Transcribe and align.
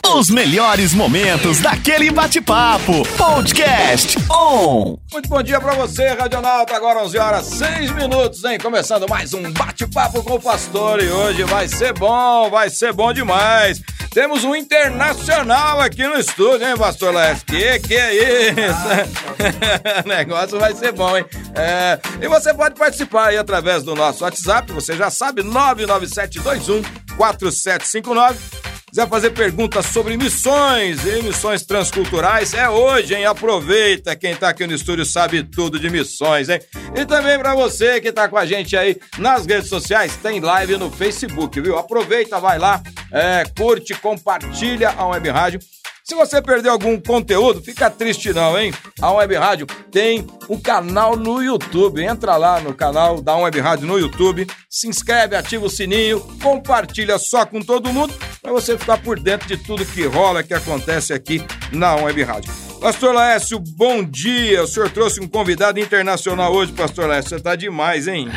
Os 0.00 0.30
melhores 0.30 0.94
momentos 0.94 1.60
daquele 1.60 2.10
bate-papo. 2.10 3.06
Podcast 3.16 4.16
On. 4.30 4.96
Muito 5.12 5.28
bom 5.28 5.42
dia 5.42 5.60
pra 5.60 5.74
você, 5.74 6.08
Radionauta. 6.08 6.74
Agora 6.74 7.02
11 7.04 7.18
horas 7.18 7.46
6 7.46 7.90
minutos, 7.90 8.42
hein? 8.44 8.58
Começando 8.58 9.06
mais 9.08 9.34
um 9.34 9.52
bate-papo 9.52 10.22
com 10.22 10.34
o 10.36 10.40
pastor. 10.40 11.02
E 11.02 11.10
hoje 11.10 11.42
vai 11.44 11.68
ser 11.68 11.92
bom, 11.92 12.48
vai 12.48 12.70
ser 12.70 12.94
bom 12.94 13.12
demais. 13.12 13.82
Temos 14.10 14.44
um 14.44 14.56
internacional 14.56 15.80
aqui 15.80 16.06
no 16.06 16.18
estúdio, 16.18 16.66
hein, 16.66 16.76
pastor 16.76 17.12
Léo? 17.12 17.36
Que 17.46 17.78
que 17.80 17.94
é 17.94 18.14
isso? 18.14 20.04
o 20.04 20.08
negócio 20.08 20.58
vai 20.58 20.74
ser 20.74 20.92
bom, 20.92 21.16
hein? 21.16 21.24
É, 21.54 21.98
e 22.20 22.28
você 22.28 22.54
pode 22.54 22.76
participar 22.76 23.28
aí 23.28 23.36
através 23.36 23.82
do 23.82 23.94
nosso 23.94 24.24
WhatsApp, 24.24 24.72
você 24.72 24.96
já 24.96 25.10
sabe, 25.10 25.42
99721 25.42 26.82
4759 27.16 28.71
quiser 28.92 29.08
fazer 29.08 29.30
perguntas 29.30 29.86
sobre 29.86 30.18
missões 30.18 31.02
e 31.06 31.22
missões 31.22 31.64
transculturais, 31.64 32.52
é 32.52 32.68
hoje, 32.68 33.14
hein? 33.14 33.24
Aproveita, 33.24 34.14
quem 34.14 34.36
tá 34.36 34.50
aqui 34.50 34.66
no 34.66 34.74
estúdio 34.74 35.06
sabe 35.06 35.42
tudo 35.42 35.80
de 35.80 35.88
missões, 35.88 36.50
hein? 36.50 36.60
E 36.94 37.06
também 37.06 37.38
para 37.38 37.54
você 37.54 38.02
que 38.02 38.12
tá 38.12 38.28
com 38.28 38.36
a 38.36 38.44
gente 38.44 38.76
aí 38.76 39.00
nas 39.16 39.46
redes 39.46 39.70
sociais, 39.70 40.14
tem 40.16 40.40
live 40.40 40.76
no 40.76 40.90
Facebook, 40.90 41.58
viu? 41.58 41.78
Aproveita, 41.78 42.38
vai 42.38 42.58
lá, 42.58 42.82
é, 43.10 43.44
curte, 43.56 43.94
compartilha 43.94 44.90
a 44.90 45.06
Web 45.06 45.30
Rádio. 45.30 45.60
Se 46.04 46.16
você 46.16 46.42
perdeu 46.42 46.72
algum 46.72 47.00
conteúdo, 47.00 47.62
fica 47.62 47.88
triste 47.88 48.32
não, 48.32 48.58
hein? 48.58 48.72
A 49.00 49.12
Web 49.12 49.36
Rádio 49.36 49.66
tem 49.90 50.26
um 50.48 50.58
canal 50.58 51.16
no 51.16 51.40
YouTube. 51.40 52.02
Entra 52.02 52.36
lá 52.36 52.60
no 52.60 52.74
canal 52.74 53.20
da 53.20 53.36
Web 53.36 53.60
Rádio 53.60 53.86
no 53.86 53.98
YouTube, 53.98 54.46
se 54.68 54.88
inscreve, 54.88 55.36
ativa 55.36 55.64
o 55.64 55.70
sininho, 55.70 56.20
compartilha 56.42 57.18
só 57.18 57.46
com 57.46 57.60
todo 57.60 57.92
mundo 57.92 58.12
para 58.40 58.52
você 58.52 58.76
ficar 58.76 58.98
por 58.98 59.18
dentro 59.18 59.46
de 59.46 59.56
tudo 59.56 59.86
que 59.86 60.04
rola, 60.04 60.42
que 60.42 60.54
acontece 60.54 61.12
aqui 61.12 61.44
na 61.70 61.94
Web 61.94 62.22
Rádio. 62.24 62.52
Pastor 62.80 63.14
Laércio, 63.14 63.62
bom 63.76 64.02
dia. 64.02 64.64
O 64.64 64.66
senhor 64.66 64.90
trouxe 64.90 65.20
um 65.20 65.28
convidado 65.28 65.78
internacional 65.78 66.52
hoje, 66.52 66.72
Pastor 66.72 67.08
Laércio. 67.08 67.30
Você 67.30 67.40
tá 67.40 67.54
demais, 67.54 68.08
hein? 68.08 68.28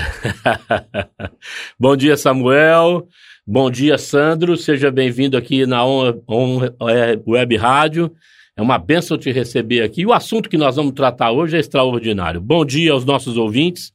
bom 1.80 1.98
dia, 1.98 2.16
Samuel. 2.16 3.08
Bom 3.48 3.70
dia, 3.70 3.96
Sandro. 4.00 4.58
Seja 4.58 4.90
bem-vindo 4.90 5.38
aqui 5.38 5.68
na 5.68 5.86
On, 5.86 6.20
On 6.28 6.90
é, 6.90 7.22
Web 7.28 7.56
Rádio. 7.58 8.12
É 8.58 8.62
uma 8.62 8.80
benção 8.80 9.20
te 9.20 9.32
receber 9.32 9.84
aqui. 9.84 10.04
O 10.04 10.14
assunto 10.14 10.50
que 10.50 10.58
nós 10.58 10.78
vamos 10.78 10.94
tratar 10.94 11.32
hoje 11.32 11.56
é 11.56 11.60
extraordinário. 11.60 12.42
Bom 12.42 12.66
dia 12.66 12.92
aos 12.92 13.06
nossos 13.06 13.38
ouvintes. 13.38 13.94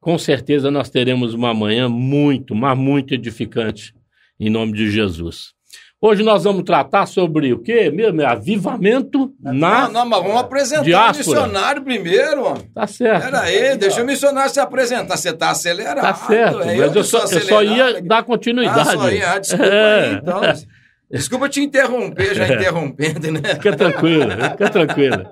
Com 0.00 0.16
certeza 0.16 0.70
nós 0.70 0.88
teremos 0.88 1.34
uma 1.34 1.52
manhã 1.52 1.90
muito, 1.90 2.54
mas 2.54 2.78
muito 2.78 3.12
edificante, 3.12 3.94
em 4.40 4.48
nome 4.48 4.72
de 4.72 4.90
Jesus. 4.90 5.55
Hoje 5.98 6.22
nós 6.22 6.44
vamos 6.44 6.62
tratar 6.62 7.06
sobre 7.06 7.54
o 7.54 7.58
quê 7.58 7.90
mesmo? 7.90 8.24
Avivamento 8.24 9.32
na. 9.42 9.88
Não, 9.88 9.92
não, 9.92 10.06
mas 10.06 10.22
vamos 10.22 10.40
apresentar 10.40 10.82
diáspora. 10.82 11.14
o 11.14 11.42
missionário 11.46 11.82
primeiro, 11.82 12.42
ó. 12.44 12.54
Tá 12.74 12.86
certo. 12.86 13.24
Pera 13.24 13.40
aí, 13.40 13.76
deixa 13.78 14.02
o 14.02 14.04
missionário 14.04 14.52
se 14.52 14.60
apresentar. 14.60 15.16
Você 15.16 15.32
tá 15.32 15.50
acelerado. 15.50 16.02
Tá 16.02 16.14
certo, 16.14 16.60
é, 16.60 16.76
mas 16.76 16.78
eu, 16.78 16.94
eu, 16.96 17.04
só, 17.04 17.20
eu 17.20 17.40
só 17.40 17.62
ia 17.62 18.02
dar 18.02 18.24
continuidade. 18.24 18.80
Ah, 18.80 18.92
só 18.92 19.10
ia, 19.10 19.38
desculpa 19.38 19.64
é. 19.72 20.04
aí, 20.04 20.14
então. 20.16 20.40
Desculpa 21.10 21.48
te 21.48 21.60
interromper, 21.60 22.34
já 22.34 22.46
interrompendo, 22.52 23.30
né? 23.30 23.54
Fica 23.54 23.76
tranquilo, 23.76 24.30
fica 24.30 24.70
tranquilo. 24.70 25.26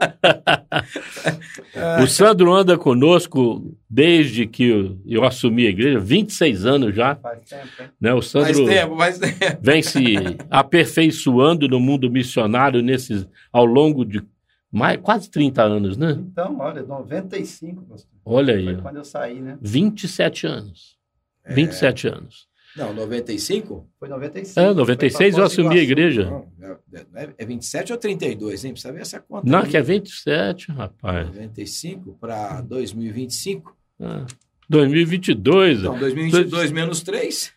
o 2.03 2.07
Sandro 2.07 2.53
anda 2.53 2.79
conosco 2.79 3.77
desde 3.91 4.47
que 4.47 4.99
eu 5.05 5.25
assumi 5.25 5.67
a 5.67 5.71
igreja, 5.71 5.99
26 5.99 6.65
anos 6.65 6.95
já. 6.95 7.17
Faz 7.17 7.41
tempo, 7.49 7.67
hein? 7.81 7.89
Né? 8.01 8.15
O 8.15 8.23
Sandro 8.23 8.55
faz 8.55 8.69
tempo, 8.69 8.97
faz 8.97 9.19
tempo. 9.19 9.59
vem 9.61 9.83
se 9.83 10.15
aperfeiçoando 10.49 11.67
no 11.69 11.81
mundo 11.81 12.09
missionário 12.09 12.81
nesses, 12.81 13.27
ao 13.53 13.65
longo 13.65 14.05
de 14.05 14.23
mais, 14.71 14.99
quase 15.01 15.31
30 15.31 15.63
anos, 15.63 15.97
né? 15.97 16.17
Então, 16.19 16.59
olha, 16.59 16.83
95, 16.83 17.83
pastor. 17.83 18.11
Olha 18.25 18.55
aí. 18.55 18.65
Foi 18.65 18.77
quando 18.79 18.97
eu 18.97 19.05
saí, 19.05 19.41
né? 19.41 19.57
27 19.61 20.49
anos. 20.49 20.97
É... 21.45 21.55
27 21.55 22.09
anos. 22.09 22.49
Não, 22.77 22.93
95? 22.93 23.87
Foi 23.99 24.09
96. 24.09 24.57
É, 24.57 24.75
96 24.75 25.39
eu 25.39 25.45
assumi 25.45 25.79
a 25.79 25.83
igreja. 25.83 26.45
Não, 26.59 26.77
é, 27.15 27.29
é 27.39 27.47
27 27.47 27.93
ou 27.93 27.99
32, 27.99 28.65
hein? 28.65 28.73
Precisa 28.73 28.93
ver 28.93 29.03
essa 29.03 29.21
conta. 29.21 29.49
Não, 29.49 29.61
aí. 29.61 29.69
que 29.69 29.77
é 29.77 29.83
27, 29.83 30.73
rapaz. 30.73 31.29
95 31.29 32.17
para 32.21 32.61
2025? 32.63 33.77
Ah, 34.01 34.27
2022. 34.69 35.81
Então, 35.81 35.99
2022 35.99 36.51
Dois... 36.51 36.73
menos 36.73 37.03
3? 37.03 37.53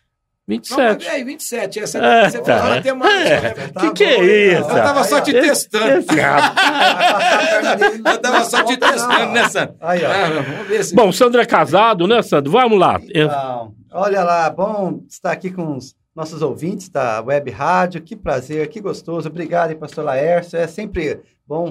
27. 0.46 1.04
Não, 1.04 1.12
aí, 1.12 1.24
27. 1.24 1.80
Essa, 1.80 1.98
é, 1.98 2.30
você 2.30 2.40
tá. 2.40 2.58
falou 2.58 2.78
até 2.78 2.92
mais. 2.94 3.30
É. 3.30 3.54
que 3.80 3.92
que 3.92 4.04
é 4.04 4.54
isso? 4.54 4.70
Eu 4.70 4.76
tava 4.76 5.04
só 5.04 5.20
te 5.20 5.32
testando. 5.32 5.98
Esse, 5.98 6.08
eu 8.06 8.18
tava 8.18 8.44
só 8.44 8.62
te 8.62 8.76
testando, 8.78 9.32
né, 9.32 9.48
Sandro? 9.48 9.76
Aí, 9.78 10.02
ó. 10.02 10.10
Ah, 10.10 10.42
vamos 10.42 10.68
ver 10.68 10.84
se... 10.84 10.94
Bom, 10.94 11.08
o 11.08 11.12
Sandro 11.12 11.38
é 11.38 11.44
casado, 11.44 12.06
né, 12.06 12.22
Sandro? 12.22 12.50
Vamos 12.50 12.78
lá. 12.78 12.98
Então, 13.10 13.74
olha 13.92 14.22
lá, 14.22 14.50
bom 14.50 15.02
estar 15.08 15.32
aqui 15.32 15.50
com 15.50 15.76
os 15.76 15.96
nossos 16.14 16.42
ouvintes 16.42 16.88
da 16.88 17.20
Web 17.20 17.50
Rádio. 17.50 18.02
Que 18.02 18.16
prazer, 18.16 18.68
que 18.68 18.80
gostoso. 18.80 19.28
Obrigado, 19.28 19.76
pastor 19.76 20.04
Laércio. 20.04 20.58
É 20.58 20.66
sempre 20.66 21.20
bom 21.46 21.70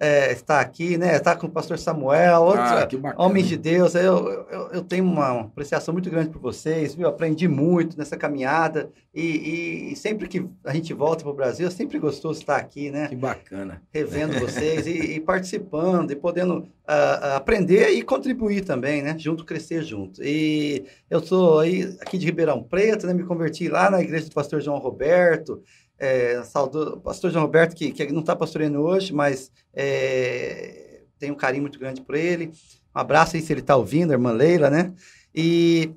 é, 0.00 0.32
estar 0.32 0.60
aqui, 0.60 0.96
né? 0.96 1.16
Estar 1.16 1.36
com 1.36 1.46
o 1.46 1.50
pastor 1.50 1.78
Samuel, 1.78 2.42
outro, 2.42 2.62
ah, 2.62 3.14
homens 3.16 3.48
de 3.48 3.56
Deus. 3.56 3.94
Eu, 3.94 4.46
eu, 4.50 4.68
eu, 4.72 4.82
tenho 4.82 5.04
uma 5.04 5.40
apreciação 5.40 5.92
muito 5.92 6.08
grande 6.08 6.30
por 6.30 6.40
vocês, 6.40 6.94
viu? 6.94 7.08
Aprendi 7.08 7.48
muito 7.48 7.98
nessa 7.98 8.16
caminhada 8.16 8.90
e, 9.12 9.90
e 9.92 9.96
sempre 9.96 10.28
que 10.28 10.46
a 10.64 10.72
gente 10.72 10.94
volta 10.94 11.24
para 11.24 11.32
o 11.32 11.34
Brasil, 11.34 11.66
é 11.66 11.70
sempre 11.70 11.98
gostoso 11.98 12.38
estar 12.38 12.56
aqui, 12.56 12.90
né? 12.90 13.08
Que 13.08 13.16
bacana. 13.16 13.82
Revendo 13.92 14.38
vocês 14.38 14.86
e, 14.86 15.16
e, 15.16 15.20
participando 15.20 16.12
e 16.12 16.16
podendo 16.16 16.58
uh, 16.58 17.34
aprender 17.34 17.88
e 17.90 18.02
contribuir 18.02 18.64
também, 18.64 19.02
né? 19.02 19.16
Junto, 19.18 19.44
crescer 19.44 19.82
junto. 19.82 20.22
E 20.22 20.84
eu 21.10 21.20
sou 21.20 21.58
aí 21.58 21.96
aqui 22.00 22.16
de 22.16 22.26
Ribeirão 22.26 22.62
Preto, 22.62 23.06
né? 23.06 23.12
Me 23.12 23.24
converti 23.24 23.68
lá 23.68 23.90
na 23.90 24.00
igreja 24.00 24.26
do 24.26 24.34
pastor 24.34 24.60
João 24.60 24.78
Roberto. 24.78 25.60
É, 25.98 26.42
saudou 26.44 26.94
o 26.94 27.00
pastor 27.00 27.30
João 27.30 27.44
Roberto, 27.44 27.74
que, 27.74 27.90
que 27.90 28.12
não 28.12 28.20
está 28.20 28.36
pastoreando 28.36 28.80
hoje, 28.80 29.12
mas 29.12 29.50
é, 29.74 31.02
tem 31.18 31.30
um 31.30 31.34
carinho 31.34 31.62
muito 31.62 31.78
grande 31.78 32.00
por 32.00 32.14
ele. 32.14 32.52
Um 32.94 33.00
abraço 33.00 33.36
aí 33.36 33.42
se 33.42 33.52
ele 33.52 33.60
está 33.60 33.76
ouvindo, 33.76 34.10
a 34.10 34.14
irmã 34.14 34.30
Leila, 34.30 34.70
né? 34.70 34.92
E, 35.34 35.90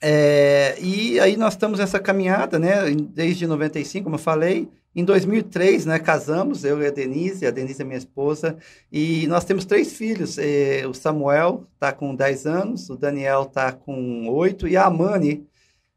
é, 0.00 0.76
e 0.80 1.20
aí 1.20 1.36
nós 1.36 1.54
estamos 1.54 1.78
nessa 1.78 2.00
caminhada, 2.00 2.58
né? 2.58 2.90
Desde 2.90 3.46
95, 3.46 4.04
como 4.04 4.16
eu 4.16 4.20
falei. 4.20 4.68
Em 4.94 5.04
2003, 5.04 5.86
né, 5.86 5.98
casamos, 6.00 6.64
eu 6.64 6.82
e 6.82 6.86
a 6.86 6.90
Denise, 6.90 7.46
a 7.46 7.52
Denise 7.52 7.82
é 7.82 7.84
minha 7.84 7.98
esposa, 7.98 8.56
e 8.90 9.28
nós 9.28 9.44
temos 9.44 9.64
três 9.64 9.92
filhos. 9.92 10.38
É, 10.38 10.84
o 10.88 10.94
Samuel 10.94 11.66
está 11.74 11.92
com 11.92 12.14
10 12.14 12.46
anos, 12.46 12.90
o 12.90 12.96
Daniel 12.96 13.42
está 13.42 13.70
com 13.70 14.28
8 14.28 14.66
e 14.66 14.76
a 14.76 14.86
Amani 14.86 15.46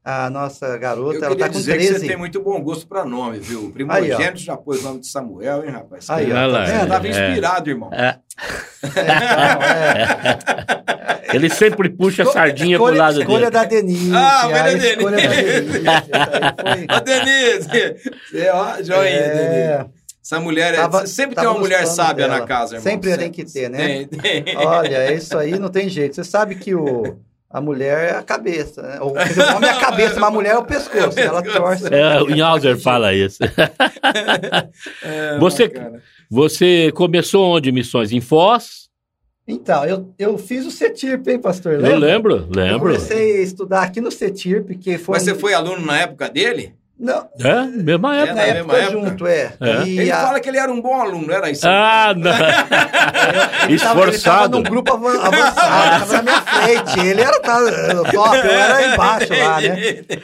a 0.04 0.30
nossa 0.32 0.78
garota, 0.78 1.18
eu 1.20 1.24
ela 1.26 1.36
tá 1.36 1.48
com 1.48 1.54
dizer 1.60 1.74
13. 1.74 1.94
Que 1.94 2.00
você 2.00 2.08
tem 2.08 2.18
muito 2.18 2.42
bom 2.42 2.60
gosto 2.62 2.88
para 2.88 3.06
nome, 3.06 3.38
viu? 3.40 3.66
O 3.66 3.72
primogênito 3.72 4.40
já 4.40 4.58
pôs 4.58 4.80
o 4.82 4.84
nome 4.84 5.00
de 5.02 5.08
Samuel, 5.08 5.64
hein, 5.64 5.70
rapaz? 5.70 6.10
Aí, 6.10 6.32
ó, 6.32 6.52
tá 6.52 6.68
é, 6.68 6.86
tava 6.88 7.08
inspirado, 7.08 7.70
irmão. 7.70 7.90
É. 7.94 8.18
É, 11.32 11.36
Ele 11.36 11.50
sempre 11.50 11.90
puxa 11.90 12.24
a 12.24 12.26
sardinha 12.26 12.76
escolha, 12.76 12.94
pro 12.94 13.04
lado 13.04 13.20
escolha 13.22 13.40
dele. 13.40 13.52
Da 13.52 13.64
Denise, 13.64 14.16
ah, 14.16 14.46
a 14.46 14.62
Denise. 14.64 14.88
escolha 14.88 15.18
da 15.18 15.28
Denise. 15.28 15.82
Ô, 16.96 17.00
Denise! 17.00 17.70
Você, 18.30 18.50
ó, 18.50 18.84
joinha, 18.84 19.10
é... 19.10 19.78
Denise. 19.78 20.02
Essa 20.24 20.40
mulher, 20.40 20.74
é- 20.74 20.78
tava, 20.78 21.06
sempre 21.08 21.36
tem 21.36 21.46
uma 21.46 21.60
mulher 21.60 21.86
sábia 21.86 22.28
dela. 22.28 22.40
na 22.40 22.46
casa, 22.46 22.76
irmão. 22.76 22.84
Sempre, 22.92 23.10
sempre 23.10 23.24
tem 23.24 23.32
que 23.32 23.46
ter, 23.52 23.70
né? 23.70 24.06
Tem, 24.06 24.44
tem. 24.44 24.58
Olha, 24.58 25.14
isso 25.14 25.38
aí 25.38 25.58
não 25.58 25.70
tem 25.70 25.90
jeito. 25.90 26.16
Você 26.16 26.24
sabe 26.24 26.56
que 26.56 26.76
o 26.76 27.18
a 27.54 27.60
mulher 27.60 28.12
é 28.12 28.16
a 28.16 28.24
cabeça, 28.24 28.82
né? 28.82 29.00
O 29.02 29.08
homem 29.10 29.70
é 29.70 29.74
a 29.74 29.80
cabeça, 29.80 30.20
mas 30.20 30.30
a 30.30 30.32
mulher 30.32 30.52
é 30.52 30.58
o 30.58 30.64
pescoço. 30.64 31.20
É 31.20 31.24
ela 31.24 31.42
torce. 31.42 31.94
É, 31.94 32.22
o 32.22 32.30
Inhauser 32.30 32.80
fala 32.80 33.14
isso. 33.14 33.40
É, 35.04 35.38
você, 35.40 35.72
você 36.30 36.92
começou 36.94 37.56
onde 37.56 37.72
missões? 37.72 38.12
Em 38.12 38.22
Foz? 38.22 38.90
Então, 39.48 39.84
eu, 39.86 40.14
eu 40.18 40.38
fiz 40.38 40.66
o 40.66 40.72
CETIRP, 40.72 41.28
hein, 41.28 41.40
pastor? 41.40 41.74
Lembra? 41.74 41.92
Eu 41.92 42.00
lembro, 42.00 42.36
lembro. 42.56 42.74
Eu 42.74 42.80
comecei 42.80 43.40
a 43.40 43.42
estudar 43.42 43.82
aqui 43.82 44.00
no 44.00 44.12
CETIRP, 44.12 44.78
que 44.78 44.98
foi... 44.98 45.16
Mas 45.16 45.24
você 45.24 45.36
foi 45.36 45.54
aluno 45.54 45.86
na 45.86 46.00
época 46.00 46.30
dele? 46.30 46.76
Não. 47.02 47.28
É, 47.40 47.66
mesma 47.66 48.16
época. 48.16 48.32
É, 48.32 48.36
na 48.36 48.60
época, 48.60 48.78
época 48.78 48.92
junto, 48.92 49.26
é. 49.26 49.54
é. 49.60 49.90
ele 49.90 50.12
a... 50.12 50.22
fala 50.22 50.40
que 50.40 50.48
ele 50.48 50.60
era 50.60 50.72
um 50.72 50.80
bom 50.80 51.02
aluno, 51.02 51.32
era 51.34 51.50
isso? 51.50 51.68
Ah, 51.68 52.14
não. 52.16 52.32
ele 53.66 53.74
Esforçado. 53.74 54.22
Tava, 54.22 54.46
ele 54.46 54.54
num 54.54 54.64
grupo 54.64 54.94
avançado, 54.94 56.00
tava 56.00 56.14
na 56.14 56.22
minha 56.22 56.42
frente. 56.42 57.00
Ele 57.00 57.22
era 57.22 57.40
tava, 57.40 57.72
top, 58.12 58.38
eu 58.38 58.52
era 58.52 58.94
embaixo 58.94 59.34
lá, 59.34 59.62
né? 59.62 59.76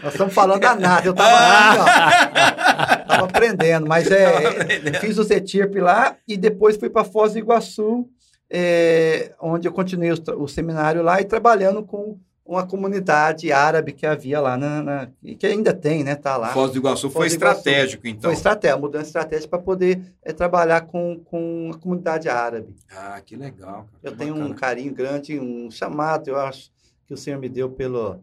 Nós 0.03 0.13
estamos 0.13 0.33
falando 0.35 0.61
da 0.61 0.75
nada. 0.75 1.07
Eu 1.07 1.15
tava 1.15 1.35
ali, 1.35 1.79
ó. 3.01 3.05
Tava 3.07 3.25
aprendendo, 3.25 3.87
mas 3.87 4.11
é, 4.11 4.99
fiz 5.01 5.17
o 5.17 5.23
CETIRP 5.23 5.79
lá 5.79 6.15
e 6.27 6.37
depois 6.37 6.77
fui 6.77 6.91
para 6.91 7.03
Foz 7.03 7.33
do 7.33 7.39
Iguaçu, 7.39 8.07
é, 8.51 9.31
onde 9.41 9.67
eu 9.67 9.71
continuei 9.71 10.11
o, 10.11 10.43
o 10.43 10.47
seminário 10.47 11.01
lá 11.01 11.19
e 11.19 11.25
trabalhando 11.25 11.81
com 11.81 12.19
uma 12.47 12.65
comunidade 12.65 13.51
árabe 13.51 13.91
que 13.91 14.05
havia 14.05 14.39
lá, 14.39 14.55
na, 14.57 14.81
na 14.81 15.09
que 15.37 15.45
ainda 15.45 15.73
tem, 15.73 16.03
né? 16.03 16.15
Tá 16.15 16.37
lá. 16.37 16.49
Foz 16.53 16.71
do 16.71 16.77
Iguaçu 16.77 17.09
foi 17.09 17.29
Foz 17.29 17.33
do 17.33 17.43
Iguaçu. 17.43 17.57
estratégico, 17.59 18.07
então. 18.07 18.21
Foi 18.29 18.33
estratégia, 18.33 18.77
mudança 18.77 19.07
estratégica 19.07 19.49
para 19.49 19.59
poder 19.59 20.01
é, 20.23 20.31
trabalhar 20.31 20.81
com, 20.81 21.19
com 21.25 21.71
a 21.73 21.77
comunidade 21.77 22.29
árabe. 22.29 22.75
Ah, 22.89 23.21
que 23.23 23.35
legal. 23.35 23.85
cara, 23.85 23.87
Eu 24.03 24.11
que 24.13 24.17
tenho 24.17 24.33
um 24.33 24.39
bacana. 24.39 24.55
carinho 24.55 24.93
grande, 24.93 25.39
um 25.39 25.69
chamado, 25.69 26.29
eu 26.29 26.37
acho, 26.39 26.71
que 27.05 27.13
o 27.13 27.17
Senhor 27.17 27.37
me 27.39 27.49
deu 27.49 27.69
pelo 27.69 28.19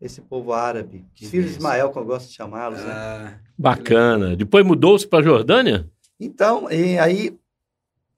esse 0.00 0.20
povo 0.20 0.52
árabe. 0.52 1.04
Que 1.14 1.24
Os 1.24 1.30
filhos 1.30 1.50
de. 1.52 1.56
Ismael, 1.56 1.90
que 1.90 1.98
eu 1.98 2.04
gosto 2.04 2.28
de 2.28 2.34
chamá-los, 2.34 2.78
né? 2.80 2.92
Ah, 2.92 3.34
Bacana. 3.56 4.36
Depois 4.36 4.64
mudou-se 4.64 5.06
para 5.06 5.24
Jordânia? 5.24 5.88
Então, 6.20 6.70
e 6.70 6.98
aí, 6.98 7.34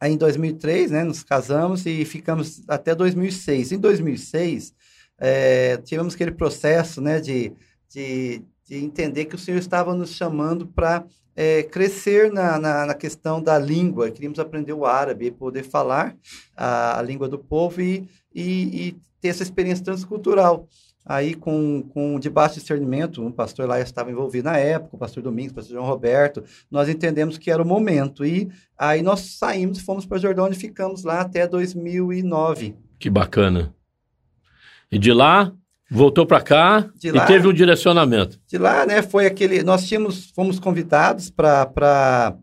aí 0.00 0.12
em 0.12 0.16
2003, 0.16 0.90
né, 0.90 1.04
nos 1.04 1.22
casamos 1.22 1.87
e 1.87 2.04
ficamos 2.04 2.62
até 2.69 2.94
2006. 2.94 3.72
Em 3.72 3.78
2006, 3.78 4.75
eh, 5.18 5.78
tivemos 5.84 6.14
aquele 6.14 6.32
processo, 6.32 7.00
né, 7.00 7.20
de, 7.20 7.52
de, 7.88 8.42
de 8.64 8.84
entender 8.84 9.26
que 9.26 9.34
o 9.34 9.38
Senhor 9.38 9.58
estava 9.58 9.94
nos 9.94 10.10
chamando 10.14 10.66
para 10.66 11.04
crescer 11.70 12.32
na, 12.32 12.58
na, 12.58 12.86
na 12.86 12.94
questão 12.94 13.42
da 13.42 13.58
língua. 13.58 14.10
Queríamos 14.10 14.38
aprender 14.38 14.72
o 14.72 14.86
árabe, 14.86 15.30
poder 15.30 15.64
falar 15.64 16.16
a, 16.56 16.98
a 16.98 17.02
língua 17.02 17.28
do 17.28 17.38
povo 17.38 17.82
e, 17.82 18.08
e, 18.34 18.88
e 18.88 18.96
ter 19.20 19.28
essa 19.28 19.42
experiência 19.42 19.84
transcultural. 19.84 20.66
Aí, 21.08 21.34
com, 21.34 21.84
com 21.90 22.18
debaixo 22.18 22.56
de 22.56 22.62
discernimento, 22.62 23.24
o 23.24 23.32
pastor 23.32 23.68
lá 23.68 23.80
estava 23.80 24.10
envolvido 24.10 24.46
na 24.46 24.56
época, 24.58 24.96
o 24.96 24.98
pastor 24.98 25.22
Domingos, 25.22 25.52
o 25.52 25.54
pastor 25.54 25.74
João 25.74 25.86
Roberto, 25.86 26.42
nós 26.68 26.88
entendemos 26.88 27.38
que 27.38 27.48
era 27.48 27.62
o 27.62 27.66
momento. 27.66 28.24
E 28.24 28.48
aí 28.76 29.02
nós 29.02 29.36
saímos 29.38 29.80
fomos 29.80 30.04
para 30.04 30.18
Jordânia 30.18 30.56
e 30.56 30.58
ficamos 30.58 31.04
lá 31.04 31.20
até 31.20 31.46
2009. 31.46 32.74
Que 32.98 33.08
bacana. 33.08 33.75
E 34.91 34.99
de 34.99 35.12
lá, 35.12 35.53
voltou 35.91 36.27
para 36.27 36.41
cá 36.41 36.88
De 36.94 37.09
e 37.09 37.12
lá- 37.12 37.27
teve 37.27 37.47
um 37.49 37.53
direcionamento. 37.53 38.41
De 38.47 38.59
lá, 38.59 38.87
né, 38.87 39.03
foi 39.03 39.27
aquele. 39.27 39.62
Nós 39.62 39.87
tínhamos, 39.87 40.31
fomos 40.31 40.59
convidados 40.59 41.31
para 41.31 42.37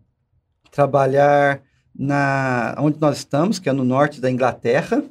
trabalhar 0.72 1.62
na 1.96 2.76
onde 2.80 3.00
nós 3.00 3.18
estamos, 3.18 3.60
que 3.60 3.70
é 3.70 3.74
no 3.74 3.84
norte 3.84 4.20
da 4.20 4.30
Inglaterra. 4.32 5.04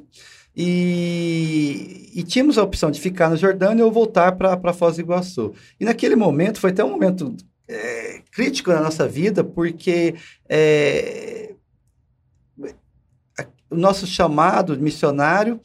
E, 0.55 2.11
e 2.13 2.21
tínhamos 2.23 2.57
a 2.59 2.63
opção 2.63 2.91
de 2.91 2.99
ficar 3.01 3.29
na 3.29 3.35
Jordânia 3.35 3.83
ou 3.83 3.91
voltar 3.91 4.33
para 4.33 4.73
Foz 4.73 4.95
do 4.97 5.01
Iguaçu. 5.01 5.53
E 5.79 5.85
naquele 5.85 6.15
momento, 6.15 6.59
foi 6.59 6.69
até 6.69 6.83
um 6.83 6.91
momento 6.91 7.35
é, 7.67 8.21
crítico 8.31 8.71
na 8.71 8.81
nossa 8.81 9.07
vida, 9.07 9.43
porque 9.43 10.13
é, 10.47 11.53
o 13.69 13.75
nosso 13.75 14.05
chamado 14.05 14.77
missionário 14.77 15.59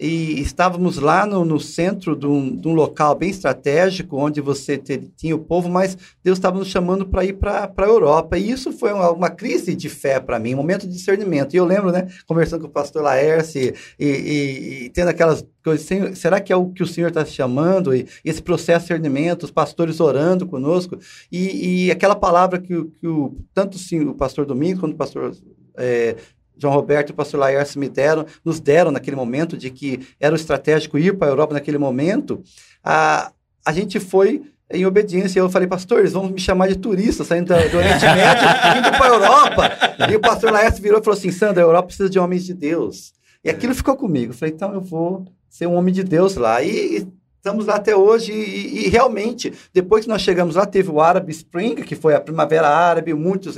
e 0.00 0.40
estávamos 0.40 0.96
lá 0.96 1.26
no, 1.26 1.44
no 1.44 1.60
centro 1.60 2.16
de 2.16 2.26
um, 2.26 2.56
de 2.56 2.66
um 2.66 2.72
local 2.72 3.14
bem 3.14 3.28
estratégico, 3.28 4.16
onde 4.16 4.40
você 4.40 4.78
te- 4.78 5.10
tinha 5.16 5.36
o 5.36 5.38
povo, 5.38 5.68
mas 5.68 5.96
Deus 6.24 6.38
estava 6.38 6.58
nos 6.58 6.68
chamando 6.68 7.06
para 7.06 7.24
ir 7.24 7.34
para 7.34 7.70
a 7.76 7.82
Europa. 7.84 8.38
E 8.38 8.50
isso 8.50 8.72
foi 8.72 8.92
uma, 8.94 9.10
uma 9.10 9.28
crise 9.28 9.74
de 9.74 9.88
fé 9.90 10.18
para 10.18 10.38
mim, 10.38 10.54
um 10.54 10.56
momento 10.56 10.86
de 10.86 10.92
discernimento. 10.94 11.52
E 11.52 11.58
eu 11.58 11.66
lembro, 11.66 11.92
né, 11.92 12.08
conversando 12.26 12.62
com 12.62 12.68
o 12.68 12.70
pastor 12.72 13.02
Laércio 13.02 13.60
e, 13.60 13.74
e- 13.98 14.84
e 14.86 14.90
tendo 14.90 15.08
aquelas 15.08 15.44
coisas, 15.62 15.86
"Senhor, 15.86 16.16
será 16.16 16.40
que 16.40 16.50
é 16.52 16.56
o 16.56 16.70
que 16.70 16.82
o 16.82 16.86
Senhor 16.86 17.08
está 17.08 17.24
chamando? 17.24 17.94
E 17.94 18.06
esse 18.24 18.40
processo 18.40 18.80
de 18.86 18.94
discernimento, 18.94 19.42
os 19.42 19.50
pastores 19.50 20.00
orando 20.00 20.46
conosco, 20.46 20.98
e, 21.30 21.86
e 21.86 21.90
aquela 21.90 22.14
palavra 22.16 22.58
que, 22.58 22.84
que 22.98 23.06
o, 23.06 23.36
tanto 23.52 23.76
sim, 23.76 24.00
o 24.00 24.14
pastor 24.14 24.46
Domingos 24.46 24.80
quanto 24.80 24.94
o 24.94 24.96
pastor. 24.96 25.32
é, 25.76 26.16
João 26.60 26.74
Roberto 26.74 27.10
e 27.10 27.12
o 27.12 27.14
pastor 27.14 27.40
Laércio 27.40 27.80
me 27.80 27.88
deram, 27.88 28.26
nos 28.44 28.60
deram 28.60 28.90
naquele 28.90 29.16
momento 29.16 29.56
de 29.56 29.70
que 29.70 30.00
era 30.18 30.32
o 30.32 30.36
estratégico 30.36 30.98
ir 30.98 31.16
para 31.16 31.28
a 31.28 31.30
Europa 31.30 31.54
naquele 31.54 31.78
momento, 31.78 32.42
a, 32.84 33.32
a 33.64 33.72
gente 33.72 33.98
foi 33.98 34.42
em 34.70 34.86
obediência. 34.86 35.40
Eu 35.40 35.50
falei, 35.50 35.66
pastor, 35.66 36.00
eles 36.00 36.12
vão 36.12 36.28
me 36.28 36.40
chamar 36.40 36.68
de 36.68 36.76
turista 36.76 37.24
saindo 37.24 37.46
do 37.46 37.54
Oriente 37.54 38.04
Médio, 38.04 38.48
indo 38.78 38.90
para 38.96 39.06
a 39.06 39.08
Europa. 39.08 39.70
E 40.10 40.16
o 40.16 40.20
pastor 40.20 40.52
Laércio 40.52 40.82
virou 40.82 41.00
e 41.00 41.04
falou 41.04 41.18
assim, 41.18 41.32
Sandra, 41.32 41.62
a 41.62 41.66
Europa 41.66 41.88
precisa 41.88 42.08
de 42.08 42.18
homens 42.18 42.44
de 42.44 42.54
Deus. 42.54 43.12
E 43.42 43.50
aquilo 43.50 43.74
ficou 43.74 43.96
comigo. 43.96 44.32
Eu 44.32 44.36
falei, 44.36 44.54
então 44.54 44.72
eu 44.72 44.80
vou 44.80 45.24
ser 45.48 45.66
um 45.66 45.74
homem 45.74 45.92
de 45.92 46.04
Deus 46.04 46.36
lá. 46.36 46.62
E 46.62 47.06
estamos 47.40 47.66
lá 47.66 47.76
até 47.76 47.96
hoje. 47.96 48.32
E, 48.32 48.86
e 48.86 48.88
realmente, 48.88 49.52
depois 49.72 50.04
que 50.04 50.10
nós 50.10 50.20
chegamos 50.22 50.54
lá, 50.56 50.66
teve 50.66 50.90
o 50.90 51.00
Arab 51.00 51.28
Spring, 51.30 51.76
que 51.76 51.96
foi 51.96 52.14
a 52.14 52.20
primavera 52.20 52.68
árabe, 52.68 53.14
muitos 53.14 53.56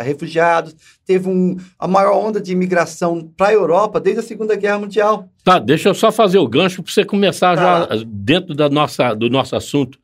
refugiados. 0.00 0.76
Teve 1.04 1.28
um, 1.28 1.56
a 1.78 1.88
maior 1.88 2.16
onda 2.16 2.40
de 2.40 2.52
imigração 2.52 3.28
para 3.36 3.48
a 3.48 3.52
Europa 3.52 3.98
desde 3.98 4.20
a 4.20 4.22
Segunda 4.22 4.54
Guerra 4.54 4.78
Mundial. 4.78 5.28
Tá, 5.42 5.58
deixa 5.58 5.88
eu 5.88 5.94
só 5.94 6.12
fazer 6.12 6.38
o 6.38 6.48
gancho 6.48 6.82
para 6.82 6.92
você 6.92 7.04
começar 7.04 7.56
Tá. 7.56 7.88
já 7.96 8.04
dentro 8.06 8.54
da 8.54 8.68
nossa, 8.68 9.14
do 9.14 9.28
nosso 9.28 9.56
assunto. 9.56 9.98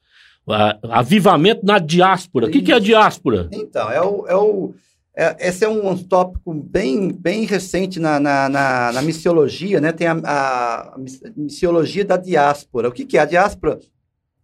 Avivamento 0.90 1.64
na 1.64 1.78
diáspora. 1.78 2.46
O 2.46 2.50
que, 2.50 2.62
que 2.62 2.72
é 2.72 2.76
a 2.76 2.80
diáspora? 2.80 3.48
Então, 3.52 3.90
é 3.90 4.00
o. 4.00 4.26
É 4.26 4.34
o 4.34 4.74
é- 5.16 5.48
esse 5.48 5.64
é 5.64 5.68
um 5.68 5.96
tópico 5.96 6.54
bem, 6.54 7.10
bem 7.12 7.44
recente 7.44 7.98
na, 7.98 8.20
na, 8.20 8.48
na, 8.48 8.92
na 8.92 9.02
missiologia, 9.02 9.80
né? 9.80 9.92
Tem 9.92 10.06
a, 10.06 10.12
a 10.14 10.94
miss- 10.98 11.20
missiologia 11.36 12.04
da 12.04 12.16
diáspora. 12.16 12.88
O 12.88 12.92
que, 12.92 13.04
que 13.04 13.18
é 13.18 13.20
a 13.20 13.24
diáspora? 13.26 13.78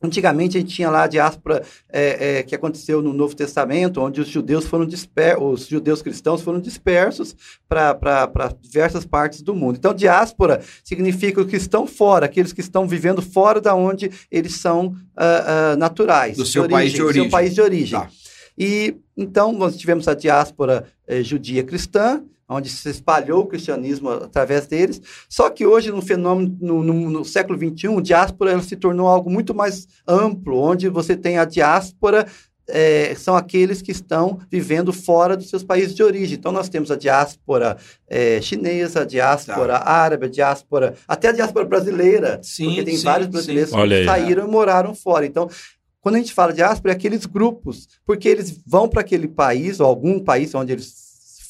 Antigamente 0.03 0.59
a 0.59 0.61
gente 0.61 0.75
tinha 0.75 0.91
lá 0.91 1.05
a 1.05 1.07
diáspora 1.07 1.63
é, 1.91 2.39
é, 2.39 2.43
que 2.43 2.55
aconteceu 2.55 3.01
no 3.01 3.15
Novo 3.15 3.35
Testamento, 3.35 4.03
onde 4.03 4.21
os 4.21 4.29
judeus 4.29 4.67
foram 4.67 4.85
dispersos, 4.85 5.63
os 5.63 5.67
judeus 5.69 6.03
cristãos 6.03 6.43
foram 6.43 6.61
dispersos 6.61 7.35
para 7.67 8.55
diversas 8.61 9.07
partes 9.07 9.41
do 9.41 9.55
mundo. 9.55 9.77
Então, 9.79 9.95
diáspora 9.95 10.61
significa 10.85 11.41
os 11.41 11.47
que 11.47 11.57
estão 11.57 11.87
fora, 11.87 12.27
aqueles 12.27 12.53
que 12.53 12.61
estão 12.61 12.87
vivendo 12.87 13.23
fora 13.23 13.59
da 13.59 13.75
onde 13.75 14.11
eles 14.31 14.57
são 14.57 14.95
ah, 15.17 15.73
ah, 15.73 15.77
naturais. 15.77 16.37
Do 16.37 16.45
seu 16.45 16.69
país 16.69 16.93
de 16.93 16.99
do 16.99 17.05
origem. 17.07 17.23
seu 17.23 17.31
país 17.31 17.55
de 17.55 17.61
origem. 17.63 17.99
Tá. 17.99 18.11
E 18.59 18.97
então 19.17 19.53
nós 19.53 19.77
tivemos 19.77 20.07
a 20.09 20.15
diáspora 20.15 20.85
eh, 21.07 21.23
judia 21.23 21.63
cristã, 21.65 22.23
onde 22.49 22.69
se 22.69 22.89
espalhou 22.91 23.43
o 23.43 23.47
cristianismo 23.47 24.09
através 24.11 24.67
deles. 24.67 25.01
Só 25.29 25.51
que 25.51 25.67
hoje, 25.67 25.91
no 25.91 26.01
fenômeno, 26.01 26.57
no, 26.61 26.83
no- 26.83 27.11
no 27.11 27.25
século 27.25 27.59
XXI, 27.59 27.97
a 27.99 28.01
diáspora 28.01 28.53
ela 28.53 28.63
se 28.63 28.77
tornou 28.77 29.09
algo 29.09 29.29
muito 29.31 29.53
mais 29.55 29.87
amplo, 30.07 30.59
onde 30.59 30.89
você 30.89 31.17
tem 31.17 31.39
a 31.39 31.45
diáspora. 31.45 32.27
eh, 32.69 33.15
são 33.17 33.37
aqueles 33.37 33.81
que 33.81 33.93
estão 33.93 34.41
vivendo 34.51 34.93
fora 34.93 35.37
dos 35.37 35.49
seus 35.49 35.63
países 35.63 35.95
de 35.95 36.03
origem. 36.03 36.37
Então, 36.37 36.51
nós 36.51 36.69
temos 36.69 36.91
a 36.91 36.97
diáspora 36.97 37.77
eh, 38.09 38.41
chinesa, 38.43 39.03
a 39.03 39.05
diáspora 39.05 39.77
árabe, 39.79 40.27
a 40.27 40.29
diáspora, 40.29 40.95
até 41.07 41.29
a 41.29 41.33
diáspora 41.33 41.65
brasileira, 41.65 42.41
Sim, 42.43 42.65
porque 42.67 42.83
tem 42.83 42.97
sim, 42.97 43.05
vários 43.05 43.27
sim. 43.27 43.31
brasileiros 43.33 43.73
Olha 43.73 43.95
que 43.97 44.01
aí. 44.01 44.07
saíram 44.07 44.49
e 44.49 44.51
moraram 44.51 44.97
fora. 44.97 45.25
Então, 45.25 45.49
quando 46.07 46.15
a 46.15 46.19
gente 46.19 46.33
fala 46.33 46.53
diáspora, 46.53 46.93
é 46.93 46.97
aqueles 46.97 47.27
grupos, 47.27 47.89
porque 48.07 48.29
eles 48.29 48.61
vão 48.65 48.89
para 48.89 49.01
aquele 49.01 49.27
país, 49.27 49.81
ou 49.81 49.87
algum 49.89 50.21
país 50.21 50.55
onde 50.55 50.71
eles 50.71 50.95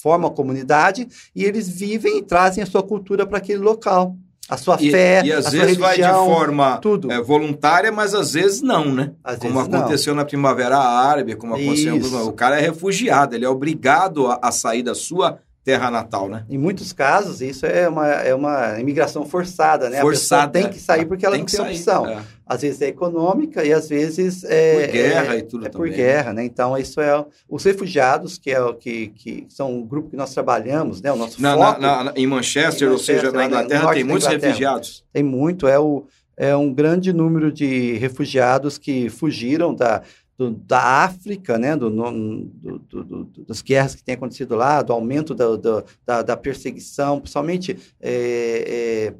formam 0.00 0.30
a 0.30 0.32
comunidade, 0.32 1.06
e 1.34 1.44
eles 1.44 1.68
vivem 1.68 2.20
e 2.20 2.22
trazem 2.22 2.64
a 2.64 2.66
sua 2.66 2.82
cultura 2.82 3.26
para 3.26 3.36
aquele 3.36 3.58
local. 3.58 4.16
A 4.48 4.56
sua 4.56 4.78
E, 4.80 4.90
fé, 4.90 5.20
e 5.26 5.30
às 5.30 5.44
a 5.44 5.50
sua 5.50 5.60
vezes 5.60 5.76
vai 5.76 5.96
de 5.96 6.00
religião, 6.00 6.24
forma 6.24 6.78
tudo. 6.78 7.12
é, 7.12 7.20
voluntária, 7.20 7.92
mas 7.92 8.14
às 8.14 8.32
vezes 8.32 8.62
não, 8.62 8.86
né? 8.94 9.12
Às 9.22 9.36
como 9.40 9.52
vezes 9.52 9.68
não. 9.68 9.78
aconteceu 9.80 10.14
na 10.14 10.24
Primavera 10.24 10.78
Árabe, 10.78 11.36
como 11.36 11.54
aconteceu 11.54 11.94
Isso. 11.94 12.26
O 12.26 12.32
cara 12.32 12.56
é 12.58 12.62
refugiado, 12.62 13.34
ele 13.34 13.44
é 13.44 13.48
obrigado 13.50 14.26
a, 14.26 14.38
a 14.40 14.50
sair 14.50 14.82
da 14.82 14.94
sua 14.94 15.38
terra 15.66 15.90
natal, 15.90 16.28
né? 16.28 16.44
Em 16.48 16.56
muitos 16.56 16.92
casos, 16.92 17.42
isso 17.42 17.66
é 17.66 17.88
uma, 17.88 18.06
é 18.06 18.32
uma 18.32 18.78
imigração 18.78 19.26
forçada, 19.26 19.90
né? 19.90 20.00
Forçada, 20.00 20.52
tem 20.52 20.70
que 20.70 20.78
sair 20.78 21.04
porque 21.06 21.26
ela 21.26 21.34
Tem 21.34 21.40
não 21.42 21.46
tem 21.46 21.56
sair, 21.56 21.72
opção. 21.74 22.06
é. 22.06 22.22
Às 22.46 22.62
vezes 22.62 22.80
é 22.80 22.86
econômica 22.86 23.64
e 23.64 23.72
às 23.72 23.88
vezes 23.88 24.44
é... 24.44 24.86
Por 24.86 24.92
guerra 24.92 25.34
é- 25.34 25.38
e 25.38 25.42
tudo 25.42 25.66
é 25.66 25.68
por 25.68 25.78
também. 25.88 25.92
guerra, 25.94 26.32
né? 26.32 26.44
Então, 26.44 26.78
isso 26.78 27.00
é... 27.00 27.24
Os 27.48 27.64
refugiados, 27.64 28.38
que, 28.38 28.52
é 28.52 28.60
o 28.60 28.74
que, 28.74 29.08
que 29.08 29.44
são 29.48 29.72
um 29.78 29.84
grupo 29.84 30.10
que 30.10 30.16
nós 30.16 30.32
trabalhamos, 30.32 31.02
né? 31.02 31.10
O 31.10 31.16
nosso 31.16 31.42
Na, 31.42 31.56
foco... 31.56 31.80
na- 31.80 32.04
na- 32.04 32.12
em 32.14 32.28
Manchester, 32.28 32.86
Em 32.88 32.92
ou 32.92 32.98
seja, 32.98 33.22
Manchester, 33.32 33.40
na 33.40 33.46
Inglaterra, 33.46 33.92
tem 33.92 34.04
muitos 34.04 34.26
Inglaterra. 34.28 34.46
refugiados. 34.52 35.04
Tem 35.12 35.22
muito, 35.24 35.66
é, 35.66 35.80
o, 35.80 36.06
é 36.36 36.54
um 36.56 36.72
grande 36.72 37.12
número 37.12 37.50
de 37.50 37.94
refugiados 37.98 38.78
que 38.78 39.08
fugiram 39.10 39.74
da, 39.74 40.02
do- 40.38 40.50
da 40.50 41.04
África, 41.04 41.58
né, 41.58 41.76
do, 41.76 41.88
do- 41.90 43.44
das 43.46 43.62
guerras 43.62 43.94
que 43.94 44.02
têm 44.04 44.14
acontecido 44.14 44.54
lá, 44.54 44.82
do 44.82 44.92
aumento 44.92 45.34
da, 45.34 45.56
da, 46.04 46.22
perseguição, 46.36 47.20
principalmente 47.20 47.76
é, 48.00 49.12
é, 49.12 49.14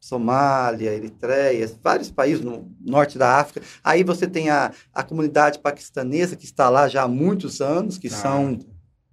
Somália, 0.00 0.94
Eritreia, 0.94 1.70
vários 1.82 2.10
países 2.10 2.42
no 2.42 2.74
norte 2.80 3.18
da 3.18 3.38
África. 3.38 3.64
Aí 3.84 4.02
você 4.02 4.26
tem 4.26 4.48
a, 4.50 4.72
a 4.92 5.02
comunidade 5.02 5.58
paquistanesa 5.58 6.34
que 6.36 6.44
está 6.46 6.68
lá 6.70 6.88
já 6.88 7.02
há 7.02 7.08
muitos 7.08 7.60
anos, 7.60 7.98
que 7.98 8.08
Ah, 8.08 8.10
são 8.10 8.58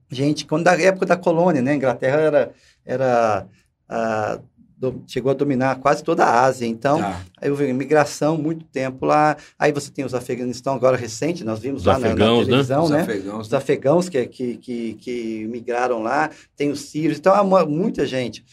gente, 0.10 0.46
quando 0.46 0.64
da 0.64 0.80
época 0.82 1.06
da 1.06 1.18
colônia, 1.18 1.62
né? 1.62 1.72
A 1.72 1.76
Inglaterra 1.76 2.18
era, 2.22 2.52
era 2.86 3.48
ah, 3.90 4.40
do- 4.78 5.04
chegou 5.08 5.32
a 5.32 5.34
dominar 5.34 5.78
quase 5.80 6.04
toda 6.04 6.24
a 6.24 6.44
Ásia. 6.46 6.68
Então, 6.68 7.00
Tá. 7.00 7.22
aí 7.42 7.50
houve 7.50 7.68
imigração 7.68 8.38
muito 8.38 8.64
tempo 8.66 9.06
lá. 9.06 9.36
Aí 9.58 9.72
você 9.72 9.90
tem 9.92 10.06
os 10.06 10.14
Afeganistão 10.14 10.76
agora 10.76 10.96
recente, 10.96 11.44
nós 11.44 11.60
vimos 11.60 11.82
Os 11.82 11.88
lá 11.88 11.94
na- 11.94 12.00
na, 12.00 12.08
afegãos, 12.10 12.40
né? 12.40 12.46
televisão, 12.46 12.84
Os 12.84 12.90
né? 12.92 13.02
afegãos. 13.02 13.48
Os 13.48 13.54
afegãos 13.54 14.10
que, 14.10 14.26
que, 14.28 14.58
que, 14.58 14.94
que 14.94 15.48
migraram 15.50 16.04
lá, 16.04 16.30
tem 16.56 16.70
os 16.70 16.82
sírios, 16.82 17.18
então 17.18 17.34
há 17.34 17.42
uma- 17.42 17.66
muita 17.66 18.06
gente. 18.06 18.46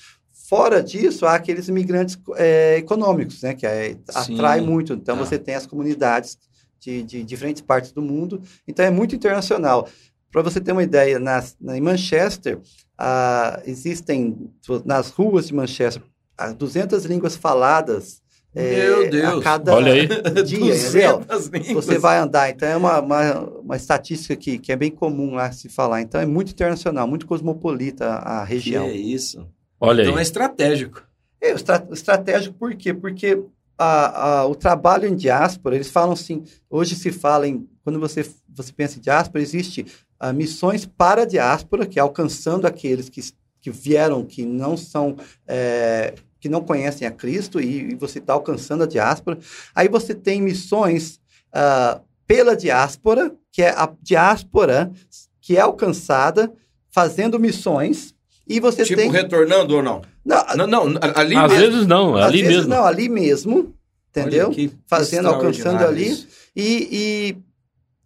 Fora 0.49 0.83
disso, 0.83 1.27
há 1.27 1.35
aqueles 1.35 1.69
imigrantes 1.69 2.19
é, 2.37 2.77
econômicos, 2.79 3.43
né, 3.43 3.55
que 3.55 3.67
é, 3.67 3.97
atrai 4.15 4.61
muito. 4.61 4.93
Então, 4.95 5.17
Tá. 5.17 5.25
você 5.25 5.39
tem 5.39 5.55
as 5.55 5.67
comunidades 5.67 6.39
de, 6.81 7.03
de 7.03 7.23
diferentes 7.25 7.63
partes 7.63 7.93
do 7.93 8.03
mundo. 8.03 8.41
Então, 8.69 8.85
é 8.85 8.91
muito 8.91 9.15
internacional. 9.15 9.89
Para 10.31 10.43
você 10.43 10.61
ter 10.61 10.73
uma 10.73 10.83
ideia, 10.83 11.19
nas, 11.19 11.57
na, 11.61 11.77
em 11.79 11.81
Manchester, 11.81 12.59
ah, 12.99 13.61
existem, 13.67 14.51
nas 14.85 15.09
ruas 15.11 15.47
de 15.49 15.55
Manchester, 15.55 16.03
ah, 16.37 16.53
200 16.53 17.05
línguas 17.05 17.37
faladas 17.37 18.23
é, 18.57 18.87
Meu 18.87 19.11
Deus. 19.11 19.39
a 19.39 19.43
cada 19.43 19.75
Olha 19.75 19.93
aí. 19.93 20.07
dia, 20.07 20.19
entendeu? 20.75 21.19
200 21.21 21.47
línguas. 21.49 21.85
Você 21.87 21.99
vai 21.99 22.19
andar, 22.19 22.51
então 22.51 22.69
é 22.69 22.77
uma, 22.77 23.01
uma, 23.01 23.41
uma 23.41 23.77
estatística 23.77 24.37
que, 24.37 24.59
que 24.59 24.71
é 24.71 24.77
bem 24.77 24.91
comum 24.93 25.35
lá 25.35 25.51
se 25.51 25.69
falar. 25.69 26.03
Então 26.03 26.21
é 26.21 26.27
muito 26.27 26.53
internacional, 26.53 27.07
muito 27.09 27.27
cosmopolita 27.27 28.15
a 28.17 28.47
Que 28.47 28.55
região. 28.55 28.85
é 28.85 28.93
isso. 28.93 29.45
Olha 29.81 30.03
Então 30.03 30.15
é 30.15 30.19
aí. 30.19 30.23
estratégico. 30.23 31.03
É, 31.41 31.53
o 31.53 31.57
estra- 31.57 31.87
estratégico 31.91 32.55
por 32.57 32.75
quê? 32.77 32.95
Porque 32.95 33.43
a, 33.77 34.41
a- 34.41 34.47
o 34.47 34.55
trabalho 34.55 35.09
em 35.09 35.17
diáspora, 35.17 35.75
eles 35.75 35.91
falam 35.91 36.13
assim, 36.13 36.45
hoje 36.71 36.95
se 36.95 37.11
fala 37.11 37.49
em, 37.49 37.69
quando 37.83 37.99
você, 37.99 38.25
você 38.49 38.73
pensa 38.73 38.99
em 38.99 39.03
diáspora, 39.03 39.43
existe 39.43 39.85
ah, 40.21 40.33
missões 40.33 40.87
para 40.87 41.23
a 41.23 41.27
diáspora, 41.27 41.85
que 41.87 41.99
é 41.99 42.03
alcançando 42.03 42.67
aqueles 42.69 43.09
que, 43.09 43.21
que 43.65 43.71
vieram, 43.71 44.23
que 44.23 44.45
não 44.45 44.77
são, 44.77 45.17
é, 45.49 46.13
que 46.39 46.51
não 46.51 46.61
conhecem 46.61 47.09
a 47.09 47.11
Cristo, 47.11 47.59
e, 47.59 47.93
e 47.93 47.95
você 47.95 48.19
está 48.19 48.35
alcançando 48.35 48.85
a 48.85 48.87
diáspora. 48.87 49.39
Aí 49.75 49.89
você 49.89 50.15
tem 50.15 50.43
missões 50.43 51.19
ah, 51.51 52.03
pela 52.27 52.55
diáspora, 52.55 53.35
que 53.51 53.63
é 53.63 53.71
a 53.71 53.91
diáspora 54.03 54.93
que 55.41 55.57
é 55.57 55.61
alcançada 55.61 56.53
fazendo 56.91 57.41
missões, 57.41 58.15
e 58.47 58.61
você 58.61 58.85
tipo, 58.85 59.01
tem... 59.01 59.11
retornando 59.11 59.77
ou 59.77 59.83
não? 59.83 60.03
Não, 60.23 60.45
Não, 60.55 60.67
não, 60.67 60.99
ali 61.15 61.35
Às 61.35 61.51
mesmo. 61.51 61.67
vezes 61.67 61.87
não, 61.87 62.17
às 62.17 62.27
ali 62.27 62.43
vezes 62.43 62.57
mesmo. 62.57 62.69
não, 62.69 62.85
ali 62.85 63.09
mesmo, 63.09 63.75
entendeu? 64.11 64.55
Fazendo, 64.87 65.29
alcançando 65.29 65.83
ali. 65.83 66.11
isso. 66.11 66.29
E, 66.55 66.89
e, 66.93 67.37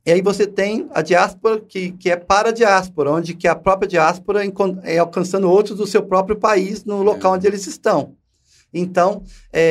e 0.09 0.11
aí 0.11 0.23
você 0.23 0.47
tem 0.47 0.89
a 0.95 1.03
diáspora, 1.03 1.61
que, 1.61 1.93
que 1.93 2.11
é 2.11 2.17
para 2.17 2.49
a 2.49 2.53
diáspora, 2.53 3.13
onde 3.13 3.35
que 3.35 3.47
a 3.47 3.55
própria 3.55 3.87
diáspora 3.87 4.41
é 4.83 4.97
alcançando 4.97 5.51
outros 5.51 5.77
do 5.77 5.87
seu 5.87 6.03
próprio 6.03 6.35
país 6.35 6.83
no 6.83 7.03
local 7.03 7.35
onde 7.35 7.47
eles 7.47 7.67
estão. 7.67 8.17
Então, 8.73 9.23
é, 9.53 9.63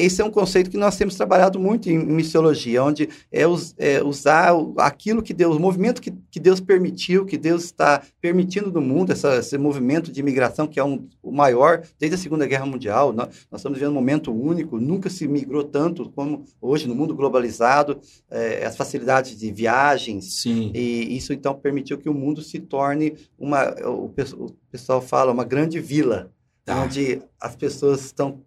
é, 0.00 0.04
esse 0.04 0.22
é 0.22 0.24
um 0.24 0.30
conceito 0.30 0.70
que 0.70 0.76
nós 0.78 0.96
temos 0.96 1.14
trabalhado 1.16 1.58
muito 1.60 1.90
em, 1.90 1.98
missiologia, 1.98 2.82
onde 2.82 3.08
é, 3.30 3.46
us- 3.46 3.74
é 3.78 4.02
usar 4.02 4.52
aquilo 4.78 5.22
que 5.22 5.34
Deus, 5.34 5.56
o 5.56 5.60
movimento 5.60 6.00
que, 6.00 6.12
que 6.30 6.40
Deus 6.40 6.58
permitiu, 6.60 7.26
que 7.26 7.36
Deus 7.36 7.64
está 7.64 8.02
permitindo 8.20 8.72
no 8.72 8.80
mundo, 8.80 9.12
essa- 9.12 9.36
esse 9.36 9.58
movimento 9.58 10.10
de 10.10 10.20
imigração 10.20 10.66
que 10.66 10.80
é 10.80 10.84
um, 10.84 11.06
o 11.22 11.30
maior 11.30 11.82
desde 11.98 12.14
a 12.14 12.18
Segunda 12.18 12.46
Guerra 12.46 12.64
Mundial. 12.66 13.12
Nós, 13.12 13.28
nós 13.50 13.60
estamos 13.60 13.78
vivendo 13.78 13.92
um 13.92 13.94
momento 13.94 14.32
único, 14.32 14.80
nunca 14.80 15.10
se 15.10 15.28
migrou 15.28 15.62
tanto 15.64 16.10
como 16.10 16.44
hoje 16.60 16.88
no 16.88 16.94
mundo 16.94 17.14
globalizado, 17.14 18.00
é, 18.30 18.64
as 18.64 18.76
facilidades 18.76 19.38
de 19.38 19.52
viagens, 19.52 20.40
Sim. 20.40 20.70
e 20.74 21.16
isso 21.16 21.32
então 21.32 21.54
permitiu 21.54 21.98
que 21.98 22.08
o 22.08 22.14
mundo 22.14 22.40
se 22.42 22.58
torne 22.58 23.14
uma, 23.38 23.74
o, 23.86 24.06
o 24.06 24.50
pessoal 24.70 25.00
fala, 25.02 25.32
uma 25.32 25.44
grande 25.44 25.78
vila, 25.80 26.30
Tá. 26.68 26.82
onde 26.82 27.22
as 27.40 27.56
pessoas 27.56 28.04
estão 28.04 28.44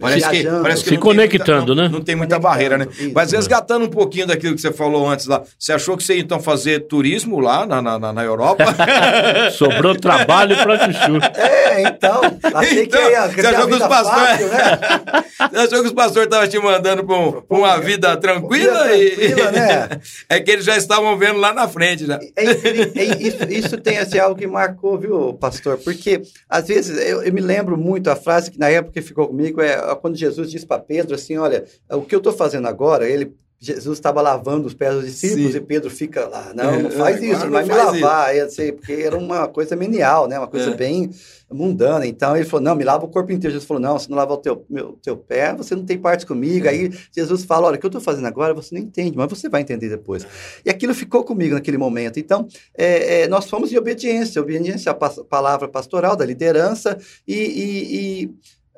Parece 0.00 0.28
que, 0.30 0.44
parece 0.44 0.82
que 0.84 0.90
Se 0.90 0.96
tem 0.96 0.98
muita- 0.98 1.04
conectando, 1.28 1.74
não- 1.74 1.82
né? 1.84 1.88
Não 1.92 2.00
tem 2.00 2.16
muita 2.16 2.36
Conectando, 2.36 2.40
barreira, 2.42 2.78
né? 2.78 2.86
isso. 2.90 3.12
Mas 3.14 3.30
resgatando 3.32 3.84
um 3.84 3.88
pouquinho 3.90 4.26
daquilo 4.26 4.54
que 4.54 4.60
você 4.60 4.72
falou 4.72 5.08
antes 5.08 5.26
lá, 5.26 5.42
você 5.58 5.72
achou 5.72 5.96
que 5.96 6.02
você 6.02 6.14
ia 6.14 6.20
então 6.20 6.40
fazer 6.40 6.80
turismo 6.86 7.38
lá 7.40 7.64
na, 7.66 7.80
na, 7.82 8.12
na- 8.12 8.22
Europa? 8.24 8.64
Sobrou 9.52 9.94
trabalho 9.94 10.56
para 10.56 10.78
Chuchu. 10.92 11.18
É, 11.36 11.82
então, 11.82 12.20
achei 12.54 12.84
Então, 12.84 13.00
que 13.00 13.10
ia 13.10 13.28
você 13.28 13.46
achou 13.46 13.68
que 13.68 13.78
pastores- 13.78 14.08
fácil, 14.08 14.48
né? 14.48 15.22
Você 15.52 15.56
achou 15.58 15.80
que 15.80 15.86
os 15.88 15.92
pastores 15.92 16.26
estavam 16.26 16.48
te 16.48 16.58
mandando 16.58 17.04
para 17.04 17.16
um- 17.16 17.32
pra 17.42 17.58
uma 17.58 17.76
vida 17.78 18.16
tranquila? 18.16 18.84
Vida 18.84 18.96
e- 18.96 19.10
tranquila, 19.16 19.50
né? 19.52 19.88
É 20.28 20.38
que 20.40 20.50
eles 20.52 20.64
já 20.64 20.76
estavam 20.76 21.16
vendo 21.18 21.38
lá 21.40 21.52
na 21.52 21.66
frente, 21.66 22.06
já. 22.06 22.18
É, 22.36 22.44
é, 22.44 23.04
isso, 23.20 23.44
isso 23.50 23.76
tem 23.78 23.98
assim, 23.98 24.18
algo 24.18 24.36
que 24.38 24.46
marcou, 24.46 24.96
viu, 24.98 25.34
pastor? 25.34 25.78
Porque, 25.78 26.22
às 26.48 26.68
vezes, 26.68 26.96
eu, 27.06 27.22
eu 27.24 27.32
me 27.32 27.40
lembro 27.40 27.76
muito, 27.76 28.08
a 28.08 28.14
frase 28.16 28.50
que 28.52 28.58
na 28.58 28.68
época 28.68 29.02
ficou 29.02 29.26
comigo 29.26 29.60
é 29.60 29.74
quando 30.00 30.16
Jesus 30.16 30.50
disse 30.50 30.66
para 30.66 30.80
Pedro 30.80 31.14
assim: 31.14 31.36
Olha, 31.36 31.64
o 31.90 32.02
que 32.02 32.14
eu 32.14 32.18
estou 32.18 32.32
fazendo 32.32 32.66
agora, 32.68 33.08
ele. 33.08 33.34
Jesus 33.64 33.96
estava 33.98 34.20
lavando 34.20 34.66
os 34.66 34.74
pés 34.74 34.92
dos 34.92 35.04
discípulos 35.04 35.52
Sim. 35.52 35.58
e 35.58 35.60
Pedro 35.60 35.88
fica 35.88 36.26
lá, 36.26 36.52
não, 36.52 36.80
não 36.82 36.88
É, 36.88 36.90
faz 36.90 37.16
agora 37.18 37.26
isso, 37.32 37.44
não 37.44 37.50
vai 37.52 37.62
me 37.64 37.72
lavar, 37.72 38.50
sei, 38.50 38.72
porque 38.72 38.92
era 38.92 39.16
uma 39.16 39.46
coisa 39.46 39.76
menial, 39.76 40.26
né, 40.26 40.36
uma 40.36 40.48
coisa 40.48 40.70
É. 40.70 40.74
bem 40.74 41.10
mundana. 41.48 42.04
Então 42.04 42.34
ele 42.36 42.44
falou, 42.44 42.64
não, 42.64 42.74
me 42.74 42.82
lava 42.82 43.04
o 43.04 43.08
corpo 43.08 43.30
inteiro. 43.30 43.52
Jesus 43.52 43.64
falou, 43.64 43.80
não, 43.80 43.96
se 44.00 44.10
não 44.10 44.16
lavar 44.16 44.36
o 44.36 44.40
teu, 44.40 44.66
meu, 44.68 44.98
teu 45.00 45.16
pé, 45.16 45.54
você 45.54 45.76
não 45.76 45.84
tem 45.84 45.96
parte 45.96 46.26
comigo. 46.26 46.68
Aí 46.68 46.90
Jesus 47.14 47.44
fala, 47.44 47.68
olha, 47.68 47.76
o 47.76 47.78
que 47.78 47.86
eu 47.86 47.88
estou 47.88 48.00
fazendo 48.00 48.26
agora, 48.26 48.52
você 48.52 48.74
não 48.74 48.82
entende, 48.82 49.16
mas 49.16 49.30
você 49.30 49.48
vai 49.48 49.60
entender 49.60 49.88
depois. 49.88 50.26
E 50.64 50.68
aquilo 50.68 50.92
ficou 50.92 51.22
comigo 51.22 51.54
naquele 51.54 51.78
momento. 51.78 52.18
Então, 52.18 52.48
é, 52.76 53.20
é, 53.20 53.28
nós 53.28 53.48
fomos 53.48 53.72
em 53.72 53.78
obediência, 53.78 54.42
obediência 54.42 54.90
à 54.90 54.94
palavra 54.94 55.68
pastoral, 55.68 56.16
da 56.16 56.26
liderança, 56.26 56.98
e, 57.28 57.34
e- 57.36 58.22
e, 58.24 58.30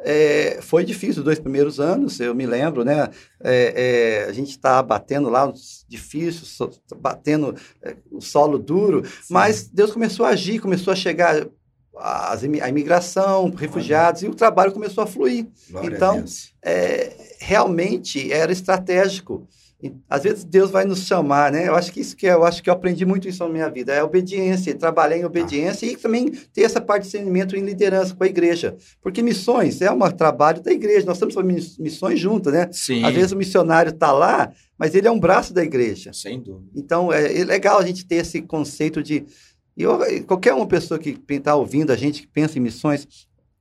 é, 0.04 0.58
foi 0.60 0.84
difícil 0.84 1.18
os 1.20 1.24
dois 1.24 1.38
primeiros 1.38 1.80
anos, 1.80 2.20
eu 2.20 2.34
me 2.34 2.46
lembro, 2.46 2.84
né? 2.84 3.08
É, 3.42 4.22
é, 4.24 4.28
a 4.28 4.32
gente 4.32 4.50
está 4.50 4.82
batendo 4.82 5.28
lá, 5.30 5.52
difícil, 5.88 6.44
so- 6.44 6.70
batendo 6.96 7.54
é, 7.82 7.96
o 8.10 8.20
solo 8.20 8.58
duro, 8.58 9.02
mas 9.30 9.66
Deus 9.66 9.92
começou 9.92 10.26
a 10.26 10.30
agir, 10.30 10.60
começou 10.60 10.92
a 10.92 10.96
chegar 10.96 11.46
as 11.96 12.42
a 12.42 12.68
imigração, 12.68 13.50
refugiados, 13.54 14.22
e 14.22 14.28
o 14.28 14.34
trabalho 14.34 14.72
começou 14.72 15.04
a 15.04 15.06
fluir. 15.06 15.46
Glória 15.70 15.90
a 15.90 15.94
Então, 15.96 16.16
Deus. 16.16 16.52
É, 16.62 17.12
realmente 17.38 18.32
era 18.32 18.52
estratégico. 18.52 19.46
E, 19.84 19.92
às 20.08 20.22
vezes 20.22 20.44
Deus 20.44 20.70
vai 20.70 20.86
nos 20.86 21.00
chamar, 21.06 21.52
né? 21.52 21.68
Eu 21.68 21.74
acho 21.74 21.92
que 21.92 22.00
isso 22.00 22.16
que 22.16 22.24
eu 22.26 22.42
acho 22.42 22.62
que 22.62 22.70
eu 22.70 22.74
aprendi 22.74 23.04
muito 23.04 23.28
isso 23.28 23.44
na 23.44 23.50
minha 23.50 23.68
vida, 23.68 23.92
é 23.92 24.02
obediência, 24.02 24.74
trabalhar 24.74 25.18
em 25.18 25.26
obediência 25.26 25.84
e 25.84 25.94
também 25.94 26.30
ter 26.54 26.62
essa 26.62 26.80
parte 26.80 27.02
de 27.02 27.08
discernimento 27.10 27.54
em 27.54 27.60
liderança 27.62 28.14
com 28.14 28.24
a 28.24 28.26
igreja. 28.26 28.74
Porque 29.02 29.20
missões 29.20 29.82
é 29.82 29.90
um 29.90 29.98
trabalho 30.10 30.62
da 30.62 30.72
igreja, 30.72 31.04
nós 31.04 31.16
estamos 31.16 31.34
fazendo 31.34 31.52
miss- 31.52 31.76
missões 31.76 32.18
juntas, 32.18 32.50
né? 32.52 32.68
Sim, 32.72 33.04
Às 33.04 33.14
vezes 33.14 33.32
o 33.32 33.36
missionário 33.36 33.90
está 33.90 34.10
lá, 34.10 34.50
mas 34.78 34.94
ele 34.94 35.06
é 35.06 35.10
um 35.10 35.20
braço 35.20 35.52
da 35.52 35.62
igreja. 35.62 36.12
sem 36.14 36.40
dúvida. 36.40 36.70
Então, 36.74 37.12
é, 37.12 37.40
é 37.40 37.44
legal 37.44 37.78
a 37.78 37.84
gente 37.86 38.06
ter 38.06 38.16
esse 38.16 38.40
conceito 38.40 39.02
de. 39.02 39.26
E 39.76 39.82
eu- 39.82 39.98
qualquer 40.26 40.54
uma 40.54 40.66
pessoa 40.66 40.98
que 40.98 41.18
está 41.28 41.54
ouvindo 41.56 41.92
a 41.92 41.96
gente, 41.96 42.22
que 42.22 42.28
pensa 42.28 42.56
em 42.58 42.62
missões, 42.62 43.06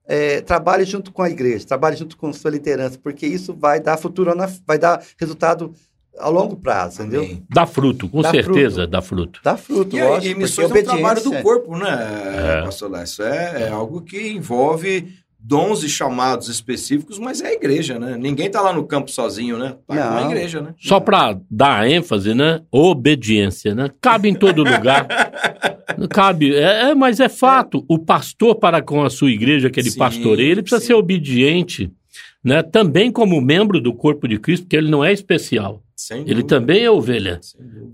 é, 0.08 0.42
trabalhe 0.42 0.86
junto 0.86 1.12
com 1.12 1.22
a 1.22 1.30
igreja, 1.30 1.66
trabalhe 1.66 1.96
junto 1.98 2.16
com 2.18 2.32
sua 2.34 2.52
liderança, 2.52 3.00
porque 3.02 3.26
isso 3.26 3.54
vai 3.54 3.80
dar 3.80 3.98
futuro, 3.98 4.32
vai 4.68 4.78
dar 4.78 5.04
resultado 5.18 5.74
a 6.20 6.30
longo 6.30 6.56
prazo, 6.56 7.02
entendeu? 7.02 7.38
Dá 7.50 7.66
fruto, 7.66 8.08
com 8.08 8.22
Dá 8.22 8.32
certeza 8.32 8.76
fruto. 8.82 8.88
dá 8.92 9.02
fruto. 9.02 9.40
Dá 9.44 9.58
fruto, 9.58 9.98
E, 9.98 10.02
lógico. 10.04 10.36
e 10.36 10.44
missões 10.44 10.72
é 10.72 10.74
um 10.80 10.84
trabalho 10.84 11.22
do 11.22 11.30
obediência- 11.30 11.42
corpo, 11.44 11.78
né, 11.78 12.62
pastor 12.64 12.92
Léo? 12.92 13.04
Isso 13.04 13.24
é, 13.24 13.64
é 13.64 13.70
algo 13.70 14.02
que 14.02 14.30
envolve 14.32 15.08
dons 15.46 15.84
e 15.84 15.90
chamados 15.90 16.48
específicos, 16.48 17.20
mas 17.20 17.42
é 17.42 17.48
a 17.48 17.54
igreja, 17.54 18.00
né? 18.00 18.16
Ninguém 18.18 18.50
tá 18.50 18.62
lá 18.62 18.72
no 18.72 18.86
campo 18.86 19.12
sozinho, 19.12 19.58
né? 19.58 19.76
Tá 19.86 19.94
com 19.96 20.02
a 20.02 20.22
Não. 20.22 20.32
igreja, 20.32 20.62
né? 20.62 20.74
Só 20.80 21.02
para 21.02 21.38
dar 21.52 21.86
ênfase, 21.90 22.34
né? 22.34 22.62
Obediência, 22.72 23.76
né? 23.76 23.90
Cabe 24.00 24.30
em 24.30 24.34
todo 24.34 24.60
lugar. 24.64 25.06
Cabe, 26.10 26.56
é, 26.56 26.92
é, 26.92 26.96
mas 26.96 27.20
é 27.20 27.28
fato. 27.28 27.84
O 27.90 28.00
pastor 28.00 28.56
para 28.56 28.82
com 28.82 29.04
a 29.04 29.10
sua 29.10 29.30
igreja 29.32 29.70
que 29.70 29.80
ele 29.82 29.92
Sim, 29.92 30.00
pastoreia, 30.00 30.52
ele 30.52 30.62
precisa 30.62 30.80
sim. 30.80 30.88
ser 30.88 30.94
obediente, 30.94 31.92
né? 32.42 32.64
Também 32.64 33.12
como 33.12 33.42
membro 33.42 33.82
do 33.82 33.94
corpo 33.94 34.28
de 34.30 34.40
Cristo, 34.40 34.64
porque 34.64 34.78
ele 34.78 34.90
não 34.90 35.04
é 35.04 35.12
especial. 35.12 35.83
Ele 36.28 36.44
também 36.44 36.84
é 36.84 36.92
ovelha. 36.92 37.40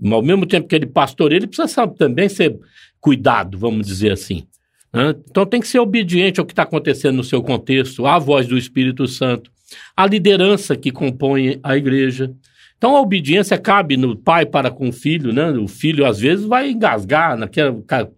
Mas 0.00 0.12
ao 0.12 0.22
mesmo 0.22 0.46
tempo 0.46 0.66
que 0.66 0.74
ele 0.74 0.86
pastoreia, 0.86 1.38
ele 1.38 1.46
precisa 1.46 1.68
sabe, 1.68 1.96
também 1.96 2.28
ser 2.28 2.58
cuidado, 3.00 3.58
vamos 3.58 3.86
dizer 3.86 4.12
assim. 4.12 4.44
né? 4.92 5.14
Então 5.30 5.46
tem 5.46 5.60
que 5.60 5.68
ser 5.68 5.78
obediente 5.78 6.40
ao 6.40 6.46
que 6.46 6.52
está 6.52 6.62
acontecendo 6.64 7.16
no 7.16 7.24
seu 7.24 7.42
contexto, 7.42 8.06
à 8.06 8.18
voz 8.18 8.46
do 8.46 8.58
Espírito 8.58 9.06
Santo, 9.06 9.50
à 9.96 10.06
liderança 10.06 10.76
que 10.76 10.90
compõe 10.90 11.58
a 11.62 11.76
igreja. 11.76 12.32
Então 12.76 12.96
a 12.96 13.00
obediência 13.00 13.58
cabe 13.58 13.96
no 13.96 14.16
pai 14.16 14.46
para 14.46 14.70
com 14.70 14.88
o 14.88 14.92
filho, 14.92 15.32
né? 15.32 15.50
O 15.50 15.68
filho 15.68 16.06
às 16.06 16.18
vezes 16.18 16.44
vai 16.44 16.70
engasgar 16.70 17.36
naquela. 17.36 18.10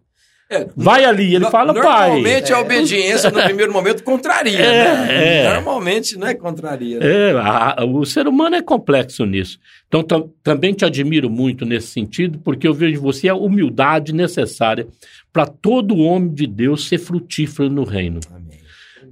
É, 0.54 0.68
Vai 0.76 1.04
ali, 1.04 1.34
ele 1.34 1.44
no- 1.44 1.50
fala, 1.50 1.72
pai. 1.72 2.08
Normalmente 2.10 2.52
a 2.52 2.60
obediência 2.60 3.30
no 3.30 3.42
primeiro 3.42 3.72
momento 3.72 4.02
contraria, 4.04 4.58
É, 4.58 4.84
né? 4.84 5.44
é. 5.48 5.54
Normalmente, 5.54 6.18
né, 6.18 6.34
contraria. 6.34 6.98
né? 6.98 7.06
É, 7.06 7.32
a- 7.32 7.84
o 7.84 8.04
ser 8.04 8.26
humano 8.28 8.56
é 8.56 8.62
complexo 8.62 9.24
nisso. 9.24 9.58
Então, 9.88 10.02
tam- 10.02 10.30
também 10.42 10.72
te 10.74 10.84
admiro 10.84 11.30
muito 11.30 11.64
nesse 11.64 11.88
sentido, 11.88 12.38
porque 12.38 12.66
eu 12.68 12.74
vejo 12.74 12.98
em 12.98 13.02
você 13.02 13.28
a 13.28 13.34
humildade 13.34 14.12
necessária 14.12 14.86
para 15.32 15.46
todo 15.46 15.96
homem 15.96 16.32
de 16.32 16.46
Deus 16.46 16.86
ser 16.88 16.98
frutífero 16.98 17.70
no 17.70 17.84
reino. 17.84 18.20
Amém. 18.30 18.58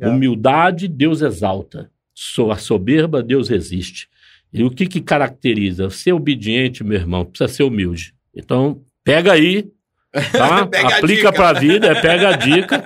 Humildade, 0.03 0.89
Deus 0.89 1.21
exalta. 1.23 1.91
So- 2.15 2.51
A 2.51 2.57
soberba, 2.57 3.23
Deus 3.23 3.49
resiste. 3.49 4.09
E 4.53 4.63
o 4.65 4.71
que, 4.71 4.87
que 4.87 5.01
caracteriza? 5.01 5.89
Ser 5.91 6.13
obediente, 6.13 6.83
meu 6.83 6.99
irmão, 6.99 7.25
precisa 7.25 7.49
ser 7.49 7.63
humilde. 7.63 8.13
Então, 8.35 8.81
pega 9.05 9.33
aí, 9.33 9.67
Tá? 10.13 10.69
A 10.75 10.97
Aplica 10.99 11.07
dica. 11.07 11.33
pra 11.33 11.53
vida, 11.53 11.87
é 11.87 12.01
pega 12.01 12.31
a 12.31 12.37
dica. 12.37 12.83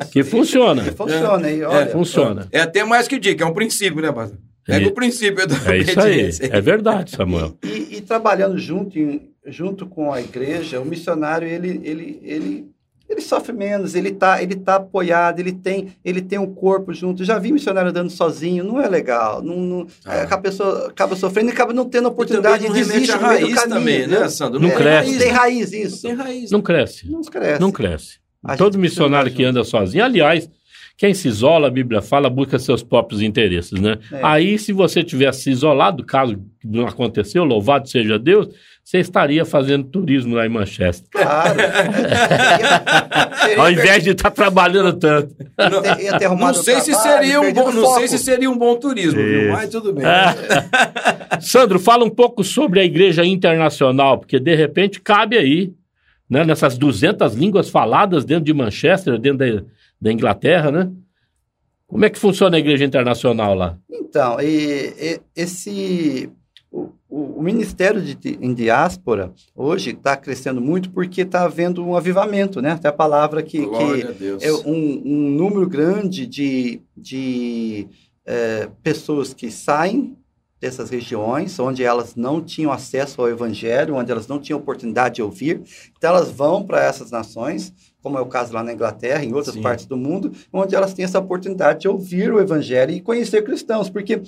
Isso, 0.00 0.10
Que 0.12 0.20
isso, 0.20 0.30
funciona. 0.30 0.82
que 0.82 0.90
funciona. 0.92 1.50
E, 1.50 1.62
olha, 1.62 1.86
Funciona. 1.88 2.48
É 2.50 2.60
até 2.60 2.82
mais 2.84 3.06
que 3.06 3.18
dica, 3.18 3.44
é 3.44 3.46
um 3.46 3.52
princípio, 3.52 4.00
né, 4.00 4.10
pastor? 4.10 4.38
Pega 4.64 4.86
É. 4.86 4.88
o 4.88 4.92
princípio 4.92 5.46
da 5.46 5.56
É 5.72 5.78
isso 5.78 6.00
aí. 6.00 6.30
É 6.50 6.60
verdade, 6.60 7.10
Samuel. 7.10 7.58
E, 7.64 7.96
e 7.96 8.00
trabalhando 8.00 8.56
junto, 8.58 8.98
em- 8.98 9.28
junto 9.46 9.86
com 9.86 10.12
a 10.12 10.20
igreja, 10.20 10.80
o 10.80 10.84
missionário 10.84 11.46
ele, 11.48 11.80
ele, 11.84 12.20
ele, 12.22 12.66
ele 13.12 13.20
sofre 13.20 13.52
menos, 13.52 13.94
ele 13.94 14.08
está 14.08 14.42
ele 14.42 14.56
tá 14.56 14.76
apoiado, 14.76 15.38
ele 15.40 15.52
tem, 15.52 15.88
ele 16.04 16.20
tem 16.20 16.38
um 16.38 16.52
corpo 16.52 16.92
junto. 16.92 17.24
Já 17.24 17.38
vi 17.38 17.52
missionário 17.52 17.90
andando 17.90 18.10
sozinho, 18.10 18.64
não 18.64 18.80
é 18.80 18.88
legal. 18.88 19.42
Não, 19.42 19.56
não- 19.56 19.86
Ah. 20.04 20.16
é, 20.16 20.26
a 20.28 20.38
pessoa 20.38 20.88
acaba 20.88 21.14
sofrendo 21.14 21.50
e 21.50 21.52
acaba 21.52 21.72
não 21.72 21.84
tendo 21.88 22.08
oportunidade 22.08 22.66
de 22.66 22.72
desistir 22.72 23.08
meio 23.08 23.18
do 23.18 23.24
raiz 23.24 23.54
caminho. 23.54 23.68
também, 23.78 24.06
né, 24.06 24.18
viu? 24.18 24.30
Sandro? 24.30 24.58
Não 24.60 24.70
cresce. 24.70 25.06
raiz, 25.10 25.18
Tem 25.18 25.28
né? 25.28 25.32
raiz 25.38 25.72
isso. 25.72 26.02
Tem 26.02 26.14
raiz. 26.14 26.50
Não 26.50 26.62
cresce. 26.62 27.10
Não 27.10 27.20
cresce. 27.22 27.60
Não 27.60 27.70
cresce. 27.70 28.18
A 28.44 28.56
Todo 28.56 28.78
missionário 28.78 29.30
que 29.30 29.44
anda 29.44 29.62
sozinho, 29.62 30.02
aliás, 30.04 30.50
quem 30.96 31.14
se 31.14 31.28
isola, 31.28 31.68
a 31.68 31.70
Bíblia 31.70 32.02
fala, 32.02 32.28
busca 32.28 32.58
seus 32.58 32.82
próprios 32.82 33.22
interesses, 33.22 33.80
né? 33.80 33.98
É. 34.12 34.20
Aí, 34.22 34.58
se 34.58 34.72
você 34.72 35.02
tivesse 35.04 35.42
se 35.42 35.50
isolado, 35.50 36.04
caso 36.04 36.36
não 36.64 36.86
aconteceu, 36.86 37.44
louvado 37.44 37.88
seja 37.88 38.18
Deus, 38.18 38.48
você 38.84 38.98
estaria 38.98 39.44
fazendo 39.44 39.84
turismo 39.84 40.34
lá 40.34 40.44
em 40.44 40.48
Manchester. 40.48 41.08
Claro. 41.10 41.56
Ao 43.58 43.70
invés 43.70 44.02
de 44.02 44.10
estar 44.10 44.30
trabalhando 44.30 44.92
tanto. 44.98 45.34
Não, 45.58 45.84
Ia 46.00 46.18
ter- 46.18 46.28
não 46.28 46.54
sei 46.54 46.80
se 46.80 46.94
seria 46.94 47.40
um 47.40 47.52
bom, 47.52 47.70
não 47.72 47.94
sei 47.94 48.08
se 48.08 48.18
seria 48.18 48.50
um 48.50 48.58
bom 48.58 48.76
turismo, 48.76 49.20
viu? 49.22 49.52
Mas 49.52 49.70
tudo 49.70 49.92
bem. 49.92 50.04
Sandro, 51.40 51.78
fala 51.78 52.04
um 52.04 52.10
pouco 52.10 52.44
sobre 52.44 52.80
a 52.80 52.84
igreja 52.84 53.24
internacional, 53.24 54.18
porque 54.18 54.38
de 54.38 54.54
repente 54.54 55.00
cabe 55.00 55.36
aí, 55.38 55.72
né, 56.28 56.44
nessas 56.44 56.76
200 56.76 57.34
línguas 57.34 57.68
faladas 57.70 58.24
dentro 58.24 58.44
de 58.44 58.52
Manchester, 58.54 59.18
dentro 59.18 59.38
da, 59.38 59.62
da 60.00 60.12
Inglaterra, 60.12 60.70
né? 60.70 60.90
Como 61.86 62.04
é 62.04 62.10
que 62.10 62.18
funciona 62.18 62.56
a 62.56 62.60
igreja 62.60 62.84
internacional 62.84 63.54
lá? 63.54 63.76
Então, 63.90 64.40
e, 64.40 64.94
e- 64.98 65.20
esse 65.36 66.30
o, 66.72 66.88
o- 67.08 67.38
o 67.38 67.42
Ministério 67.42 68.00
de, 68.00 68.38
em 68.40 68.54
Diáspora 68.54 69.32
hoje 69.54 69.90
está 69.90 70.16
crescendo 70.16 70.60
muito 70.60 70.90
porque 70.90 71.20
está 71.20 71.42
havendo 71.44 71.84
um 71.84 71.94
avivamento, 71.94 72.62
né? 72.62 72.70
Até 72.72 72.88
a 72.88 72.92
palavra 72.92 73.42
que, 73.42 73.58
que 73.66 74.02
é 74.40 74.52
um, 74.66 75.02
um 75.04 75.30
número 75.30 75.68
grande 75.68 76.26
de, 76.26 76.80
de 76.96 77.86
eh, 78.24 78.68
pessoas 78.82 79.34
que 79.34 79.50
saem 79.50 80.16
dessas 80.60 80.90
regiões 80.90 81.58
onde 81.58 81.82
elas 81.82 82.14
não 82.14 82.40
tinham 82.40 82.70
acesso 82.70 83.20
ao 83.20 83.28
Evangelho, 83.28 83.96
onde 83.96 84.12
elas 84.12 84.28
não 84.28 84.38
tinham 84.38 84.60
oportunidade 84.60 85.16
de 85.16 85.22
ouvir. 85.22 85.60
Então 85.98 86.10
elas 86.10 86.30
vão 86.30 86.62
para 86.64 86.80
essas 86.84 87.10
nações, 87.10 87.72
como 88.00 88.16
é 88.16 88.20
o 88.20 88.26
caso 88.26 88.54
lá 88.54 88.62
na 88.62 88.72
Inglaterra, 88.72 89.24
em 89.24 89.32
outras 89.34 89.56
Sim. 89.56 89.60
partes 89.62 89.86
do 89.86 89.96
mundo, 89.96 90.30
onde 90.52 90.74
elas 90.76 90.94
têm 90.94 91.04
essa 91.04 91.18
oportunidade 91.18 91.80
de 91.80 91.88
ouvir 91.88 92.32
o 92.32 92.40
Evangelho 92.40 92.92
e 92.92 93.00
conhecer 93.00 93.42
cristãos, 93.42 93.90
porque 93.90 94.22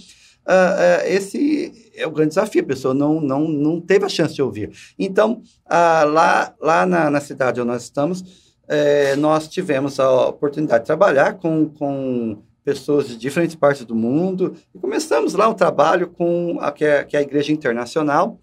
ah, 0.47 0.77
ah, 1.01 1.09
esse 1.09 1.91
é 1.97 2.07
o 2.07 2.11
grande 2.11 2.31
desafio, 2.31 2.63
a 2.63 2.67
pessoa 2.67 2.93
não, 2.93 3.21
não, 3.21 3.49
não 3.49 3.81
teve 3.81 4.05
a 4.05 4.09
chance 4.09 4.35
de 4.35 4.43
ouvir. 4.43 4.71
Então, 4.99 5.43
ah, 5.67 6.05
lá, 6.05 6.55
lá 6.61 6.87
na, 6.87 7.11
na 7.11 7.21
cidade 7.21 7.61
onde 7.61 7.71
nós 7.71 7.83
estamos, 7.83 8.45
eh, 8.69 9.15
nós 9.17 9.49
tivemos 9.49 10.01
a 10.01 10.29
oportunidade 10.29 10.85
de 10.85 10.87
trabalhar 10.87 11.35
com, 11.35 11.69
com 11.69 12.39
pessoas 12.65 13.09
de 13.09 13.17
diferentes 13.17 13.55
partes 13.55 13.85
do 13.85 13.95
mundo 13.95 14.55
e 14.75 14.79
começamos 14.79 15.35
lá 15.35 15.49
um 15.49 15.55
trabalho 15.55 16.09
com 16.09 16.59
a, 16.61 16.73
que, 16.73 16.85
é, 16.85 17.05
que 17.05 17.17
é 17.17 17.21
a 17.21 17.23
Igreja 17.23 17.53
Internacional, 17.53 18.41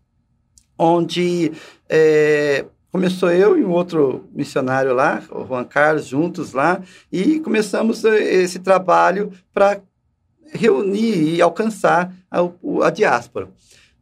onde 0.78 1.52
eh, 1.90 2.66
começou 2.92 3.32
eu 3.32 3.58
e 3.58 3.64
um 3.64 3.72
outro 3.72 4.30
missionário 4.32 4.94
lá, 4.94 5.24
o 5.32 5.46
Juan 5.46 5.64
Carlos, 5.64 6.06
juntos 6.06 6.54
lá, 6.54 6.82
e 7.12 7.40
começamos 7.40 8.06
eh, 8.06 8.44
esse 8.44 8.60
trabalho 8.60 9.32
para 9.54 9.82
reunir 10.52 11.36
e 11.36 11.42
alcançar 11.42 12.14
a, 12.30 12.40
a 12.84 12.90
diáspora. 12.90 13.50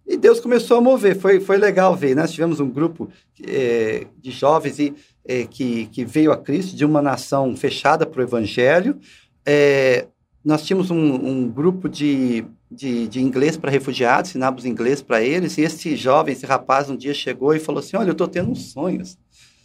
E 0.06 0.18
Deus 0.18 0.40
começou 0.40 0.78
a 0.78 0.82
mover, 0.82 1.16
foi, 1.16 1.40
foi 1.40 1.58
legal 1.58 1.96
ver. 1.96 2.16
Nós 2.16 2.32
tivemos 2.32 2.60
um 2.60 2.68
grupo 2.68 3.10
eh, 3.46 4.08
de 4.18 4.32
jovens 4.32 4.80
e, 4.80 4.94
eh, 5.24 5.46
que, 5.46 5.86
que 5.86 6.04
veio 6.04 6.32
a 6.32 6.38
Cristo 6.38 6.76
de 6.76 6.84
uma 6.84 7.00
nação 7.00 7.56
fechada 7.56 8.08
para 8.08 8.20
o 8.20 8.24
Evangelho. 8.24 8.98
Eh, 9.46 10.08
nós 10.44 10.66
tínhamos 10.66 10.90
um, 10.90 10.98
um 10.98 11.48
grupo 11.48 11.88
de, 11.88 12.44
de, 12.72 13.08
de 13.08 13.22
inglês 13.22 13.56
para 13.56 13.70
refugiados, 13.70 14.32
ensinávamos 14.32 14.66
inglês 14.66 15.00
para 15.00 15.22
eles, 15.22 15.60
e 15.60 15.62
esse 15.62 15.96
jovem, 15.96 16.34
esse 16.34 16.46
rapaz, 16.46 16.90
um 16.90 16.98
dia 16.98 17.14
chegou 17.14 17.54
e 17.54 17.60
falou 17.60 17.80
assim: 17.80 17.96
Olha, 17.96 18.10
eu 18.10 18.14
estou 18.14 18.28
tendo 18.28 18.50
uns 18.50 18.72
sonhos. 18.72 19.16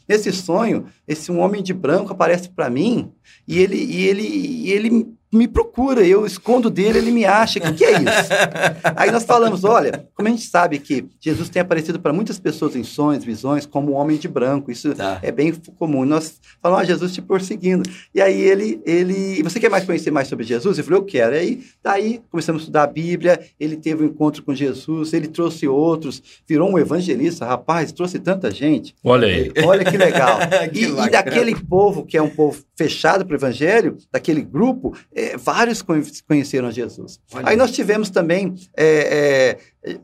Nesse 0.07 0.31
sonho, 0.33 0.85
esse 1.09 1.33
um 1.33 1.41
homem 1.41 1.63
de 1.63 1.73
branco 1.73 2.13
aparece 2.13 2.51
para 2.51 2.69
mim 2.69 3.11
e 3.49 3.59
ele, 3.59 3.77
e 3.77 4.05
ele, 4.05 4.23
e 4.23 4.71
ele 4.71 5.09
me 5.37 5.49
procura, 5.49 6.07
eu 6.07 6.25
escondo 6.27 6.71
dele, 6.71 6.99
ele 6.99 7.11
me 7.11 7.25
acha. 7.25 7.59
O 7.59 7.63
que, 7.63 7.73
que 7.73 7.85
é 7.85 7.93
isso? 7.93 8.05
Aí 8.97 9.11
nós 9.11 9.25
falamos: 9.25 9.65
olha, 9.65 10.07
como 10.15 10.29
a 10.29 10.31
gente 10.31 10.47
sabe 10.47 10.79
que 10.79 11.07
Jesus 11.21 11.49
tem 11.49 11.61
aparecido 11.63 11.99
para 12.01 12.13
muitas 12.13 12.39
pessoas 12.39 12.77
em 12.77 12.85
sonhos, 12.85 13.25
visões, 13.25 13.67
como 13.67 13.93
um 13.93 13.95
homem 13.97 14.17
de 14.17 14.29
branco, 14.29 14.71
isso 14.71 14.95
Tá. 14.95 15.19
é 15.23 15.33
bem 15.33 15.53
comum. 15.79 16.05
Nós 16.05 16.41
falamos: 16.63 16.83
ah, 16.85 16.87
Jesus 16.87 17.13
te 17.13 17.21
perseguindo. 17.23 17.89
E 18.15 18.21
aí 18.21 18.41
ele, 18.41 18.81
ele, 18.85 19.43
você 19.43 19.59
quer 19.59 19.71
mais 19.71 19.85
conhecer 19.85 20.11
mais 20.11 20.29
sobre 20.29 20.45
Jesus? 20.45 20.79
Eu 20.79 20.85
falei: 20.85 20.99
eu 21.01 21.05
quero. 21.05 21.35
E 21.35 21.39
aí, 21.39 21.65
daí 21.83 22.21
começamos 22.31 22.61
a 22.61 22.65
estudar 22.65 22.83
a 22.85 22.87
Bíblia, 22.87 23.41
ele 23.59 23.77
teve 23.77 24.03
um 24.05 24.07
encontro 24.07 24.43
com 24.43 24.55
Jesus, 24.55 25.13
ele 25.13 25.27
trouxe 25.29 25.67
outros, 25.67 26.23
virou 26.47 26.71
um 26.71 26.79
evangelista, 26.79 27.45
rapaz, 27.45 27.93
trouxe 27.93 28.19
tanta 28.19 28.51
gente. 28.51 28.95
Olha 29.03 29.27
aí. 29.27 29.53
Olha 29.65 29.85
que 29.85 29.97
legal. 29.97 30.39
Que 30.73 30.85
e, 30.87 31.07
e 31.07 31.11
daquele 31.11 31.55
povo 31.55 32.05
que 32.05 32.17
é 32.17 32.23
um 32.23 32.29
povo 32.29 32.63
fechado 32.77 33.25
para 33.25 33.35
o 33.35 33.37
evangelho, 33.37 33.97
daquele 34.11 34.43
grupo, 34.43 34.97
é, 35.15 35.24
vários 35.37 35.83
conhe- 35.83 36.05
conheceram 36.27 36.71
Jesus. 36.71 37.21
Olha 37.33 37.47
Aí 37.49 37.53
aí. 37.53 37.57
nós 37.57 37.71
tivemos 37.73 38.11
também 38.11 38.55
é, 38.77 39.59
é, 39.85 39.99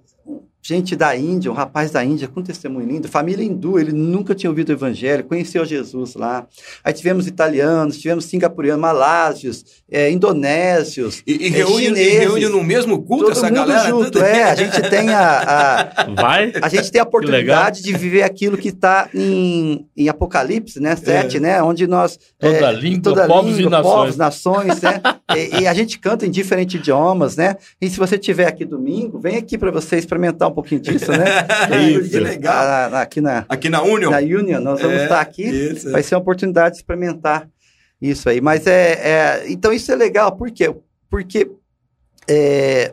gente 0.63 0.95
da 0.95 1.17
Índia, 1.17 1.51
um 1.51 1.55
rapaz 1.55 1.91
da 1.91 2.05
Índia 2.05 2.29
com 2.29 2.43
testemunho 2.43 2.87
lindo, 2.87 3.09
família 3.09 3.43
hindu, 3.45 3.79
ele 3.79 3.93
nunca 3.93 4.35
tinha 4.35 4.51
ouvido 4.51 4.69
o 4.69 4.73
evangelho, 4.73 5.25
conheceu 5.25 5.65
Jesus 5.65 6.15
lá. 6.15 6.47
Aí 6.85 6.93
tivemos 6.93 7.27
italianos, 7.27 7.99
tivemos 7.99 8.27
singapurianos, 8.27 8.81
malásios, 8.83 9.65
é, 9.91 10.11
indonésios, 10.11 11.23
E, 11.27 11.33
e 11.33 11.47
é, 11.47 11.51
reúne, 11.51 11.83
e 11.83 11.87
chineses, 11.87 12.19
reúne 12.19 12.49
no 12.49 12.63
mesmo 12.63 13.03
culto 13.03 13.25
todo 13.25 13.33
essa 13.33 13.47
mundo 13.47 13.55
galera? 13.55 13.89
junto. 13.89 14.11
Tudo- 14.11 14.25
É, 14.25 14.43
a 14.45 14.55
gente 14.55 14.83
tem 14.91 15.09
a- 15.11 15.91
a, 15.97 16.05
Vai? 16.21 16.53
a 16.61 16.69
gente 16.69 16.91
tem 16.91 17.01
a 17.01 17.05
oportunidade 17.05 17.83
de 17.83 17.93
viver 17.97 18.23
aquilo 18.23 18.57
que 18.59 18.69
está 18.69 19.09
em, 19.15 19.87
em 19.97 20.09
Apocalipse, 20.09 20.81
né? 20.81 20.95
7, 20.97 21.41
né? 21.41 21.63
Onde 21.63 21.87
nós... 21.87 22.19
Toda 22.39 22.55
é, 22.71 22.73
língua, 22.73 23.03
toda 23.03 23.27
povos 23.27 23.55
e 23.55 23.57
língua, 23.63 23.71
nações. 23.71 23.95
povos, 23.95 24.17
nações, 24.17 24.81
né? 24.83 25.01
e, 25.35 25.63
e 25.63 25.67
a 25.67 25.73
gente 25.75 25.99
canta 25.99 26.27
em 26.27 26.31
diferentes 26.31 26.79
idiomas, 26.81 27.37
né? 27.37 27.57
E 27.81 27.89
se 27.89 27.99
você 27.99 28.17
estiver 28.17 28.47
aqui 28.47 28.65
domingo, 28.65 29.19
vem 29.19 29.37
aqui 29.37 29.57
para 29.57 29.71
você 29.71 29.97
experimentar 29.97 30.50
um 30.51 30.55
pouquinho 30.55 30.81
disso, 30.81 31.11
né? 31.13 31.25
Isso. 31.91 32.11
Que 32.11 32.21
legal. 32.21 32.55
Ah, 32.55 33.01
aqui 33.03 33.21
na, 33.21 33.45
Aqui 33.49 33.69
na 33.69 33.83
Union? 33.83 34.11
na 34.11 34.19
Union, 34.19 34.61
nós 34.61 34.81
vamos 34.81 34.99
É, 34.99 35.03
estar 35.05 35.21
aqui. 35.21 35.43
isso. 35.45 35.91
Vai 35.91 36.03
ser 36.03 36.15
uma 36.15 36.21
oportunidade 36.21 36.75
de 36.75 36.81
experimentar 36.81 37.49
isso 38.01 38.29
aí. 38.29 38.41
Mas 38.41 38.67
é, 38.67 38.93
é- 38.93 39.45
então 39.51 39.73
isso 39.73 39.91
é 39.91 39.95
legal, 39.97 40.33
por 40.37 40.51
quê? 40.51 40.75
Porque 41.09 41.51
é, 42.29 42.93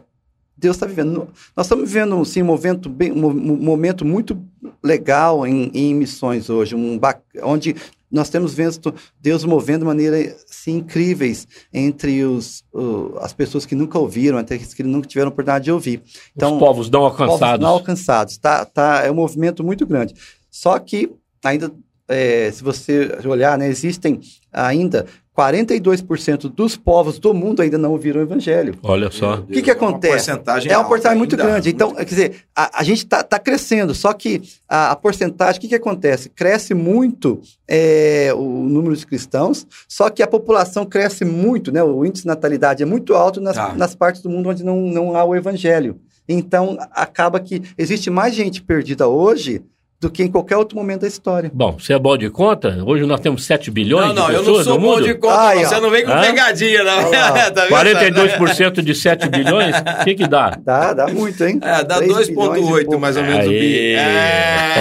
Deus 0.57 0.75
está 0.75 0.85
vivendo. 0.85 1.29
Nós 1.55 1.65
estamos 1.67 1.87
vivendo 1.91 2.23
sim, 2.25 2.41
um, 2.41 2.45
momento 2.45 2.89
bem, 2.89 3.11
um, 3.11 3.25
um 3.27 3.57
momento 3.57 4.03
muito 4.03 4.41
legal 4.83 5.45
em, 5.45 5.69
em 5.73 5.93
missões 5.93 6.49
hoje, 6.49 6.75
um, 6.75 6.97
bac- 6.97 7.21
onde 7.43 7.75
nós 8.11 8.29
temos 8.29 8.53
visto 8.53 8.93
Deus 9.19 9.43
movendo 9.43 9.79
de 9.79 9.85
maneira 9.85 10.17
assim, 10.49 10.77
incríveis 10.77 11.47
entre 11.73 12.23
os, 12.23 12.63
o- 12.73 13.17
as 13.19 13.33
pessoas 13.33 13.65
que 13.65 13.75
nunca 13.75 13.99
ouviram, 13.99 14.37
até 14.37 14.57
que 14.57 14.83
nunca 14.83 15.07
tiveram 15.07 15.29
oportunidade 15.29 15.65
de 15.65 15.71
ouvir. 15.71 16.01
Então, 16.35 16.53
Os 16.53 16.59
povos 16.59 16.89
não 16.89 17.01
povos 17.01 17.21
alcançados. 17.21 17.63
não 17.63 17.71
alcançados. 17.73 18.37
Tá, 18.37 18.63
tá, 18.65 19.01
é 19.05 19.11
um 19.11 19.15
movimento 19.15 19.63
muito 19.63 19.85
grande. 19.85 20.13
Só 20.49 20.79
que 20.79 21.11
ainda, 21.43 21.71
é, 22.07 22.49
se 22.51 22.63
você 22.63 23.17
olhar, 23.25 23.57
né, 23.57 23.67
existem 23.67 24.19
ainda 24.51 25.05
42% 25.37 26.49
dos 26.51 26.75
povos 26.75 27.19
do 27.19 27.31
mundo 27.33 27.61
ainda 27.61 27.77
não 27.77 27.91
ouviram 27.91 28.19
o 28.19 28.23
evangelho. 28.23 28.73
Olha 28.81 29.11
só. 29.11 29.35
O 29.35 29.43
que, 29.43 29.61
que 29.61 29.61
Deus, 29.61 29.67
é 29.67 29.79
uma 29.79 29.89
acontece? 29.89 30.13
porcentagem 30.31 30.71
É 30.71 30.77
uma 30.77 30.87
porcentagem 30.87 31.17
muito 31.19 31.35
ainda. 31.35 31.43
grande. 31.47 31.69
Então, 31.69 31.93
quer 31.93 32.05
dizer, 32.05 32.35
a, 32.55 32.79
a 32.79 32.83
gente 32.83 33.03
está 33.03 33.37
crescendo, 33.39 33.93
só 33.93 34.13
que 34.13 34.41
a, 34.67 34.91
a 34.91 34.95
porcentagem, 34.95 35.59
o 35.59 35.61
que, 35.61 35.67
que 35.67 35.75
acontece? 35.75 36.29
Cresce 36.29 36.73
muito 36.73 37.39
é, 37.67 38.31
o 38.33 38.41
número 38.67 38.95
de 38.95 39.05
cristãos, 39.05 39.67
só 39.87 40.09
que 40.09 40.23
a 40.23 40.27
população 40.27 40.85
cresce 40.85 41.23
muito, 41.23 41.71
né? 41.71 41.83
O 41.83 42.03
índice 42.03 42.23
de 42.23 42.27
natalidade 42.29 42.81
é 42.81 42.85
muito 42.85 43.13
alto 43.13 43.39
nas, 43.39 43.55
Tá. 43.55 43.73
nas 43.75 43.93
partes 43.93 44.21
do 44.23 44.29
mundo 44.31 44.49
onde 44.49 44.63
não, 44.63 44.81
não 44.81 45.15
há 45.15 45.23
o 45.23 45.35
evangelho. 45.35 45.99
Então, 46.27 46.77
acaba 46.91 47.39
que 47.39 47.61
existe 47.77 48.09
mais 48.09 48.33
gente 48.33 48.61
perdida 48.61 49.07
hoje 49.07 49.61
do 49.99 50.11
que 50.11 50.21
em 50.21 50.27
qualquer 50.31 50.55
outro 50.57 50.77
momento 50.77 51.01
da 51.01 51.07
história. 51.07 51.49
Bom, 51.51 51.71
você 51.79 51.93
é 51.93 51.97
bom 51.99 52.15
de 52.15 52.29
conta? 52.29 52.83
Hoje 52.85 53.03
nós 53.05 53.19
temos 53.19 53.43
7 53.45 53.71
bilhões 53.71 54.07
Não, 54.09 54.13
não, 54.13 54.25
de 54.27 54.33
eu 54.33 54.37
não 54.37 54.45
pessoas 54.45 54.65
sou 54.65 54.75
no 54.75 54.79
bom 54.81 54.95
mundo? 54.97 55.03
de 55.05 55.15
conta, 55.15 55.35
Ai, 55.39 55.65
você 55.65 55.79
não 55.79 55.89
vem 55.89 56.05
com 56.05 56.11
Hã? 56.11 56.21
pegadinha, 56.21 56.83
não. 56.83 57.09
Lá. 57.09 57.49
Tá 57.51 57.65
vendo? 57.65 57.75
42% 57.75 58.81
de 58.83 58.93
7 58.93 59.27
bilhões? 59.29 59.75
O 59.75 60.03
que 60.05 60.13
que 60.15 60.27
dá? 60.27 60.51
Dá, 60.63 60.93
dá 60.93 61.07
muito, 61.07 61.43
hein? 61.43 61.59
É, 61.63 61.83
dá 61.83 61.97
3 61.97 62.29
bilhões 62.29 62.29
e 62.29 62.33
2,8 62.33 62.85
pouco. 62.85 62.99
mais 62.99 63.17
ou 63.17 63.23
menos 63.23 63.45
o 63.47 63.49
bi. 63.49 63.55
Aê. 63.55 63.93
É. 63.95 64.77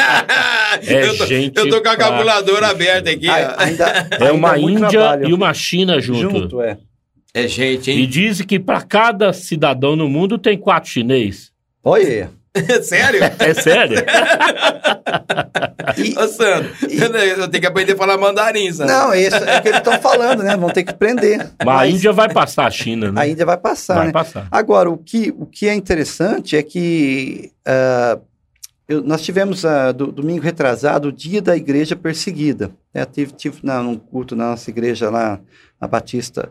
É 0.86 1.04
eu, 1.08 1.18
tô, 1.18 1.26
gente 1.26 1.58
eu 1.58 1.68
tô 1.68 1.82
com 1.82 1.88
a 1.88 1.94
pra- 1.94 2.08
calculadora 2.08 2.68
aberta 2.68 3.10
aqui. 3.10 3.28
Ai- 3.28 3.54
ainda- 3.58 4.08
É 4.18 4.30
uma 4.32 4.56
Índia 4.58 4.88
trabalho. 4.88 5.28
e 5.28 5.32
uma 5.34 5.52
China 5.52 6.00
junto. 6.00 6.20
junto, 6.40 6.62
é. 6.62 6.78
É 7.34 7.46
gente, 7.46 7.90
E 7.90 8.00
hein? 8.00 8.08
diz 8.08 8.40
que 8.40 8.58
para 8.58 8.80
cada 8.80 9.32
cidadão 9.32 9.94
no 9.94 10.08
mundo 10.08 10.38
tem 10.38 10.56
quatro 10.56 10.88
chinês. 10.88 11.50
Olha 11.84 12.06
aí. 12.06 12.26
Sério? 12.82 13.20
É 13.38 13.54
sério? 13.54 13.98
E- 15.96 16.18
Ô, 16.18 16.26
Sandro, 16.28 16.70
eu 17.18 17.48
tenho 17.48 17.60
que 17.60 17.66
aprender 17.66 17.92
a 17.92 17.96
falar 17.96 18.18
mandarim, 18.18 18.72
Sandro. 18.72 18.92
Não, 18.94 19.14
isso 19.14 19.36
é 19.36 19.58
o 19.58 19.62
que 19.62 19.68
eles 19.68 19.78
estão 19.78 20.00
falando, 20.00 20.42
né? 20.42 20.56
Vão 20.56 20.70
ter 20.70 20.82
que 20.84 20.92
prender. 20.94 21.50
Mas 21.64 21.80
a 21.80 21.86
Índia 21.86 22.12
vai 22.12 22.28
passar 22.32 22.66
a 22.66 22.70
China, 22.70 23.12
né? 23.12 23.20
a 23.20 23.28
Índia 23.28 23.46
vai 23.46 23.56
passar, 23.56 23.94
vai 23.94 24.06
né? 24.06 24.12
passar. 24.12 24.48
Agora, 24.50 24.90
o 24.90 24.96
que, 24.98 25.32
o 25.38 25.46
que 25.46 25.68
é 25.68 25.74
interessante 25.74 26.56
é 26.56 26.62
que 26.62 27.52
ah, 27.66 28.18
eu- 28.88 29.02
nós 29.02 29.22
tivemos 29.22 29.64
ah, 29.64 29.92
do, 29.92 30.10
domingo 30.10 30.42
retrasado 30.42 31.08
o 31.08 31.12
dia 31.12 31.40
da 31.40 31.56
igreja 31.56 31.94
perseguida. 31.94 32.70
né? 32.94 33.04
tive 33.04 33.32
tive 33.32 33.58
na, 33.62 33.82
num 33.82 33.96
culto 33.96 34.34
na 34.34 34.50
nossa 34.50 34.70
igreja 34.70 35.08
lá, 35.10 35.38
na 35.80 35.86
Batista, 35.86 36.50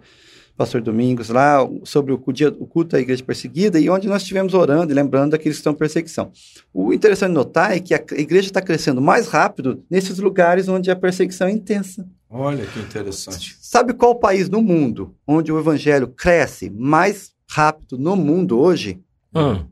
Pastor 0.60 0.82
Domingos, 0.82 1.30
lá, 1.30 1.60
sobre 1.86 2.12
o, 2.12 2.17
cu- 2.17 2.34
dia, 2.34 2.50
o 2.50 2.67
culto 2.67 2.91
da 2.91 3.00
igreja 3.00 3.24
perseguida, 3.24 3.80
e 3.80 3.89
onde 3.89 4.10
nós 4.10 4.24
estivemos 4.24 4.54
orando 4.54 4.91
e 4.91 4.93
lembrando 4.93 5.32
daqueles 5.32 5.56
que 5.56 5.62
estão 5.62 5.72
em 5.72 5.76
perseguição. 5.78 6.34
O 6.74 6.91
interessante 6.93 7.32
notar 7.32 7.72
é 7.72 7.80
que 7.80 7.93
a 7.93 8.04
igreja 8.17 8.50
está 8.50 8.62
crescendo 8.62 9.02
mais 9.02 9.30
rápido 9.30 9.82
nesses 9.89 10.19
lugares 10.19 10.67
onde 10.67 10.91
a 10.91 10.98
perseguição 10.98 11.48
é 11.48 11.52
intensa. 11.52 12.06
Olha 12.30 12.65
que 12.65 12.78
interessante. 12.78 13.56
Sabe 13.62 13.93
qual 13.93 14.15
país 14.15 14.50
no 14.50 14.62
mundo 14.62 15.15
onde 15.26 15.50
o 15.50 15.58
evangelho 15.58 16.10
cresce 16.10 16.69
mais 16.69 17.32
rápido 17.50 17.98
no 17.98 18.17
mundo 18.17 18.60
hoje? 18.60 19.00
Ah, 19.34 19.63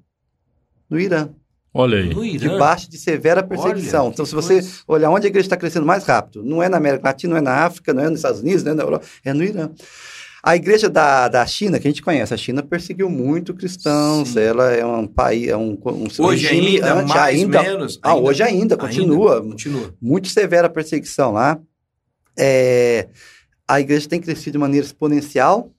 No 0.90 0.98
Irã, 0.98 1.28
olha 1.74 1.98
aí. 1.98 2.14
No 2.14 2.24
Irã. 2.24 2.54
debaixo 2.54 2.90
de 2.90 2.98
severa 2.98 3.44
perseguição. 3.44 4.06
Olha, 4.06 4.14
então, 4.14 4.26
se 4.26 4.34
você 4.34 4.54
coisa. 4.54 4.72
olhar 4.88 5.10
onde 5.10 5.28
a 5.28 5.30
igreja 5.30 5.48
está 5.48 5.58
crescendo 5.58 5.86
mais 5.86 6.06
rápido, 6.06 6.46
não 6.46 6.64
é 6.64 6.70
na 6.70 6.78
América 6.78 7.10
Latina, 7.10 7.32
não 7.32 7.38
é 7.38 7.42
na 7.42 7.66
África, 7.66 7.94
não 7.94 8.04
é 8.04 8.10
nos 8.10 8.20
Estados 8.20 8.40
Unidos, 8.40 8.64
não 8.64 8.72
é 8.72 8.76
na 8.76 8.84
Europa, 8.84 9.06
é 9.26 9.34
no 9.34 9.44
Irã. 9.44 9.70
A 10.44 10.56
igreja 10.56 10.90
da, 10.90 11.28
da 11.28 11.46
China, 11.46 11.80
que 11.80 11.88
a 11.88 11.92
gente 11.92 12.02
conhece, 12.02 12.34
a 12.34 12.38
China 12.38 12.62
perseguiu 12.64 13.10
muito 13.10 13.54
cristãos, 13.54 14.30
Sim. 14.30 14.40
ela 14.40 14.72
é 14.72 14.86
um 14.86 15.08
país, 15.08 15.48
é 15.50 15.58
um, 15.58 15.78
um 15.86 16.08
Hoje 16.26 16.48
regime 16.48 16.76
ainda, 16.76 16.94
anti- 16.94 17.10
mais, 17.10 17.36
ainda- 17.42 17.64
menos? 17.64 18.00
Ah, 18.04 18.16
hoje 18.16 18.44
ainda, 18.44 18.78
continua, 18.78 19.42
Continua. 19.42 19.94
muito 20.02 20.28
severa 20.30 20.68
a 20.68 20.70
perseguição 20.70 21.32
lá. 21.34 21.60
É, 22.38 23.08
a 23.68 23.80
igreja 23.80 24.08
tem 24.08 24.22
crescido 24.22 24.54
de 24.54 24.58
maneira 24.60 24.86
exponencial 24.86 25.72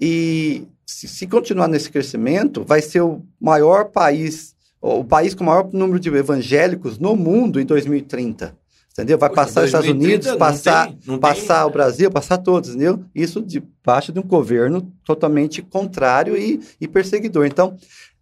e 0.00 0.66
se, 0.86 1.08
se 1.08 1.26
continuar 1.26 1.68
nesse 1.68 1.90
crescimento, 1.90 2.64
vai 2.64 2.82
ser 2.82 3.00
o 3.00 3.22
maior 3.40 3.86
país, 3.86 4.54
o 4.80 5.02
país 5.04 5.32
com 5.34 5.42
o 5.42 5.46
maior 5.46 5.68
número 5.72 5.98
de 5.98 6.10
evangélicos 6.10 6.98
no 6.98 7.16
mundo 7.16 7.58
em 7.60 7.64
2030. 7.64 8.54
Entendeu? 8.92 9.16
Vai 9.18 9.30
Poxa, 9.30 9.42
passar 9.42 9.60
os 9.60 9.66
Estados 9.66 9.86
2030 9.86 10.14
Unidos, 10.14 10.26
não 10.32 10.38
passar, 10.38 10.86
tem- 10.86 10.98
não 11.06 11.14
tem- 11.14 11.20
passar 11.20 11.66
o 11.66 11.70
Brasil, 11.70 12.10
passar 12.10 12.38
todos, 12.38 12.70
entendeu? 12.70 13.02
Isso 13.14 13.40
debaixo 13.40 14.12
de 14.12 14.18
um 14.20 14.22
governo 14.22 14.92
totalmente 15.04 15.62
contrário 15.62 16.36
e, 16.36 16.60
e 16.80 16.86
perseguidor. 16.86 17.46
Então, 17.46 17.74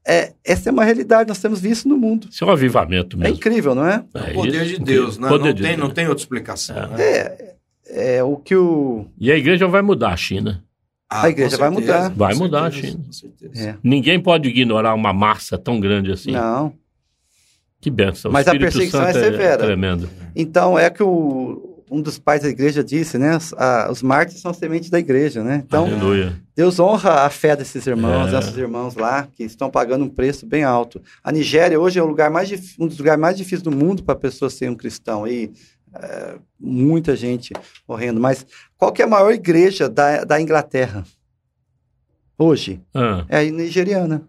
é, 0.06 0.32
essa 0.44 0.68
é 0.70 0.72
uma 0.72 0.84
realidade, 0.84 1.28
nós 1.28 1.38
temos 1.40 1.60
visto 1.60 1.88
no 1.88 1.96
mundo. 1.96 2.28
Isso 2.30 2.44
é 2.44 2.46
um 2.46 2.50
avivamento 2.50 3.16
É 3.16 3.20
mesmo. 3.20 3.34
incrível, 3.36 3.74
não 3.74 3.84
é? 3.84 4.04
É 4.14 4.30
O 4.30 4.34
poder 4.34 4.64
isso, 4.64 4.78
de 4.78 4.84
Deus, 4.84 5.18
né? 5.18 5.28
poder 5.28 5.44
não, 5.48 5.52
de 5.54 5.62
tem, 5.62 5.70
Deus. 5.76 5.88
não 5.88 5.94
tem 5.94 6.06
outra 6.08 6.22
explicação. 6.22 6.76
É. 6.76 6.86
né? 6.86 6.96
É, 6.98 8.16
é 8.18 8.22
o 8.24 8.36
que 8.36 8.54
o. 8.54 9.06
E 9.18 9.32
a 9.32 9.36
igreja 9.36 9.66
vai 9.66 9.82
mudar 9.82 10.10
a 10.12 10.16
China. 10.16 10.62
Ah, 11.12 11.24
A 11.24 11.30
igreja 11.30 11.56
vai 11.56 11.70
mudar. 11.70 12.10
com 12.10 12.16
Vai 12.16 12.34
mudar, 12.34 12.70
certeza, 12.72 12.92
China. 12.92 13.04
Com 13.06 13.12
certeza. 13.12 13.70
É. 13.70 13.74
Ninguém 13.82 14.20
pode 14.22 14.48
ignorar 14.48 14.94
uma 14.94 15.12
massa 15.12 15.58
tão 15.58 15.80
grande 15.80 16.12
assim. 16.12 16.30
Não. 16.30 16.72
Que 17.80 17.90
benção. 17.90 18.30
Mas 18.30 18.46
a 18.46 18.52
perseguição 18.52 19.00
Santo 19.04 19.16
é 19.18 19.22
severa. 19.24 19.64
tremendo. 19.64 20.08
Então, 20.36 20.78
é 20.78 20.90
que 20.90 21.02
o, 21.02 21.82
um 21.90 22.00
dos 22.02 22.18
pais 22.18 22.42
da 22.42 22.48
igreja 22.48 22.84
disse, 22.84 23.16
né? 23.16 23.38
a- 23.56 23.88
os 23.90 24.02
mártires 24.02 24.42
são 24.42 24.52
sementes 24.52 24.90
da 24.90 24.98
igreja, 24.98 25.42
né? 25.42 25.62
Então, 25.66 25.86
Aleluia. 25.86 26.40
Deus 26.54 26.78
honra 26.78 27.22
a 27.24 27.30
fé 27.30 27.56
desses 27.56 27.86
irmãos, 27.86 28.28
É. 28.28 28.32
nossos 28.32 28.56
irmãos 28.58 28.94
lá, 28.94 29.26
que 29.34 29.44
estão 29.44 29.70
pagando 29.70 30.04
um 30.04 30.08
preço 30.10 30.44
bem 30.46 30.62
alto. 30.62 31.00
A 31.24 31.32
Nigéria 31.32 31.80
hoje 31.80 31.98
é 31.98 32.02
o 32.02 32.06
lugar 32.06 32.30
mais 32.30 32.50
um 32.78 32.86
dos 32.86 32.98
lugares 32.98 33.20
mais 33.20 33.36
difíceis 33.36 33.62
do 33.62 33.70
mundo 33.70 34.02
para 34.04 34.12
a 34.14 34.18
pessoa 34.18 34.50
ser 34.50 34.70
um 34.70 34.74
cristão. 34.76 35.26
E 35.26 35.50
é, 35.94 36.34
muita 36.60 37.16
gente 37.16 37.52
morrendo. 37.88 38.20
Mas 38.20 38.44
qual 38.76 38.92
que 38.92 39.00
é 39.00 39.06
a 39.06 39.08
maior 39.08 39.32
igreja 39.32 39.88
da, 39.88 40.22
da 40.24 40.38
Inglaterra? 40.40 41.02
Hoje? 42.38 42.80
Ah, 42.94 43.24
É 43.28 43.40
a 43.40 43.44
nigeriana. 43.50 44.22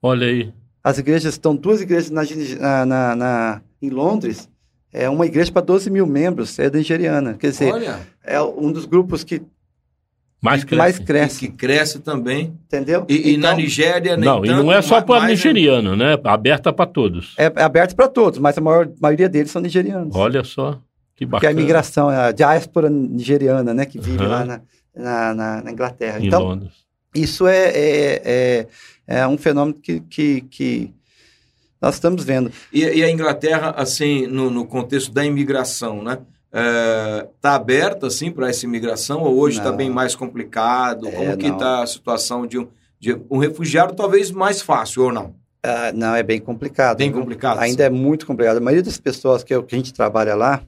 olha 0.00 0.26
aí. 0.26 0.52
As 0.84 0.98
igrejas 0.98 1.34
estão 1.34 1.54
duas 1.54 1.80
igrejas 1.80 2.10
na, 2.10 2.22
na- 2.24 2.86
na- 2.86 3.16
na- 3.16 3.60
em 3.80 3.90
Londres. 3.90 4.48
É 4.92 5.08
uma 5.08 5.24
igreja 5.26 5.50
para 5.50 5.62
12 5.62 5.88
mil 5.90 6.06
membros, 6.06 6.58
é 6.58 6.68
nigeriana. 6.70 7.34
Quer 7.34 7.50
dizer, 7.50 7.72
Olha, 7.72 8.00
é 8.22 8.40
um 8.42 8.70
dos 8.70 8.84
grupos 8.84 9.24
que 9.24 9.40
Mais 10.42 10.64
que 10.64 10.74
mais 10.74 10.98
cresce. 10.98 11.06
cresce, 11.06 11.38
que 11.38 11.48
cresce 11.56 11.98
também. 12.00 12.58
entendeu? 12.66 13.06
E, 13.08 13.30
e 13.32 13.36
na 13.36 13.48
Então, 13.52 13.56
Nigéria, 13.58 14.16
nem 14.16 14.24
Não, 14.28 14.44
e 14.44 14.48
tanto, 14.48 14.62
não 14.64 14.72
é 14.72 14.82
só 14.82 15.00
para 15.00 15.20
mais- 15.20 15.30
nigeriano, 15.30 15.96
né? 15.96 16.18
Aberta 16.24 16.72
para 16.72 16.84
todos. 16.84 17.34
É, 17.38 17.44
é 17.44 17.62
aberto 17.62 17.94
para 17.94 18.08
todos, 18.08 18.38
mas 18.40 18.58
a 18.58 18.60
maior 18.60 18.90
maioria 19.00 19.28
deles 19.28 19.50
são 19.52 19.62
nigerianos. 19.62 20.14
Olha 20.16 20.42
só. 20.44 20.78
Que 21.14 21.24
Porque 21.26 21.46
é 21.46 21.48
a 21.48 21.52
bacana. 21.52 21.60
imigração, 21.60 22.10
é 22.10 22.16
a 22.16 22.32
diáspora 22.32 22.90
nigeriana, 22.90 23.72
né, 23.72 23.86
que 23.86 23.98
vive 24.00 24.24
Aham. 24.24 24.28
lá 24.28 24.44
na, 24.44 24.60
na, 24.94 25.34
na- 25.34 25.62
na 25.62 25.70
Inglaterra. 25.70 26.18
Em 26.18 26.26
Então, 26.26 26.42
Londres. 26.42 26.72
isso 27.14 27.46
é, 27.46 27.68
é, 27.68 28.22
é, 28.24 28.66
é 29.12 29.26
um 29.26 29.36
fenômeno 29.36 29.78
que, 29.78 30.00
que, 30.00 30.40
que 30.42 30.94
nós 31.80 31.94
estamos 31.94 32.24
vendo. 32.24 32.50
E, 32.72 32.80
e 32.80 33.04
a 33.04 33.10
Inglaterra, 33.10 33.74
assim, 33.76 34.26
no, 34.26 34.50
no 34.50 34.66
contexto 34.66 35.12
da 35.12 35.24
imigração, 35.24 36.02
né? 36.02 36.18
Está 37.34 37.54
aberta, 37.54 38.06
assim, 38.06 38.30
para 38.30 38.48
essa 38.48 38.64
imigração? 38.66 39.22
Ou 39.22 39.38
hoje 39.38 39.58
está 39.58 39.72
bem 39.72 39.90
mais 39.90 40.14
complicado? 40.14 41.08
É, 41.08 41.10
Como 41.10 41.36
que 41.36 41.46
está 41.46 41.82
a 41.82 41.86
situação 41.86 42.46
de 42.46 42.58
um, 42.58 42.68
de 43.00 43.18
um 43.30 43.38
refugiado, 43.38 43.94
talvez 43.94 44.30
mais 44.30 44.60
fácil, 44.60 45.04
ou 45.04 45.12
não? 45.12 45.34
Ah, 45.62 45.92
não, 45.94 46.14
é 46.14 46.22
bem 46.22 46.40
complicado. 46.40 46.98
Bem 46.98 47.12
complicado? 47.12 47.58
Ainda 47.58 47.84
é 47.84 47.90
muito 47.90 48.26
complicado. 48.26 48.56
A 48.56 48.60
maioria 48.60 48.82
das 48.82 48.98
pessoas 48.98 49.44
que, 49.44 49.60
que 49.62 49.74
a 49.74 49.78
gente 49.78 49.94
trabalha 49.94 50.34
lá, 50.34 50.62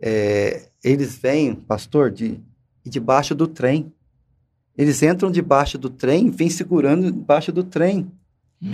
é, 0.00 0.68
eles 0.82 1.16
vêm, 1.16 1.54
pastor, 1.54 2.10
de, 2.10 2.40
debaixo 2.84 3.34
do 3.34 3.46
trem. 3.46 3.92
Eles 4.76 5.02
entram 5.02 5.30
debaixo 5.30 5.78
do 5.78 5.88
trem, 5.88 6.30
vêm 6.30 6.50
segurando 6.50 7.10
debaixo 7.12 7.52
do 7.52 7.62
trem. 7.62 8.10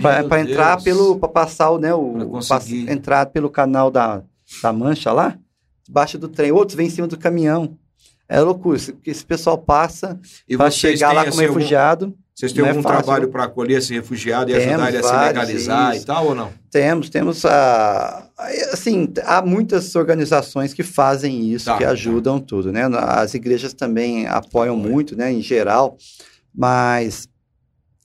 Para 0.01 0.41
entrar 0.41 0.75
Deus. 0.75 0.83
pelo. 0.83 1.19
Para 1.19 1.29
passar 1.29 1.69
o. 1.71 1.77
Né, 1.77 1.89
Pra 1.89 1.97
o 1.97 2.47
pass- 2.47 2.71
entrar 2.71 3.25
pelo 3.27 3.49
canal 3.49 3.91
da, 3.91 4.23
da 4.61 4.71
Mancha 4.71 5.11
lá, 5.11 5.37
debaixo 5.85 6.17
do 6.17 6.27
trem. 6.29 6.51
Outros 6.51 6.75
vêm 6.75 6.87
em 6.87 6.89
cima 6.89 7.07
do 7.07 7.17
caminhão. 7.17 7.77
É 8.29 8.39
loucura. 8.39 8.77
Esse, 8.77 8.95
esse 9.05 9.25
pessoal 9.25 9.57
passa 9.57 10.17
E 10.47 10.55
para 10.55 10.71
chegar 10.71 11.11
lá 11.13 11.21
como 11.25 11.33
assim, 11.35 11.43
algum- 11.45 11.55
refugiado. 11.59 12.15
Vocês 12.33 12.53
têm 12.53 12.61
Não 12.61 12.67
é 12.67 12.71
algum 12.71 12.81
fácil. 12.81 13.03
trabalho 13.03 13.27
para 13.29 13.43
acolher 13.43 13.77
esse 13.79 13.93
refugiado 13.93 14.49
e 14.49 14.53
Temos 14.53 14.67
ajudar 14.83 14.87
ele 14.89 14.97
a 14.97 15.03
se 15.03 15.15
legalizar 15.27 15.93
isso. 15.95 16.03
e 16.03 16.05
tal, 16.05 16.27
ou 16.27 16.35
não? 16.35 16.51
Temos, 16.71 17.09
temos 17.09 17.45
a. 17.45 18.27
Assim, 18.71 19.07
há 19.25 19.41
muitas 19.41 19.95
organizações 19.95 20.73
que 20.73 20.81
fazem 20.81 21.51
isso, 21.51 21.65
Tá, 21.65 21.77
que 21.77 21.83
tá. 21.83 21.91
ajudam 21.91 22.39
tudo, 22.39 22.71
né? 22.71 22.83
As 22.97 23.33
igrejas 23.33 23.73
também 23.73 24.25
apoiam 24.27 24.75
Apoiam. 24.75 24.77
muito, 24.77 25.15
né, 25.15 25.31
em 25.31 25.41
geral, 25.41 25.97
mas 26.55 27.27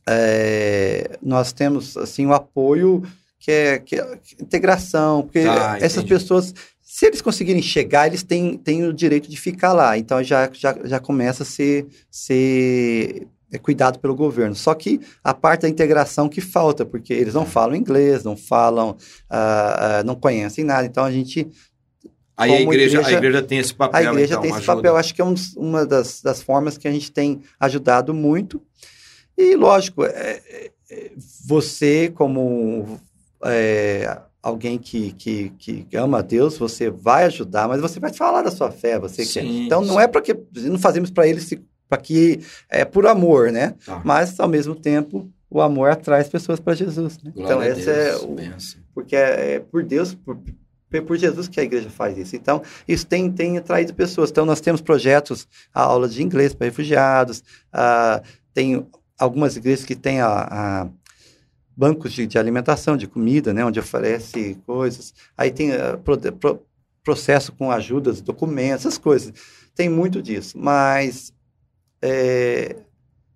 é, 0.08 1.18
nós 1.22 1.52
temos, 1.52 1.96
assim, 1.96 2.26
o 2.26 2.32
apoio 2.32 3.02
que 3.38 3.50
é, 3.50 3.78
que 3.78 3.96
é 3.96 4.18
integração, 4.40 5.22
porque 5.22 5.44
Tá, 5.44 5.76
essas 5.78 5.98
entendi. 6.02 6.14
pessoas, 6.14 6.54
se 6.82 7.06
eles 7.06 7.20
conseguirem 7.22 7.62
chegar, 7.62 8.06
eles 8.06 8.22
têm, 8.22 8.56
têm 8.56 8.84
o 8.84 8.92
direito 8.92 9.28
de 9.30 9.36
ficar 9.36 9.72
lá, 9.72 9.96
então 9.96 10.22
já, 10.22 10.48
já, 10.52 10.76
já 10.84 10.98
começa 11.00 11.42
a 11.42 11.46
ser, 11.46 11.86
ser 12.10 13.26
é, 13.52 13.58
cuidado 13.58 13.98
pelo 13.98 14.14
governo. 14.14 14.54
Só 14.54 14.74
que 14.74 15.00
a 15.22 15.32
parte 15.34 15.62
da 15.62 15.68
integração 15.68 16.28
que 16.28 16.40
falta, 16.40 16.84
porque 16.84 17.12
eles 17.12 17.34
não 17.34 17.46
falam 17.46 17.76
inglês, 17.76 18.24
não 18.24 18.36
falam, 18.36 18.96
ah, 19.30 19.98
ah, 19.98 20.04
não 20.04 20.14
conhecem 20.14 20.64
nada. 20.64 20.86
Então 20.86 21.04
a 21.04 21.10
gente, 21.12 21.48
Aí 22.36 22.52
a 22.52 22.60
igreja, 22.60 22.98
igreja- 22.98 23.08
a 23.08 23.12
igreja 23.18 23.42
tem 23.42 23.58
esse 23.58 23.74
papel, 23.74 23.98
a 24.00 24.12
igreja 24.12 24.34
então, 24.34 24.42
tem 24.42 24.50
esse 24.50 24.58
ajuda. 24.58 24.74
papel. 24.76 24.96
Acho 24.96 25.14
que 25.14 25.20
é 25.22 25.24
um 25.24 25.34
uma 25.56 25.86
das, 25.86 26.20
das 26.20 26.42
formas 26.42 26.76
que 26.76 26.86
a 26.86 26.92
gente 26.92 27.10
tem 27.10 27.40
ajudado 27.58 28.12
muito. 28.12 28.60
E 29.38 29.54
lógico, 29.54 30.04
é, 30.04 30.08
é, 30.48 30.70
é, 30.90 31.10
você 31.46 32.10
como 32.14 32.98
é, 33.44 34.18
alguém 34.42 34.78
que, 34.78 35.12
que, 35.12 35.50
que 35.58 35.96
ama 35.96 36.18
a 36.18 36.22
Deus, 36.22 36.56
você 36.58 36.90
vai 36.90 37.24
ajudar, 37.24 37.68
mas 37.68 37.80
você 37.80 37.98
vai 37.98 38.12
falar 38.12 38.42
da 38.42 38.50
sua 38.50 38.70
fé. 38.70 38.98
Você 38.98 39.22
quer. 39.24 39.42
Sim, 39.42 39.66
Então 39.66 39.80
não 39.82 39.94
sim. 39.96 40.00
é 40.00 40.06
para 40.06 40.20
que 40.20 40.36
não 40.54 40.78
fazemos 40.78 41.10
para 41.10 41.26
eles 41.26 41.50
para 41.88 41.98
que 41.98 42.40
é 42.68 42.84
por 42.84 43.06
amor, 43.06 43.50
né? 43.50 43.74
Tá. 43.84 44.00
Mas 44.04 44.38
ao 44.40 44.48
mesmo 44.48 44.74
tempo 44.74 45.30
o 45.48 45.60
amor 45.60 45.90
atrai 45.90 46.20
as 46.20 46.28
pessoas 46.28 46.58
para 46.60 46.74
Jesus. 46.74 47.18
né? 47.22 47.32
Então 47.36 47.62
esse 47.62 47.88
é 47.88 48.16
o, 48.16 48.34
benção. 48.34 48.80
porque 48.94 49.14
é, 49.14 49.54
é 49.54 49.60
por 49.60 49.82
Deus, 49.82 50.14
por, 50.14 50.38
por 51.02 51.16
Jesus 51.16 51.48
que 51.48 51.60
a 51.60 51.62
igreja 51.62 51.90
faz 51.90 52.16
isso. 52.18 52.36
Então, 52.36 52.62
isso 52.86 53.06
tem, 53.06 53.30
tem 53.30 53.58
atraído 53.58 53.94
pessoas. 53.94 54.30
Então, 54.30 54.44
nós 54.44 54.60
temos 54.60 54.80
projetos, 54.80 55.46
a 55.72 55.82
aula 55.82 56.08
de 56.08 56.22
inglês 56.22 56.54
para 56.54 56.66
refugiados, 56.66 57.42
tem 58.54 58.86
algumas 59.18 59.56
igrejas 59.56 59.84
que 59.84 59.94
têm 59.94 60.20
a, 60.20 60.28
a 60.28 60.88
bancos 61.76 62.12
de, 62.12 62.26
de, 62.26 62.38
alimentação, 62.38 62.96
de 62.96 63.06
comida, 63.06 63.52
né, 63.52 63.64
onde 63.64 63.78
oferece 63.78 64.56
coisas. 64.66 65.12
Aí 65.36 65.50
tem 65.50 65.72
uh, 65.72 65.98
pro, 66.02 66.18
pro, 66.32 66.62
processo 67.04 67.52
com 67.52 67.70
ajudas, 67.70 68.20
documentos, 68.20 68.86
essas 68.86 68.98
coisas. 68.98 69.32
Tem 69.74 69.88
muito 69.88 70.22
disso, 70.22 70.58
mas 70.58 71.32
é, 72.06 72.76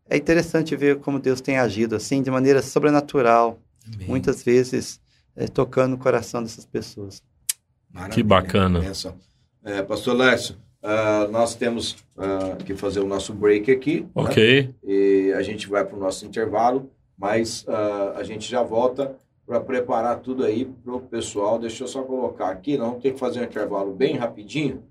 é 0.09 0.17
interessante 0.17 0.77
ver 0.77 0.99
como 0.99 1.19
Deus 1.19 1.41
tem 1.41 1.59
agido 1.59 1.97
assim, 1.97 2.23
de 2.23 2.31
maneira 2.31 2.63
sobrenatural, 2.63 3.59
Amém. 3.95 4.07
muitas 4.07 4.43
vezes 4.43 5.01
é, 5.37 5.47
tocando 5.47 5.95
o 5.95 5.99
coração 5.99 6.43
dessas 6.43 6.65
pessoas. 6.65 7.23
Maravilha. 7.93 8.15
Que 8.15 8.23
bacana. 8.23 8.81
É, 9.65 9.83
Pastor 9.83 10.17
Lécio, 10.17 10.57
uh, 10.83 11.31
nós 11.31 11.55
temos 11.55 11.93
uh, 12.17 12.57
que 12.65 12.75
fazer 12.75 13.01
o 13.01 13.07
nosso 13.07 13.33
break 13.33 13.71
aqui. 13.71 14.03
Né? 14.03 14.09
Ok. 14.15 14.63
Né? 14.63 14.75
E 14.85 15.33
a 15.33 15.43
gente 15.43 15.69
vai 15.69 15.85
para 15.85 15.97
o 15.97 16.01
nosso 16.01 16.25
intervalo, 16.25 16.91
mas 17.17 17.65
uh, 17.65 18.17
a 18.17 18.23
gente 18.23 18.49
já 18.49 18.63
volta 18.63 19.15
para 19.47 19.61
preparar 19.61 20.21
tudo 20.21 20.45
aí 20.45 20.65
para 20.65 20.95
o 20.95 21.01
pessoal. 21.01 21.59
Deixa 21.59 21.85
eu 21.85 21.89
só 21.89 22.03
colocar 22.03 22.51
aqui, 22.51 22.77
nós 22.77 22.89
vamos 22.89 23.03
ter 23.03 23.13
que 23.13 23.19
fazer 23.19 23.41
um 23.41 23.45
intervalo 23.45 23.93
bem 23.93 24.17
rapidinho, 24.17 24.83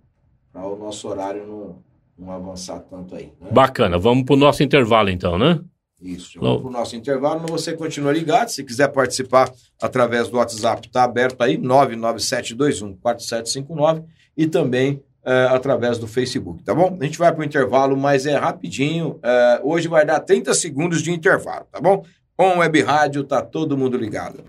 para 0.51 0.67
o 0.67 0.75
nosso 0.75 1.07
horário 1.07 1.45
não, 1.45 1.88
não 2.19 2.31
avançar 2.31 2.79
tanto 2.79 3.15
aí. 3.15 3.31
Né? 3.39 3.47
Bacana, 3.51 3.97
vamos 3.97 4.25
para 4.25 4.35
o 4.35 4.37
nosso 4.37 4.61
intervalo 4.61 5.09
então, 5.09 5.37
né? 5.37 5.61
Isso, 6.01 6.39
vamos 6.39 6.61
para 6.61 6.69
o 6.69 6.71
nosso 6.71 6.95
intervalo. 6.95 7.45
Você 7.47 7.73
continua 7.73 8.13
ligado. 8.13 8.47
Se 8.49 8.63
quiser 8.63 8.87
participar 8.89 9.51
através 9.81 10.29
do 10.29 10.37
WhatsApp, 10.37 10.87
está 10.87 11.03
aberto 11.03 11.41
aí, 11.41 11.57
997214759 11.57 14.05
e 14.37 14.47
também 14.47 15.03
é, 15.25 15.47
através 15.51 15.97
do 15.97 16.07
Facebook, 16.07 16.63
tá 16.63 16.73
bom? 16.73 16.97
A 16.99 17.03
gente 17.03 17.17
vai 17.17 17.29
para 17.31 17.41
o 17.41 17.45
intervalo, 17.45 17.97
mas 17.97 18.25
é 18.25 18.37
rapidinho. 18.37 19.19
É, 19.21 19.59
hoje 19.63 19.89
vai 19.89 20.05
dar 20.05 20.21
30 20.21 20.53
segundos 20.53 21.01
de 21.01 21.11
intervalo, 21.11 21.65
tá 21.71 21.81
bom? 21.81 22.05
On 22.37 22.59
Web 22.59 22.81
Rádio, 22.81 23.25
tá 23.25 23.41
todo 23.41 23.77
mundo 23.77 23.97
ligado. 23.97 24.45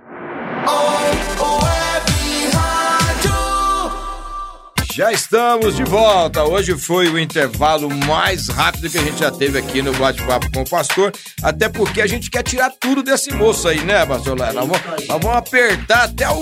Já 4.92 5.12
estamos 5.12 5.76
de 5.76 5.84
volta. 5.84 6.44
Hoje 6.44 6.76
foi 6.76 7.08
o 7.08 7.18
intervalo 7.18 7.88
mais 8.06 8.48
rápido 8.48 8.90
que 8.90 8.98
a 8.98 9.02
gente 9.02 9.20
já 9.20 9.30
teve 9.30 9.56
aqui 9.56 9.80
no 9.80 9.92
Bate-Papo 9.92 10.50
com 10.52 10.62
o 10.62 10.68
Pastor. 10.68 11.12
Até 11.42 11.68
porque 11.68 12.00
a 12.00 12.06
gente 12.08 12.28
quer 12.28 12.42
tirar 12.42 12.70
tudo 12.70 13.00
desse 13.00 13.32
moço 13.32 13.68
aí, 13.68 13.84
né, 13.84 14.04
Pastor 14.04 14.36
Lá? 14.36 14.52
Nós 14.52 14.66
vamos, 14.66 14.82
nós 15.06 15.20
vamos 15.22 15.36
apertar 15.36 16.04
até 16.04 16.28
o, 16.28 16.40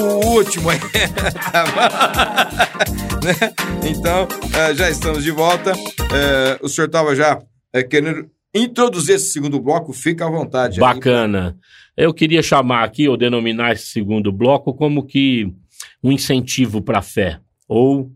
o 0.00 0.26
último 0.26 0.70
aí. 0.70 0.78
Né? 3.18 3.34
então, 3.90 4.28
é, 4.56 4.72
já 4.76 4.88
estamos 4.88 5.24
de 5.24 5.32
volta. 5.32 5.72
É, 5.72 6.58
o 6.62 6.68
senhor 6.68 6.86
estava 6.86 7.16
já 7.16 7.42
é, 7.72 7.82
querendo 7.82 8.30
introduzir 8.54 9.16
esse 9.16 9.32
segundo 9.32 9.58
bloco, 9.58 9.92
fica 9.92 10.24
à 10.24 10.30
vontade. 10.30 10.78
Bacana. 10.78 11.56
Aí. 11.96 12.04
Eu 12.04 12.14
queria 12.14 12.44
chamar 12.44 12.84
aqui, 12.84 13.08
ou 13.08 13.16
denominar 13.16 13.72
esse 13.72 13.88
segundo 13.88 14.30
bloco, 14.30 14.72
como 14.72 15.04
que 15.04 15.52
um 16.02 16.12
incentivo 16.12 16.80
para 16.80 17.00
a 17.00 17.02
fé 17.02 17.40
ou 17.68 18.10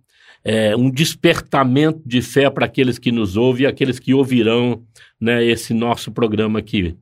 é, 0.45 0.75
um 0.75 0.91
despertamento 0.91 2.01
de 2.05 2.21
fé 2.21 2.51
para 2.51 2.67
aqueles 2.67 2.99
que 2.99 3.13
nos 3.13 3.37
ouvem 3.37 3.65
e 3.65 3.67
aqueles 3.67 3.99
que 3.99 4.15
ouvirão 4.15 4.83
né, 5.21 5.45
esse 5.45 5.73
nosso 5.73 6.11
programa 6.11 6.59
aqui. 6.59 6.97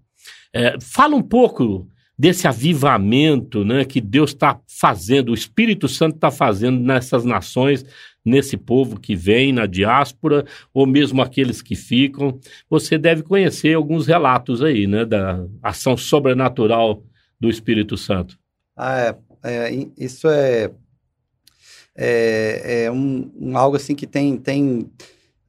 É, 0.53 0.77
fala 0.81 1.17
um 1.17 1.23
pouco 1.23 1.89
desse 2.19 2.47
avivamento 2.47 3.65
né, 3.65 3.83
que 3.83 3.99
Deus 3.99 4.31
está 4.31 4.61
fazendo, 4.69 5.31
o 5.31 5.35
Espírito 5.35 5.89
Santo 5.89 6.17
está 6.17 6.31
fazendo 6.31 6.79
nessas 6.79 7.25
nações, 7.25 7.83
nesse 8.23 8.59
povo 8.59 9.01
que 9.01 9.17
vem 9.17 9.55
na 9.55 9.65
diáspora, 9.65 10.45
ou 10.75 10.87
mesmo 10.87 11.23
aqueles 11.23 11.63
que 11.63 11.75
ficam. 11.75 12.39
Você 12.69 12.99
deve 12.99 13.23
conhecer 13.23 13.75
alguns 13.75 14.07
relatos 14.07 14.63
aí, 14.63 14.87
né, 14.87 15.07
da 15.07 15.47
ação 15.63 15.97
sobrenatural 15.97 17.03
do 17.41 17.49
Espírito 17.49 17.97
Santo. 17.97 18.39
Ah, 18.77 19.17
é, 19.43 19.69
é 19.69 19.87
isso 19.97 20.29
é 20.29 20.71
é, 21.97 22.85
é 22.85 22.91
um, 22.91 23.31
um, 23.39 23.57
algo 23.57 23.77
assim 23.77 23.95
que 23.95 24.07
tem, 24.07 24.37
tem 24.37 24.91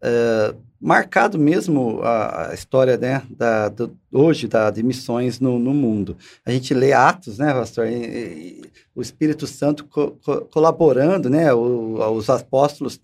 uh, 0.03 0.57
marcado 0.79 1.37
mesmo 1.37 2.01
a, 2.01 2.49
a 2.49 2.53
história 2.53 2.97
né, 2.97 3.21
da, 3.29 3.69
do, 3.69 3.95
hoje 4.11 4.47
da, 4.47 4.71
de 4.71 4.81
missões 4.81 5.39
no, 5.39 5.59
no, 5.59 5.73
mundo. 5.73 6.17
A 6.45 6.51
gente 6.51 6.73
lê 6.73 6.91
Atos, 6.91 7.37
né, 7.37 7.53
pastor? 7.53 7.87
E, 7.87 7.93
e, 7.93 8.61
o 8.93 9.01
Espírito 9.01 9.45
Santo 9.47 9.85
co, 9.85 10.17
co, 10.23 10.41
colaborando, 10.45 11.29
né, 11.29 11.53
o, 11.53 12.13
os 12.13 12.29
apóstolos 12.29 12.99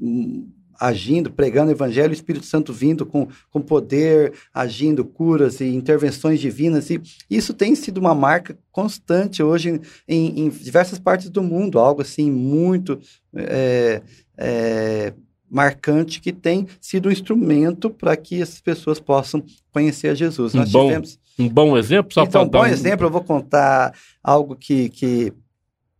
agindo, 0.79 1.31
pregando 1.31 1.69
o 1.69 1.73
evangelho, 1.73 2.11
o 2.11 2.13
Espírito 2.13 2.45
Santo 2.45 2.71
vindo 2.71 3.05
com, 3.05 3.27
com 3.49 3.61
poder, 3.61 4.33
agindo 4.53 5.03
curas 5.03 5.59
e 5.59 5.65
intervenções 5.65 6.39
divinas. 6.39 6.89
E 6.89 7.01
isso 7.29 7.53
tem 7.53 7.75
sido 7.75 7.97
uma 7.97 8.13
marca 8.13 8.57
constante 8.71 9.41
hoje 9.41 9.81
em, 10.07 10.39
em 10.39 10.49
diversas 10.49 10.99
partes 10.99 11.29
do 11.29 11.41
mundo, 11.41 11.79
algo 11.79 12.01
assim 12.01 12.29
muito 12.31 12.99
é, 13.35 14.01
é, 14.37 15.13
marcante 15.49 16.21
que 16.21 16.31
tem 16.31 16.67
sido 16.79 17.09
um 17.09 17.11
instrumento 17.11 17.89
para 17.89 18.15
que 18.15 18.41
as 18.41 18.59
pessoas 18.61 18.99
possam 18.99 19.43
conhecer 19.71 20.09
a 20.09 20.15
Jesus. 20.15 20.53
Um, 20.53 20.59
Nós 20.59 20.71
bom, 20.71 20.87
tivemos... 20.87 21.19
um 21.39 21.49
bom 21.49 21.77
exemplo? 21.77 22.13
Só 22.13 22.23
então, 22.23 22.43
um 22.43 22.49
bom 22.49 22.61
um... 22.61 22.65
exemplo, 22.65 23.05
eu 23.07 23.11
vou 23.11 23.23
contar 23.23 23.93
algo 24.23 24.55
que... 24.55 24.89
que... 24.89 25.33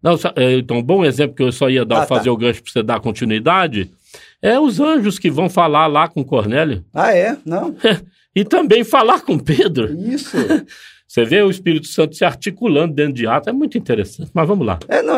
Não, 0.02 0.13
é, 0.36 0.60
então, 0.60 0.78
um 0.78 0.84
bom 0.84 1.04
exemplo 1.04 1.36
que 1.36 1.42
eu 1.42 1.52
só 1.52 1.70
ia 1.70 1.84
dar, 1.84 1.98
ah, 1.98 2.00
tá. 2.02 2.08
fazer 2.08 2.26
tá. 2.26 2.32
o 2.32 2.38
gancho 2.38 2.62
para 2.62 2.72
você 2.72 2.84
dar 2.84 3.00
continuidade 3.00 3.92
é 4.41 4.60
os 4.60 4.80
anjos 4.80 5.17
que 5.17 5.30
vão 5.30 5.50
falar 5.50 5.88
lá 5.88 6.08
com 6.08 6.23
Cornélio. 6.23 6.86
Ah, 6.93 7.15
é? 7.15 7.38
Não. 7.45 7.76
e 8.36 8.43
também 8.43 8.84
falar 8.84 9.21
com 9.21 9.38
Pedro. 9.39 9.91
Isso. 10.08 10.38
Você 11.08 11.23
vê 11.23 11.41
o 11.41 11.50
Espírito 11.50 11.88
Santo 11.88 12.15
se 12.15 12.26
articulando 12.26 12.93
dentro 12.93 13.13
de 13.13 13.26
Atos, 13.26 13.47
é 13.47 13.54
muito 13.54 13.78
interessante. 13.78 14.30
Mas 14.34 14.47
vamos 14.47 14.67
lá. 14.67 14.78
É, 14.89 15.02
não, 15.02 15.17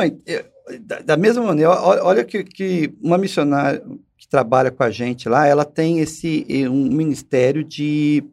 da, 1.03 1.17
mesma 1.17 1.43
maneira, 1.43 1.71
olha 1.81 2.23
que, 2.23 2.43
que 2.43 2.93
uma 3.01 3.17
missionária 3.17 3.81
que 4.17 4.27
trabalha 4.27 4.69
com 4.69 4.83
a 4.83 4.91
gente 4.91 5.27
lá, 5.27 5.47
ela 5.47 5.65
tem 5.65 5.99
esse 5.99 6.45
um 6.69 6.85
ministério 6.93 7.63
de. 7.63 8.23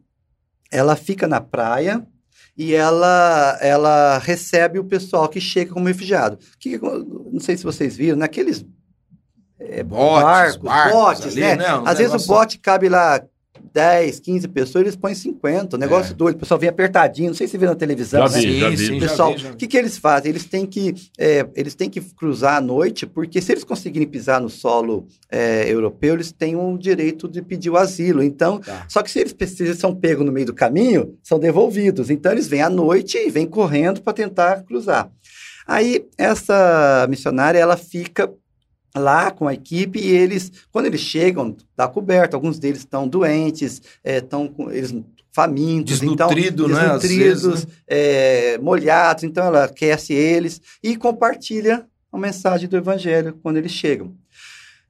Ela 0.71 0.95
fica 0.95 1.27
na 1.27 1.41
praia 1.41 2.05
e 2.55 2.73
ela, 2.73 3.57
ela 3.61 4.17
recebe 4.19 4.77
o 4.79 4.83
pessoal 4.83 5.27
que 5.29 5.39
chega 5.39 5.73
como 5.73 5.87
refugiado. 5.87 6.37
Que, 6.59 6.77
não 6.77 7.39
sei 7.39 7.57
se 7.57 7.63
vocês 7.63 7.95
viram, 7.95 8.17
naqueles 8.17 8.65
é, 9.59 9.83
botes, 9.83 10.23
barcos, 10.23 10.57
barcos 10.57 10.91
botes, 10.93 11.25
ali, 11.27 11.41
né? 11.41 11.55
né? 11.55 11.75
Um 11.75 11.87
Às 11.87 11.97
vezes 11.97 12.23
o 12.23 12.27
bote 12.27 12.59
cabe 12.59 12.89
lá 12.89 13.21
10, 13.73 14.19
15 14.21 14.47
pessoas, 14.47 14.81
eles 14.83 14.95
põem 14.95 15.13
50. 15.13 15.75
O 15.75 15.79
negócio 15.79 16.11
é. 16.11 16.15
doido, 16.15 16.35
o 16.35 16.39
pessoal 16.39 16.59
vem 16.59 16.69
apertadinho, 16.69 17.29
não 17.29 17.35
sei 17.35 17.47
se 17.47 17.51
você 17.51 17.57
vê 17.59 17.65
na 17.67 17.75
televisão, 17.75 18.27
já 18.27 18.35
né? 18.35 18.41
Vi, 18.41 18.59
já 18.59 18.69
vi. 18.69 18.77
Sim, 18.77 18.99
pessoal, 18.99 19.31
o 19.31 19.55
que, 19.55 19.67
que 19.67 19.77
eles 19.77 19.97
fazem? 19.97 20.29
Eles 20.31 20.45
têm 20.45 20.65
que, 20.65 20.95
é, 21.17 21.45
eles 21.55 21.75
têm 21.75 21.89
que 21.89 22.01
cruzar 22.01 22.57
à 22.57 22.61
noite, 22.61 23.05
porque 23.05 23.41
se 23.41 23.51
eles 23.51 23.63
conseguirem 23.63 24.07
pisar 24.07 24.41
no 24.41 24.49
solo 24.49 25.05
é, 25.29 25.71
europeu, 25.71 26.15
eles 26.15 26.31
têm 26.31 26.55
o 26.55 26.77
direito 26.77 27.27
de 27.27 27.41
pedir 27.41 27.69
o 27.69 27.77
asilo. 27.77 28.23
Então, 28.23 28.59
tá. 28.59 28.85
só 28.87 29.03
que 29.03 29.11
se 29.11 29.19
eles, 29.19 29.35
se 29.47 29.63
eles 29.63 29.77
são 29.77 29.93
pegos 29.93 30.25
no 30.25 30.31
meio 30.31 30.47
do 30.47 30.53
caminho, 30.53 31.15
são 31.23 31.37
devolvidos. 31.37 32.09
Então, 32.09 32.31
eles 32.31 32.47
vêm 32.47 32.61
à 32.61 32.69
noite 32.69 33.17
e 33.17 33.29
vêm 33.29 33.45
correndo 33.45 34.01
para 34.01 34.13
tentar 34.13 34.63
cruzar. 34.63 35.11
Aí, 35.67 36.05
essa 36.17 37.05
missionária, 37.09 37.59
ela 37.59 37.75
fica 37.75 38.31
lá 38.97 39.31
com 39.31 39.47
a 39.47 39.53
equipe 39.53 39.99
e 39.99 40.09
eles, 40.09 40.51
quando 40.71 40.87
eles 40.87 41.01
chegam, 41.01 41.55
está 41.71 41.87
coberto. 41.87 42.35
Alguns 42.35 42.59
deles 42.59 42.79
estão 42.79 43.07
doentes, 43.07 43.81
estão 44.03 44.45
é, 44.45 44.47
com 44.47 44.71
eles 44.71 44.95
famintos, 45.37 45.99
Desnutrido, 45.99 46.65
então, 46.65 46.79
desnutridos, 46.79 47.17
né? 47.17 47.23
vezes, 47.23 47.65
né? 47.65 47.73
É, 47.87 48.57
molhados. 48.57 49.23
Então 49.23 49.45
ela 49.45 49.65
aquece 49.65 50.13
eles 50.13 50.59
e 50.81 50.95
compartilha 50.97 51.85
a 52.11 52.17
mensagem 52.17 52.67
do 52.67 52.75
evangelho 52.75 53.37
quando 53.43 53.57
eles 53.57 53.71
chegam. 53.71 54.07
O 54.07 54.15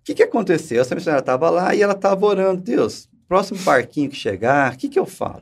que, 0.05 0.13
que 0.13 0.23
aconteceu? 0.23 0.79
Essa 0.79 0.95
missionária 0.95 1.21
estava 1.21 1.49
lá 1.49 1.75
e 1.75 1.81
ela 1.81 1.91
estava 1.91 2.25
orando, 2.25 2.61
Deus, 2.61 3.09
próximo 3.27 3.59
barquinho 3.59 4.09
que 4.09 4.15
chegar, 4.15 4.73
o 4.73 4.77
que, 4.77 4.87
que 4.87 4.97
eu 4.97 5.05
falo? 5.05 5.41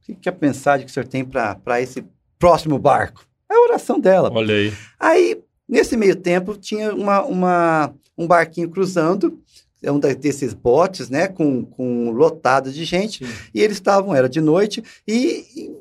O 0.00 0.06
que, 0.06 0.14
que 0.14 0.28
é 0.28 0.32
a 0.32 0.36
mensagem 0.40 0.86
que 0.86 0.90
o 0.90 0.94
senhor 0.94 1.08
tem 1.08 1.24
para 1.24 1.80
esse 1.80 2.04
próximo 2.38 2.78
barco? 2.78 3.26
É 3.50 3.54
a 3.54 3.60
oração 3.60 3.98
dela. 3.98 4.30
Olha 4.32 4.54
aí. 4.54 4.72
Aí 5.00 5.42
Nesse 5.74 5.96
meio 5.96 6.14
tempo, 6.14 6.56
tinha 6.56 6.94
uma, 6.94 7.24
uma, 7.24 7.94
um 8.16 8.28
barquinho 8.28 8.70
cruzando, 8.70 9.42
é 9.82 9.90
um 9.90 9.98
desses 9.98 10.54
botes, 10.54 11.10
né, 11.10 11.26
com, 11.26 11.64
com 11.64 12.12
lotado 12.12 12.70
de 12.70 12.84
gente, 12.84 13.26
Sim. 13.26 13.32
e 13.52 13.60
eles 13.60 13.78
estavam, 13.78 14.14
era 14.14 14.28
de 14.28 14.40
noite, 14.40 14.84
e, 15.04 15.44
e 15.56 15.72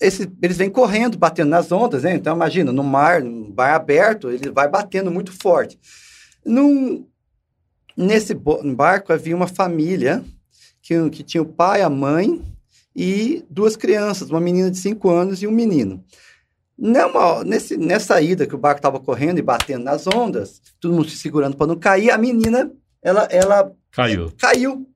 esse, 0.00 0.30
eles 0.40 0.56
vêm 0.56 0.70
correndo, 0.70 1.18
batendo 1.18 1.48
nas 1.48 1.72
ondas, 1.72 2.04
né? 2.04 2.14
Então, 2.14 2.36
imagina, 2.36 2.70
no 2.70 2.84
mar, 2.84 3.20
no 3.20 3.50
bar 3.50 3.74
aberto, 3.74 4.30
ele 4.30 4.48
vai 4.48 4.68
batendo 4.68 5.10
muito 5.10 5.32
forte. 5.32 5.76
Num, 6.46 7.04
nesse 7.96 8.34
barco 8.34 9.12
havia 9.12 9.34
uma 9.34 9.48
família 9.48 10.24
que, 10.80 11.10
que 11.10 11.24
tinha 11.24 11.42
o 11.42 11.46
pai, 11.46 11.82
a 11.82 11.90
mãe 11.90 12.40
e 12.94 13.44
duas 13.50 13.74
crianças, 13.74 14.30
uma 14.30 14.40
menina 14.40 14.70
de 14.70 14.78
5 14.78 15.10
anos 15.10 15.42
e 15.42 15.48
um 15.48 15.52
menino. 15.52 16.04
Numa, 16.78 17.44
nesse, 17.44 17.76
nessa 17.76 18.20
ida 18.20 18.46
que 18.46 18.54
o 18.54 18.58
barco 18.58 18.78
estava 18.78 18.98
correndo 18.98 19.38
e 19.38 19.42
batendo 19.42 19.84
nas 19.84 20.06
ondas, 20.06 20.60
todo 20.80 20.94
mundo 20.94 21.08
se 21.08 21.16
segurando 21.16 21.56
para 21.56 21.66
não 21.66 21.78
cair, 21.78 22.10
a 22.10 22.18
menina, 22.18 22.70
ela, 23.02 23.28
ela 23.30 23.72
Caiu. 23.90 24.32
caiu 24.38 24.86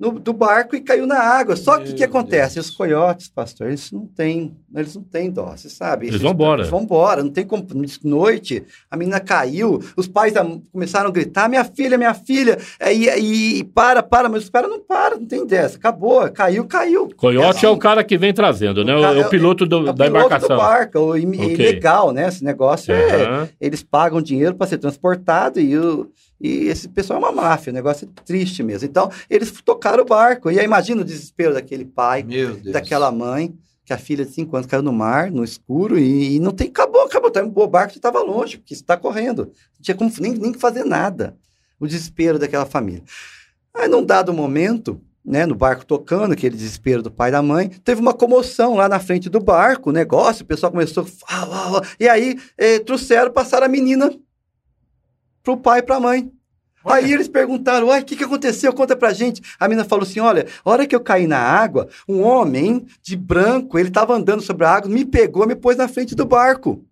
no, 0.00 0.12
do 0.18 0.32
barco 0.32 0.74
e 0.74 0.80
caiu 0.80 1.06
na 1.06 1.18
água. 1.20 1.54
Só 1.54 1.78
que 1.78 1.90
o 1.90 1.94
que 1.94 2.02
acontece? 2.02 2.54
Deus. 2.54 2.70
Os 2.70 2.74
coiotes, 2.74 3.28
pastor, 3.28 3.66
eles 3.68 3.92
não 3.92 4.06
têm, 4.06 4.56
eles 4.74 4.96
não 4.96 5.02
têm 5.02 5.30
dó, 5.30 5.52
você 5.54 5.68
sabe? 5.68 6.06
Eles 6.06 6.22
vão 6.22 6.32
embora. 6.32 6.62
Eles 6.62 6.70
vão 6.70 6.80
embora, 6.80 7.22
não 7.22 7.30
tem 7.30 7.44
como. 7.46 7.66
Noite, 8.02 8.64
a 8.90 8.96
menina 8.96 9.20
caiu, 9.20 9.78
os 9.96 10.08
pais 10.08 10.32
da- 10.32 10.46
começaram 10.72 11.08
a 11.08 11.12
gritar: 11.12 11.48
minha 11.48 11.64
filha, 11.64 11.98
minha 11.98 12.14
filha, 12.14 12.58
É, 12.78 12.92
e, 12.94 13.08
e, 13.08 13.58
e 13.58 13.64
para, 13.64 14.02
para, 14.02 14.28
mas 14.28 14.44
os 14.44 14.48
caras 14.50 14.70
não 14.70 14.80
param, 14.80 15.18
não 15.18 15.26
tem 15.26 15.46
dessa. 15.46 15.76
Acabou, 15.76 16.28
caiu, 16.30 16.64
caiu. 16.66 17.10
Coiote 17.16 17.44
É 17.44 17.46
é, 17.46 17.50
assim. 17.50 17.66
o 17.66 17.76
cara 17.76 18.02
que 18.02 18.16
vem 18.16 18.32
trazendo, 18.32 18.82
né? 18.84 18.96
O 18.96 19.00
cara- 19.02 19.20
é 19.20 19.26
o 19.26 19.28
piloto 19.28 19.66
do- 19.66 19.86
É 19.86 19.90
o 19.90 19.92
da 19.92 20.04
piloto 20.06 20.26
embarcação. 20.26 20.56
Do 20.56 20.62
barco, 20.62 20.98
o 20.98 21.16
im- 21.18 21.28
Ok. 21.34 21.54
ilegal, 21.54 22.12
né? 22.12 22.28
Esse 22.28 22.42
negócio 22.42 22.92
é. 22.94 23.22
Aham. 23.26 23.48
Eles 23.60 23.82
pagam 23.82 24.22
dinheiro 24.22 24.54
para 24.54 24.66
ser 24.66 24.78
transportado 24.78 25.60
e, 25.60 25.76
o, 25.76 26.08
e 26.40 26.68
esse 26.68 26.88
pessoal 26.88 27.20
é 27.20 27.22
uma 27.22 27.32
máfia, 27.32 27.70
o 27.70 27.74
negócio 27.74 28.08
é 28.08 28.22
triste 28.24 28.62
mesmo. 28.62 28.88
Então, 28.88 29.10
eles 29.28 29.52
tocaram 29.62 30.02
o 30.02 30.06
barco. 30.06 30.50
E 30.50 30.58
aí, 30.58 30.64
imagina 30.64 31.02
o 31.02 31.04
desespero 31.04 31.52
daquele 31.52 31.84
pai, 31.84 32.22
daquela 32.72 33.12
mãe, 33.12 33.54
que 33.84 33.92
a 33.92 33.98
filha 33.98 34.24
de 34.24 34.32
5 34.32 34.56
anos 34.56 34.66
caiu 34.66 34.82
no 34.82 34.92
mar, 34.92 35.30
no 35.30 35.44
escuro, 35.44 35.98
e, 35.98 36.36
e 36.36 36.40
não 36.40 36.52
tem. 36.52 36.68
Acabou, 36.68 37.02
acabou. 37.02 37.30
Tá, 37.30 37.42
o 37.44 37.66
barco 37.66 37.94
estava 37.94 38.20
longe, 38.22 38.56
porque 38.56 38.72
está 38.72 38.96
correndo. 38.96 39.46
Não 39.46 39.82
tinha 39.82 39.94
como 39.94 40.10
nem, 40.18 40.32
nem 40.32 40.54
fazer 40.54 40.84
nada. 40.84 41.36
O 41.78 41.86
desespero 41.86 42.38
daquela 42.38 42.64
família. 42.64 43.02
Aí, 43.74 43.88
num 43.88 44.04
dado 44.04 44.32
momento, 44.32 45.00
né, 45.24 45.44
no 45.44 45.54
barco 45.54 45.84
tocando, 45.84 46.32
aquele 46.32 46.56
desespero 46.56 47.02
do 47.02 47.10
pai 47.10 47.28
e 47.28 47.32
da 47.32 47.42
mãe, 47.42 47.68
teve 47.68 48.00
uma 48.00 48.14
comoção 48.14 48.74
lá 48.74 48.88
na 48.88 48.98
frente 48.98 49.28
do 49.28 49.40
barco, 49.40 49.90
o 49.90 49.92
negócio, 49.92 50.42
o 50.42 50.46
pessoal 50.46 50.72
começou. 50.72 51.06
"Ah, 51.28 51.42
ah, 51.50 51.78
ah", 51.78 51.82
e 51.98 52.08
aí 52.08 52.38
eh, 52.56 52.78
trouxeram, 52.78 53.30
passaram 53.30 53.66
a 53.66 53.68
menina 53.68 54.10
pro 55.42 55.56
pai 55.56 55.80
e 55.80 55.82
pra 55.82 56.00
mãe. 56.00 56.30
Aí 56.84 57.12
eles 57.12 57.28
perguntaram, 57.28 57.88
uai, 57.88 58.00
o 58.00 58.04
que, 58.04 58.16
que 58.16 58.24
aconteceu? 58.24 58.72
Conta 58.72 58.96
pra 58.96 59.12
gente. 59.12 59.42
A 59.58 59.68
menina 59.68 59.86
falou 59.86 60.02
assim, 60.04 60.20
olha, 60.20 60.46
a 60.64 60.70
hora 60.70 60.86
que 60.86 60.96
eu 60.96 61.00
caí 61.00 61.26
na 61.26 61.38
água, 61.38 61.88
um 62.08 62.22
homem 62.22 62.86
de 63.02 63.16
branco, 63.16 63.78
ele 63.78 63.90
tava 63.90 64.14
andando 64.14 64.40
sobre 64.42 64.64
a 64.64 64.70
água, 64.70 64.90
me 64.90 65.04
pegou, 65.04 65.46
me 65.46 65.54
pôs 65.54 65.76
na 65.76 65.88
frente 65.88 66.14
do 66.14 66.24
barco. 66.24 66.82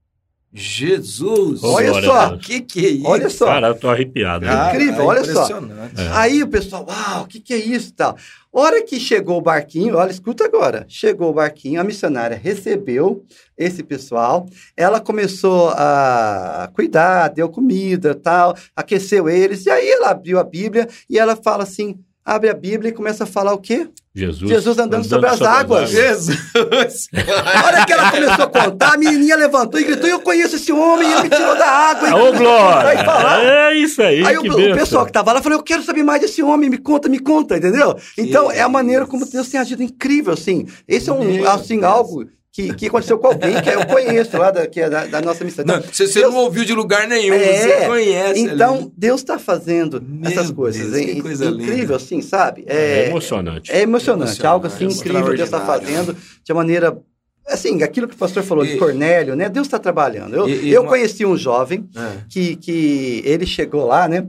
Jesus! 0.52 1.62
Olha 1.62 1.92
Olha 1.92 2.06
só. 2.06 2.34
O 2.34 2.38
que, 2.38 2.60
que 2.60 2.84
é 2.86 2.90
isso? 2.90 3.06
Olha 3.06 3.30
só. 3.30 3.46
Cara, 3.46 3.68
eu 3.68 3.74
tô 3.74 3.88
arrepiado. 3.88 4.44
né? 4.44 4.50
Cara, 4.52 4.74
incrível, 4.74 5.02
é 5.02 5.06
olha 5.06 5.24
só. 5.24 5.30
impressionante. 5.30 6.00
É. 6.00 6.08
Aí 6.12 6.42
o 6.42 6.48
pessoal, 6.48 6.86
uau, 6.88 7.22
o 7.24 7.26
que, 7.26 7.40
que 7.40 7.52
é 7.54 7.58
isso 7.58 7.90
e 7.90 7.92
tal? 7.92 8.16
Hora 8.60 8.82
que 8.82 8.98
chegou 8.98 9.38
o 9.38 9.40
barquinho, 9.40 9.96
olha, 9.96 10.10
escuta 10.10 10.44
agora. 10.44 10.84
Chegou 10.88 11.30
o 11.30 11.32
barquinho, 11.32 11.80
a 11.80 11.84
missionária 11.84 12.36
recebeu 12.36 13.24
esse 13.56 13.84
pessoal, 13.84 14.48
ela 14.76 14.98
começou 15.00 15.68
a 15.76 16.68
cuidar, 16.74 17.28
deu 17.28 17.48
comida 17.48 18.16
tal, 18.16 18.56
aqueceu 18.74 19.28
eles, 19.28 19.64
e 19.64 19.70
aí 19.70 19.88
ela 19.88 20.10
abriu 20.10 20.40
a 20.40 20.42
Bíblia 20.42 20.88
e 21.08 21.20
ela 21.20 21.36
fala 21.36 21.62
assim: 21.62 22.00
abre 22.28 22.50
a 22.50 22.54
Bíblia 22.54 22.90
e 22.90 22.92
começa 22.92 23.24
a 23.24 23.26
falar 23.26 23.54
o 23.54 23.58
quê? 23.58 23.88
Jesus, 24.14 24.50
Jesus 24.50 24.78
andando 24.78 25.04
sobre 25.04 25.28
as 25.28 25.40
águas. 25.40 25.90
Jesus! 25.90 27.08
A 27.14 27.66
hora 27.66 27.86
que 27.86 27.92
ela 27.92 28.10
começou 28.10 28.44
a 28.44 28.48
contar, 28.48 28.94
a 28.94 28.98
menininha 28.98 29.36
levantou 29.36 29.80
e 29.80 29.84
gritou: 29.84 30.08
Eu 30.08 30.18
conheço 30.20 30.56
esse 30.56 30.72
homem, 30.72 31.10
ele 31.10 31.22
me 31.22 31.30
tirou 31.30 31.56
da 31.56 31.66
água. 31.66 32.08
Ô, 32.14 32.32
Glória! 32.32 33.04
Falar. 33.04 33.44
É 33.44 33.74
isso 33.74 34.02
aí, 34.02 34.26
Aí 34.26 34.36
o, 34.36 34.42
que 34.42 34.50
o 34.50 34.74
pessoal 34.74 35.06
que 35.06 35.12
tava 35.12 35.32
lá 35.32 35.40
falou: 35.40 35.58
Eu 35.58 35.62
quero 35.62 35.84
saber 35.84 36.02
mais 36.02 36.20
desse 36.20 36.42
homem, 36.42 36.68
me 36.68 36.78
conta, 36.78 37.08
me 37.08 37.20
conta, 37.20 37.56
entendeu? 37.56 37.96
Então 38.16 38.50
é 38.50 38.60
a 38.60 38.68
maneira 38.68 39.06
como 39.06 39.24
Deus 39.24 39.48
tem 39.48 39.60
agido 39.60 39.82
incrível, 39.82 40.32
assim. 40.32 40.66
Esse 40.88 41.08
é 41.10 41.12
um, 41.12 41.46
assim, 41.46 41.80
Deus. 41.80 41.92
algo 41.92 42.26
que, 42.62 42.74
que 42.74 42.86
aconteceu 42.86 43.18
com 43.20 43.28
alguém 43.28 43.60
que 43.62 43.68
eu 43.68 43.86
conheço 43.86 44.36
lá, 44.36 44.50
da, 44.50 44.66
que 44.66 44.80
é 44.80 44.90
da, 44.90 45.06
da 45.06 45.20
nossa 45.20 45.44
missão. 45.44 45.64
Não, 45.64 45.76
Então, 45.76 45.92
você, 45.92 46.06
você 46.08 46.20
Deus- 46.20 46.34
não 46.34 46.40
ouviu 46.40 46.64
de 46.64 46.74
lugar 46.74 47.06
nenhum, 47.06 47.34
É, 47.34 47.56
você 47.80 47.86
conhece. 47.86 48.40
Então, 48.40 48.74
ali. 48.74 48.92
Deus 48.96 49.20
está 49.20 49.38
fazendo 49.38 50.02
Meu 50.04 50.28
essas 50.28 50.50
coisas. 50.50 50.90
Deus, 50.90 50.96
é 51.08 51.14
que 51.14 51.22
coisa 51.22 51.44
incrível, 51.46 51.76
linda. 51.76 51.96
assim, 51.96 52.20
sabe? 52.20 52.64
É, 52.66 53.04
É, 53.04 53.08
emocionante. 53.10 53.70
é 53.70 53.80
emocionante, 53.82 54.22
Emocionante, 54.32 54.46
algo 54.46 54.66
assim 54.66 54.86
é 54.86 54.88
incrível 54.88 55.26
Deus 55.36 55.40
está 55.40 55.60
fazendo 55.60 56.16
de 56.44 56.52
maneira. 56.52 56.98
Assim, 57.46 57.82
aquilo 57.82 58.06
que 58.08 58.14
o 58.14 58.18
pastor 58.18 58.42
falou 58.42 58.64
de 58.66 58.72
E- 58.74 58.76
Cornélio, 58.78 59.34
né? 59.36 59.48
Deus 59.48 59.66
está 59.66 59.78
trabalhando. 59.78 60.34
Eu, 60.36 60.48
E- 60.48 60.64
e 60.66 60.72
eu 60.72 60.82
uma- 60.82 60.88
conheci 60.88 61.24
um 61.24 61.36
jovem 61.36 61.88
É. 61.96 62.18
que, 62.28 62.56
que 62.56 63.22
ele 63.24 63.46
chegou 63.46 63.86
lá, 63.86 64.06
né? 64.08 64.26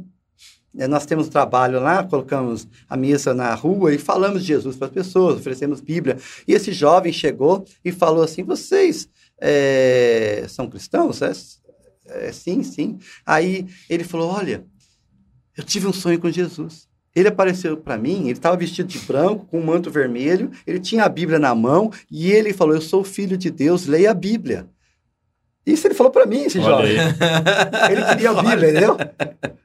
É, 0.77 0.87
Nós 0.87 1.05
temos 1.05 1.27
um 1.27 1.29
trabalho 1.29 1.79
lá, 1.79 2.03
colocamos 2.03 2.67
a 2.87 2.95
mesa 2.95 3.33
na 3.33 3.53
rua 3.53 3.93
e 3.93 3.97
falamos 3.97 4.41
de 4.41 4.47
Jesus 4.47 4.75
para 4.75 4.87
as 4.87 4.93
pessoas, 4.93 5.37
oferecemos 5.37 5.81
Bíblia. 5.81 6.17
E 6.47 6.53
esse 6.53 6.71
jovem 6.71 7.11
chegou 7.11 7.65
e 7.83 7.91
falou 7.91 8.23
assim: 8.23 8.43
vocês 8.43 9.09
é, 9.39 10.45
são 10.47 10.69
cristãos? 10.69 11.21
É, 11.21 11.31
é, 12.07 12.31
sim, 12.31 12.63
sim. 12.63 12.99
Aí 13.25 13.67
ele 13.89 14.03
falou: 14.03 14.29
olha, 14.29 14.65
eu 15.57 15.63
tive 15.63 15.87
um 15.87 15.93
sonho 15.93 16.19
com 16.19 16.29
Jesus. 16.29 16.87
Ele 17.15 17.27
apareceu 17.27 17.75
para 17.75 17.97
mim, 17.97 18.21
ele 18.23 18.33
estava 18.33 18.55
vestido 18.55 18.87
de 18.87 18.99
branco, 18.99 19.47
com 19.47 19.59
um 19.59 19.65
manto 19.65 19.89
vermelho, 19.89 20.51
ele 20.65 20.79
tinha 20.79 21.03
a 21.03 21.09
Bíblia 21.09 21.39
na 21.39 21.55
mão 21.55 21.91
e 22.09 22.31
ele 22.31 22.53
falou: 22.53 22.75
Eu 22.75 22.81
sou 22.81 23.03
filho 23.03 23.37
de 23.37 23.49
Deus, 23.49 23.87
leia 23.87 24.11
a 24.11 24.13
Bíblia. 24.13 24.69
Isso 25.73 25.87
ele 25.87 25.93
falou 25.93 26.11
para 26.11 26.25
mim, 26.25 26.43
esse 26.43 26.59
Olha 26.59 26.67
jovem. 26.67 26.99
aí. 26.99 27.91
Ele 27.91 28.03
queria 28.05 28.29
a 28.31 28.41
Bíblia, 28.43 28.69
entendeu? 28.71 28.97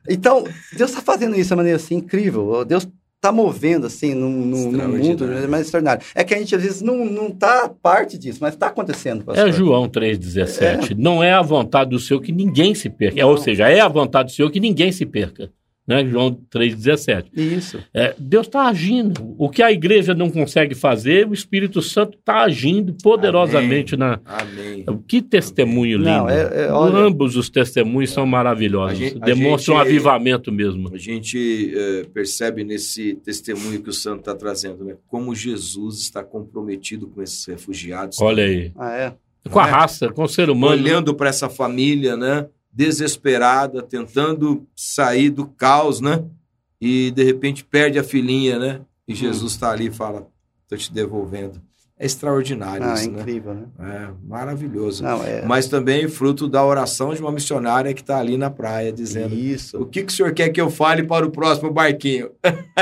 Então, 0.08 0.44
Deus 0.76 0.90
está 0.90 1.02
fazendo 1.02 1.34
isso 1.36 1.48
de 1.48 1.52
uma 1.54 1.58
maneira 1.58 1.76
assim 1.76 1.96
incrível. 1.96 2.64
Deus 2.64 2.86
está 3.16 3.32
movendo 3.32 3.86
assim 3.86 4.14
no, 4.14 4.28
no- 4.28 4.70
no 4.70 4.88
mundo 4.88 5.00
Extraordinário. 5.10 5.48
mais 5.48 5.64
extraordinário. 5.64 6.04
É 6.14 6.22
que 6.22 6.34
a 6.34 6.38
gente 6.38 6.54
às 6.54 6.62
vezes 6.62 6.82
não, 6.82 7.04
não 7.06 7.30
tá 7.30 7.70
parte 7.82 8.18
disso, 8.18 8.38
mas 8.42 8.52
está 8.52 8.66
acontecendo. 8.66 9.24
pastor. 9.24 9.48
É 9.48 9.50
João 9.52 9.88
3,17. 9.88 10.94
Não 10.96 11.22
é 11.22 11.32
a 11.32 11.40
vontade 11.40 11.90
do 11.90 11.98
Senhor 11.98 12.20
que 12.20 12.32
ninguém 12.32 12.74
se 12.74 12.90
perca. 12.90 13.18
É, 13.18 13.24
Ou 13.24 13.38
seja, 13.38 13.68
é 13.68 13.80
a 13.80 13.88
vontade 13.88 14.28
do 14.30 14.34
Senhor 14.34 14.50
que 14.50 14.60
ninguém 14.60 14.92
se 14.92 15.06
perca. 15.06 15.50
Né? 15.86 16.02
João 16.06 16.32
3,17. 16.50 17.26
Isso. 17.36 17.78
É, 17.92 18.14
Deus 18.18 18.46
está 18.46 18.68
agindo. 18.68 19.34
O 19.36 19.50
que 19.50 19.62
a 19.62 19.70
igreja 19.70 20.14
não 20.14 20.30
consegue 20.30 20.74
fazer, 20.74 21.28
o 21.28 21.34
Espírito 21.34 21.82
Santo 21.82 22.16
está 22.18 22.42
agindo 22.42 22.94
poderosamente 23.02 23.96
na. 23.96 24.18
Amém. 24.24 24.84
Que 25.06 25.20
testemunho 25.20 25.98
lindo. 25.98 26.08
Não, 26.10 26.28
é- 26.30 26.64
é, 26.66 26.72
olha- 26.72 26.96
Ambos 26.96 27.36
os 27.36 27.50
testemunhos 27.50 28.10
são 28.12 28.24
maravilhosos. 28.24 28.98
Gente- 28.98 29.18
Demonstram 29.20 29.74
um 29.76 29.78
gente- 29.80 29.88
avivamento 29.88 30.50
mesmo. 30.50 30.90
A 30.94 30.96
gente 30.96 31.72
eh, 31.76 32.06
percebe 32.14 32.64
nesse 32.64 33.14
testemunho 33.16 33.82
que 33.82 33.90
o 33.90 33.92
Santo 33.92 34.20
está 34.20 34.34
trazendo, 34.34 34.84
né? 34.84 34.94
Como 35.08 35.34
Jesus 35.34 35.98
está 36.00 36.22
comprometido 36.24 37.08
com 37.08 37.20
esses 37.22 37.44
refugiados. 37.46 38.18
Olha 38.20 38.44
aí. 38.44 38.72
Ah, 38.76 38.92
é. 38.96 39.12
Com 39.50 39.60
a 39.60 39.68
É. 39.68 39.70
raça, 39.70 40.08
com 40.08 40.22
o 40.22 40.28
ser 40.28 40.48
humano. 40.48 40.72
olhando 40.82 41.14
para 41.14 41.28
essa 41.28 41.50
família, 41.50 42.16
né? 42.16 42.46
Desesperada, 42.74 43.82
tentando 43.82 44.66
sair 44.74 45.30
do 45.30 45.46
caos, 45.46 46.00
né? 46.00 46.24
E 46.80 47.10
de 47.12 47.22
repente 47.22 47.64
perde 47.64 47.98
a 47.98 48.04
filhinha, 48.04 48.58
né? 48.58 48.80
E 49.06 49.14
Jesus 49.14 49.52
está 49.52 49.70
ali 49.70 49.86
e 49.86 49.92
fala: 49.92 50.26
"Tô 50.68 50.76
te 50.76 50.92
devolvendo". 50.92 51.60
É 51.96 52.06
extraordinário 52.06 52.84
Ah, 52.84 52.90
é 52.90 52.94
isso, 52.94 53.10
né? 53.12 53.20
incrível, 53.20 53.54
né? 53.54 53.66
É 53.78 54.10
maravilhoso. 54.26 55.04
Não, 55.04 55.22
é. 55.22 55.44
Mas 55.46 55.68
também 55.68 56.08
fruto 56.08 56.48
da 56.48 56.64
oração 56.64 57.14
de 57.14 57.20
uma 57.20 57.30
missionária 57.30 57.94
que 57.94 58.00
está 58.00 58.18
ali 58.18 58.36
na 58.36 58.50
praia 58.50 58.92
dizendo: 58.92 59.32
Isso. 59.34 59.80
"O 59.80 59.86
que 59.86 60.02
que 60.02 60.12
o 60.12 60.16
senhor 60.16 60.32
quer 60.34 60.48
que 60.48 60.60
eu 60.60 60.68
fale 60.68 61.04
para 61.04 61.24
o 61.24 61.30
próximo 61.30 61.70
barquinho?" 61.72 62.30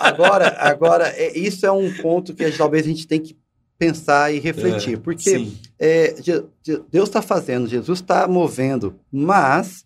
Agora, 0.00 0.56
agora 0.60 1.08
é, 1.08 1.36
isso 1.36 1.66
é 1.66 1.72
um 1.72 1.92
ponto 1.94 2.32
que 2.32 2.48
talvez 2.52 2.84
a 2.84 2.88
gente 2.88 3.06
tem 3.06 3.20
que 3.20 3.36
pensar 3.78 4.32
e 4.32 4.38
refletir. 4.38 4.94
É, 4.94 4.96
porque 4.96 5.54
é, 5.78 6.14
Deus 6.90 7.08
está 7.08 7.20
fazendo, 7.22 7.66
Jesus 7.68 8.00
está 8.00 8.26
movendo, 8.26 8.98
mas 9.12 9.84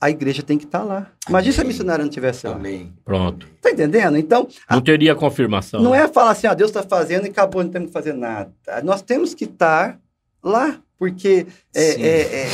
a 0.00 0.10
igreja 0.10 0.42
tem 0.42 0.58
que 0.58 0.64
estar 0.64 0.82
lá. 0.82 1.10
Imagina 1.28 1.54
se 1.54 1.60
a 1.60 1.64
missionária 1.64 2.02
não 2.04 2.10
estivesse 2.10 2.46
lá. 2.46 2.54
Amém. 2.54 2.92
Pronto. 3.04 3.46
Tá 3.62 3.70
entendendo? 3.70 4.16
Então, 4.16 4.46
Não 4.70 4.80
teria 4.80 5.14
confirmação. 5.14 5.80
não 5.82 5.94
é 5.94 6.06
falar 6.08 6.32
assim, 6.32 6.46
ó, 6.46 6.54
Deus 6.54 6.70
está 6.70 6.82
fazendo 6.82 7.26
e 7.26 7.30
acabou, 7.30 7.62
não 7.64 7.70
temos 7.70 7.88
que 7.88 7.92
fazer 7.92 8.12
nada. 8.12 8.52
Nós 8.84 9.00
temos 9.02 9.34
que 9.34 9.44
estar 9.44 9.98
lá, 10.42 10.78
porque 10.98 11.46
é, 11.74 11.82
é, 12.02 12.20
é, 12.44 12.48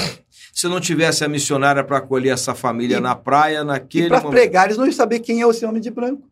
Se 0.52 0.68
não 0.68 0.80
tivesse 0.80 1.24
a 1.24 1.28
missionária 1.28 1.82
para 1.82 1.98
acolher 1.98 2.30
essa 2.32 2.54
família 2.54 2.98
E- 2.98 3.00
na 3.00 3.14
praia, 3.16 3.58
e 3.60 3.64
naquele 3.64 4.08
para 4.08 4.18
momento. 4.20 4.32
pregar, 4.34 4.66
eles 4.66 4.76
não 4.78 4.84
iam 4.86 4.92
saber 4.92 5.18
quem 5.20 5.42
é 5.42 5.48
esse 5.48 5.64
homem 5.66 5.80
de 5.82 5.90
branco. 5.90 6.28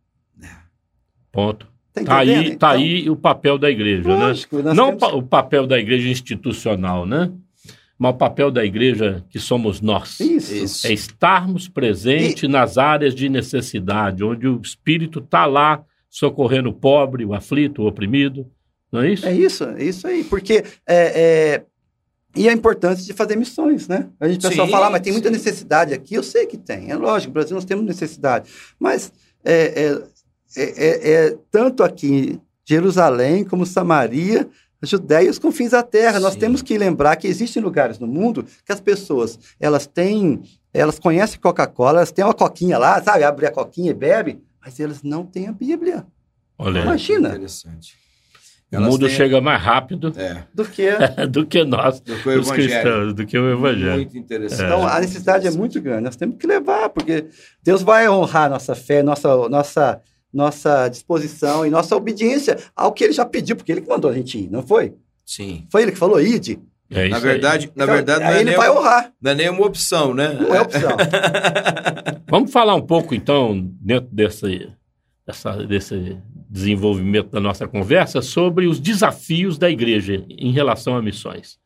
Ponto. 1.32 1.66
Tá 1.92 2.04
Tá 2.04 2.18
aí, 2.18 2.50
tá 2.50 2.50
Então, 2.50 2.68
aí 2.70 3.10
o 3.10 3.16
papel 3.16 3.58
da 3.58 3.68
igreja, 3.70 4.08
né? 4.08 4.14
lógico, 4.26 4.62
nós 4.62 4.76
Não 4.76 4.96
temos- 4.96 5.14
o 5.14 5.22
papel 5.22 5.66
da 5.66 5.78
igreja 5.78 6.08
institucional, 6.08 7.04
né? 7.04 7.30
Mas 7.98 8.14
o 8.14 8.16
papel 8.16 8.50
da 8.50 8.64
igreja 8.64 9.22
que 9.28 9.38
somos 9.38 9.80
nós. 9.80 10.20
Isso. 10.20 10.54
Isso. 10.54 10.86
É 10.86 10.92
estarmos 10.92 11.68
presentes 11.68 12.48
nas 12.48 12.78
áreas 12.78 13.14
de 13.14 13.28
necessidade, 13.28 14.24
onde 14.24 14.46
o 14.48 14.60
Espírito 14.62 15.18
está 15.18 15.44
lá 15.46 15.82
socorrendo 16.08 16.70
o 16.70 16.72
pobre, 16.72 17.24
o 17.24 17.34
aflito, 17.34 17.82
o 17.82 17.86
oprimido. 17.86 18.46
Não 18.90 19.02
é 19.02 19.12
isso? 19.12 19.26
É 19.26 19.32
isso, 19.34 19.64
é 19.64 19.84
isso 19.84 20.06
aí. 20.06 20.24
Porque 20.24 20.64
é, 20.86 21.56
é, 21.56 21.62
e 22.34 22.48
a 22.48 22.52
importância 22.52 23.04
de 23.04 23.12
fazer 23.12 23.36
missões, 23.36 23.86
né? 23.86 24.08
A 24.18 24.28
gente 24.28 24.40
pessoal 24.48 24.66
fala, 24.68 24.86
"Ah, 24.86 24.90
mas 24.90 25.00
tem 25.02 25.12
muita 25.12 25.28
sim. 25.28 25.34
necessidade 25.34 25.92
aqui. 25.92 26.14
Eu 26.14 26.22
sei 26.22 26.46
que 26.46 26.56
tem, 26.56 26.90
é 26.90 26.96
lógico, 26.96 27.28
no 27.30 27.34
Brasil 27.34 27.54
nós 27.54 27.64
temos 27.64 27.84
necessidade. 27.84 28.48
Mas 28.78 29.12
é, 29.44 29.84
é, 29.84 30.02
é, 30.56 30.62
é- 30.86 31.12
é 31.26 31.36
tanto 31.50 31.82
aqui 31.82 32.06
em 32.34 32.40
Jerusalém 32.64 33.44
como 33.44 33.64
Samaria, 33.66 34.48
Judéia 34.82 35.26
e 35.26 35.30
os 35.30 35.38
confins 35.38 35.72
da 35.72 35.82
terra. 35.82 36.18
Nós 36.20 36.34
Sim. 36.34 36.38
temos 36.40 36.62
que 36.62 36.78
lembrar 36.78 37.16
que 37.16 37.26
existem 37.26 37.62
lugares 37.62 37.98
no 37.98 38.06
mundo 38.06 38.44
que 38.64 38.72
as 38.72 38.80
pessoas, 38.80 39.38
elas 39.60 39.86
têm, 39.86 40.40
elas 40.72 40.98
conhecem 40.98 41.38
Coca-Cola, 41.38 41.98
elas 41.98 42.12
têm 42.12 42.24
uma 42.24 42.32
coquinha 42.34 42.78
lá, 42.78 43.02
sabe? 43.02 43.22
Abre 43.24 43.46
a 43.46 43.50
coquinha 43.52 43.90
e 43.90 43.94
bebe, 43.94 44.40
mas 44.64 44.80
elas 44.80 45.02
não 45.02 45.24
têm 45.26 45.48
a 45.48 45.52
Bíblia. 45.52 46.06
Olha, 46.58 46.80
Imagina. 46.80 47.28
Interessante. 47.30 47.94
o 48.72 48.76
Elas 48.76 48.88
mundo 48.88 49.06
têm- 49.06 49.16
chega 49.16 49.40
mais 49.40 49.60
rápido 49.60 50.12
É, 50.16 50.44
Do 50.54 50.64
que 50.64 50.88
do 51.30 51.44
que 51.44 51.64
nós, 51.64 52.00
do 52.00 52.16
que 52.16 52.28
o 52.28 52.40
os 52.40 52.46
evangelho. 52.48 52.54
cristãos, 52.70 53.14
do 53.14 53.26
que 53.26 53.38
o 53.38 53.50
evangelho. 53.52 53.94
Muito 53.96 54.16
interessante. 54.16 54.62
Então, 54.62 54.86
a 54.86 55.00
necessidade 55.00 55.46
é 55.46 55.50
muito 55.50 55.78
grande. 55.82 56.02
Nós 56.04 56.16
temos 56.16 56.36
que 56.38 56.46
levar, 56.46 56.88
porque 56.90 57.26
Deus 57.62 57.82
vai 57.82 58.08
honrar 58.08 58.48
nossa 58.48 58.74
fé, 58.74 59.02
nossa, 59.02 59.48
nossa, 59.48 60.00
nossa 60.32 60.88
disposição 60.88 61.66
e 61.66 61.70
nossa 61.70 61.96
obediência 61.96 62.56
ao 62.74 62.92
que 62.92 63.04
ele 63.04 63.12
já 63.12 63.24
pediu, 63.24 63.56
porque 63.56 63.72
ele 63.72 63.80
que 63.80 63.88
mandou 63.88 64.10
a 64.10 64.14
gente 64.14 64.38
ir, 64.38 64.50
não 64.50 64.62
foi? 64.62 64.94
Sim. 65.24 65.66
Foi 65.70 65.82
ele 65.82 65.92
que 65.92 65.98
falou, 65.98 66.20
ide. 66.20 66.58
É 66.90 67.08
Na 67.08 67.16
isso 67.18 67.26
verdade, 67.26 67.66
na 67.76 67.84
Então, 67.84 67.94
verdade 67.94 68.20
não, 68.24 68.30
aí 68.30 68.34
é 68.34 68.40
ele 68.40 68.50
nem, 68.50 68.58
vai 68.58 68.70
honrar, 68.70 69.12
não 69.22 69.30
é 69.30 69.34
nem 69.34 69.48
uma 69.48 69.64
opção, 69.64 70.12
né? 70.12 70.32
não 70.40 70.52
é 70.52 70.60
opção. 70.60 70.90
aí. 70.90 72.20
Vamos 72.28 72.50
falar 72.50 72.74
um 72.74 72.82
pouco, 72.82 73.14
então, 73.14 73.60
dentro 73.80 74.08
desse, 74.12 74.68
dessa, 75.24 75.52
desse 75.64 76.18
desenvolvimento 76.48 77.30
da 77.30 77.38
nossa 77.38 77.68
conversa, 77.68 78.20
sobre 78.20 78.66
os 78.66 78.80
desafios 78.80 79.56
da 79.56 79.70
igreja 79.70 80.24
em 80.28 80.50
relação 80.50 80.96
a 80.96 81.02
missões. 81.02 81.59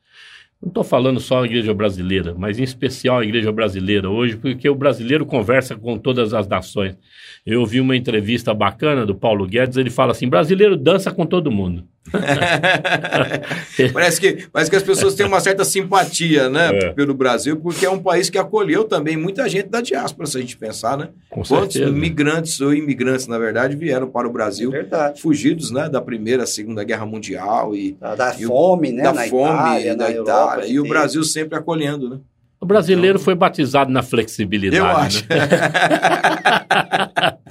Não 0.65 0.71
estou 0.71 0.83
falando 0.83 1.21
só 1.21 1.43
a 1.43 1.45
igreja 1.45 1.75
brasileira, 1.75 2.35
mas 2.35 2.59
em 2.59 2.63
especial 2.63 3.19
a 3.19 3.23
igreja 3.23 3.53
brasileira 3.53 4.09
hoje, 4.09 4.39
porque 4.39 4.67
o 4.67 4.75
brasileiro 4.75 5.27
conversa 5.27 5.77
com 5.77 5.99
todas 5.99 6.33
as 6.33 6.49
nações. 6.49 6.97
Eu 7.45 7.61
ouvi 7.61 7.83
uma 7.83 7.95
entrevista 7.95 8.55
bacana 8.55 9.05
do 9.05 9.15
Paulo 9.15 9.47
Guedes, 9.47 9.77
ele 9.77 9.91
fala 9.91 10.13
assim: 10.13 10.27
brasileiro 10.27 10.75
dança 10.75 11.13
com 11.13 11.27
todo 11.27 11.51
mundo. 11.51 11.87
parece, 13.93 14.21
que, 14.21 14.47
parece 14.53 14.71
que 14.71 14.77
as 14.77 14.83
pessoas 14.83 15.15
têm 15.15 15.27
uma 15.27 15.41
certa 15.41 15.65
simpatia, 15.65 16.49
né, 16.49 16.71
É. 16.75 16.93
pelo 16.93 17.15
Brasil, 17.15 17.57
porque 17.57 17.87
é 17.87 17.91
um 17.91 17.99
país 17.99 18.29
que 18.31 18.39
acolheu 18.39 18.85
também 18.85 19.17
muita 19.17 19.49
gente 19.49 19.69
da 19.69 19.81
diáspora, 19.81 20.27
se 20.27 20.37
a 20.37 20.41
gente 20.41 20.57
pensar, 20.57 20.97
né? 20.97 21.09
Com 21.31 21.43
Quantos 21.43 21.75
certeza. 21.75 21.93
migrantes 21.97 22.61
ou 22.61 22.75
imigrantes, 22.75 23.27
na 23.27 23.39
verdade, 23.39 23.77
vieram 23.77 24.09
para 24.09 24.27
o 24.27 24.31
É 24.31 24.33
Brasil 24.33 24.71
verdade. 24.71 25.21
fugidos, 25.21 25.71
né, 25.71 25.89
da 25.89 26.01
Primeira, 26.01 26.47
Segunda 26.47 26.85
Guerra 26.85 27.07
Mundial 27.07 27.75
e 27.75 27.93
Da, 28.01 28.15
da 28.15 28.35
E 28.39 28.45
o- 28.45 28.49
fome, 28.49 28.93
né? 28.93 29.03
da 29.03 29.13
na 29.13 29.23
fome 29.25 29.53
Itália, 29.53 29.97
da 29.97 30.05
na 30.05 30.11
Itália 30.11 30.17
Europa, 30.19 30.67
e 30.67 30.81
o 30.81 30.89
Brasil 30.89 31.23
sempre 31.25 31.57
acolhendo, 31.59 32.09
né? 32.11 32.19
O 32.65 32.67
brasileiro 32.67 33.19
foi 33.19 33.35
batizado 33.35 33.93
na 33.93 34.03
flexibilidade. 34.03 34.79
Eu 34.79 34.85
né? 34.87 34.93
acho. 34.93 35.25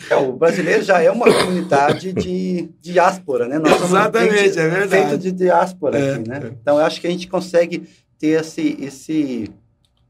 É, 0.09 0.15
o 0.15 0.33
brasileiro 0.33 0.83
já 0.83 1.01
é 1.01 1.09
uma 1.09 1.25
comunidade 1.31 2.11
de 2.11 2.69
diáspora, 2.81 3.47
né? 3.47 3.57
Nós 3.57 3.73
somos 3.73 3.89
Exatamente, 3.91 4.59
é 4.59 4.67
verdade. 4.67 4.89
Feito 4.89 5.17
de 5.17 5.31
diáspora 5.31 5.97
É, 5.97 6.15
aqui, 6.15 6.29
né? 6.29 6.41
é. 6.43 6.47
Então, 6.61 6.77
eu 6.77 6.85
acho 6.85 6.99
que 6.99 7.07
a 7.07 7.09
gente 7.09 7.27
consegue 7.27 7.83
ter 8.19 8.41
esse, 8.41 8.77
esse 8.81 9.49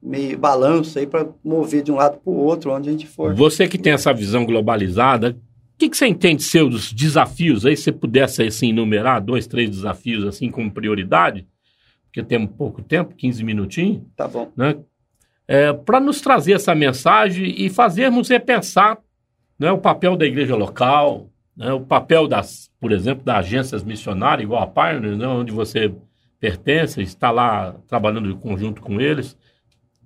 meio 0.01 0.37
balanço 0.37 0.97
aí 0.97 1.05
para 1.05 1.27
mover 1.43 1.83
de 1.83 1.91
um 1.91 1.95
lado 1.95 2.17
para 2.17 2.31
o 2.31 2.35
outro, 2.37 2.71
onde 2.71 2.89
a 2.89 2.91
gente 2.91 3.05
for. 3.05 3.35
Você 3.35 3.67
que 3.67 3.77
tem 3.77 3.93
essa 3.93 4.11
visão 4.13 4.45
globalizada, 4.45 5.31
o 5.31 5.77
que, 5.77 5.89
que 5.89 5.97
você 5.97 6.07
entende 6.07 6.41
ser 6.43 6.63
os 6.63 6.91
desafios 6.91 7.65
aí? 7.65 7.77
Se 7.77 7.83
você 7.83 7.91
pudesse 7.91 8.41
assim, 8.41 8.69
enumerar 8.69 9.21
dois, 9.21 9.45
três 9.45 9.69
desafios 9.69 10.25
assim 10.25 10.49
como 10.49 10.71
prioridade, 10.71 11.45
porque 12.05 12.23
temos 12.23 12.49
pouco 12.57 12.81
tempo, 12.81 13.13
15 13.15 13.43
minutinhos, 13.43 14.01
Tá 14.15 14.27
bom. 14.27 14.51
né? 14.57 14.75
É, 15.53 15.71
para 15.71 15.99
nos 15.99 16.19
trazer 16.19 16.53
essa 16.53 16.73
mensagem 16.73 17.53
e 17.55 17.69
fazermos 17.69 18.27
repensar 18.27 18.97
né, 19.59 19.71
o 19.71 19.77
papel 19.77 20.17
da 20.17 20.25
igreja 20.25 20.55
local, 20.55 21.29
né, 21.55 21.71
o 21.71 21.79
papel 21.79 22.27
das, 22.27 22.71
por 22.79 22.91
exemplo, 22.91 23.23
das 23.23 23.37
agências 23.37 23.83
missionárias, 23.83 24.45
igual 24.45 24.63
a 24.63 24.65
Pioneer, 24.65 25.15
né, 25.15 25.27
onde 25.27 25.51
você 25.51 25.93
pertence, 26.39 26.99
está 27.03 27.29
lá 27.29 27.75
trabalhando 27.87 28.31
em 28.31 28.35
conjunto 28.35 28.81
com 28.81 28.99
eles. 28.99 29.37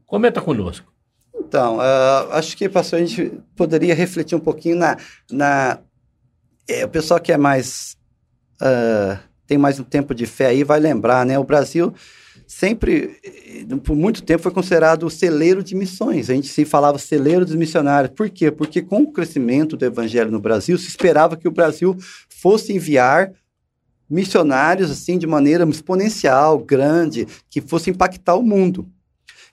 Comenta 0.05 0.41
conosco. 0.41 0.91
Então, 1.33 1.79
ah, 1.79 2.27
acho 2.31 2.57
que, 2.57 2.67
pastor, 2.67 2.99
a 2.99 3.05
gente 3.05 3.31
poderia 3.55 3.95
refletir 3.95 4.35
um 4.35 4.41
pouquinho 4.41 4.75
na. 4.75 4.97
na 5.31 5.79
é, 6.67 6.83
o 6.83 6.89
pessoal 6.89 7.21
que 7.21 7.31
é 7.31 7.37
mais. 7.37 7.95
ah, 8.61 9.17
tem 9.47 9.57
mais 9.57 9.79
um 9.79 9.83
tempo 9.85 10.13
de 10.13 10.25
fé 10.25 10.47
aí 10.47 10.65
vai 10.65 10.77
lembrar, 10.77 11.25
né? 11.25 11.39
O 11.39 11.43
Brasil 11.45 11.93
sempre, 12.47 13.19
por 13.83 13.95
muito 13.95 14.23
tempo, 14.23 14.43
foi 14.43 14.51
considerado 14.51 15.03
o 15.03 15.09
celeiro 15.09 15.61
de 15.61 15.75
missões. 15.75 16.29
A 16.29 16.33
gente 16.33 16.47
se 16.47 16.63
falava 16.63 16.97
celeiro 16.97 17.45
dos 17.45 17.55
missionários. 17.55 18.13
Por 18.15 18.29
quê? 18.29 18.49
Porque 18.49 18.81
com 18.81 19.01
o 19.01 19.11
crescimento 19.11 19.75
do 19.75 19.85
evangelho 19.85 20.31
no 20.31 20.39
Brasil, 20.39 20.77
se 20.77 20.87
esperava 20.87 21.35
que 21.35 21.47
o 21.47 21.51
Brasil 21.51 21.95
fosse 22.29 22.71
enviar 22.73 23.33
missionários 24.09 24.89
assim 24.89 25.17
de 25.17 25.27
maneira 25.27 25.67
exponencial, 25.67 26.57
grande, 26.59 27.27
que 27.49 27.59
fosse 27.59 27.89
impactar 27.89 28.35
o 28.35 28.43
mundo. 28.43 28.89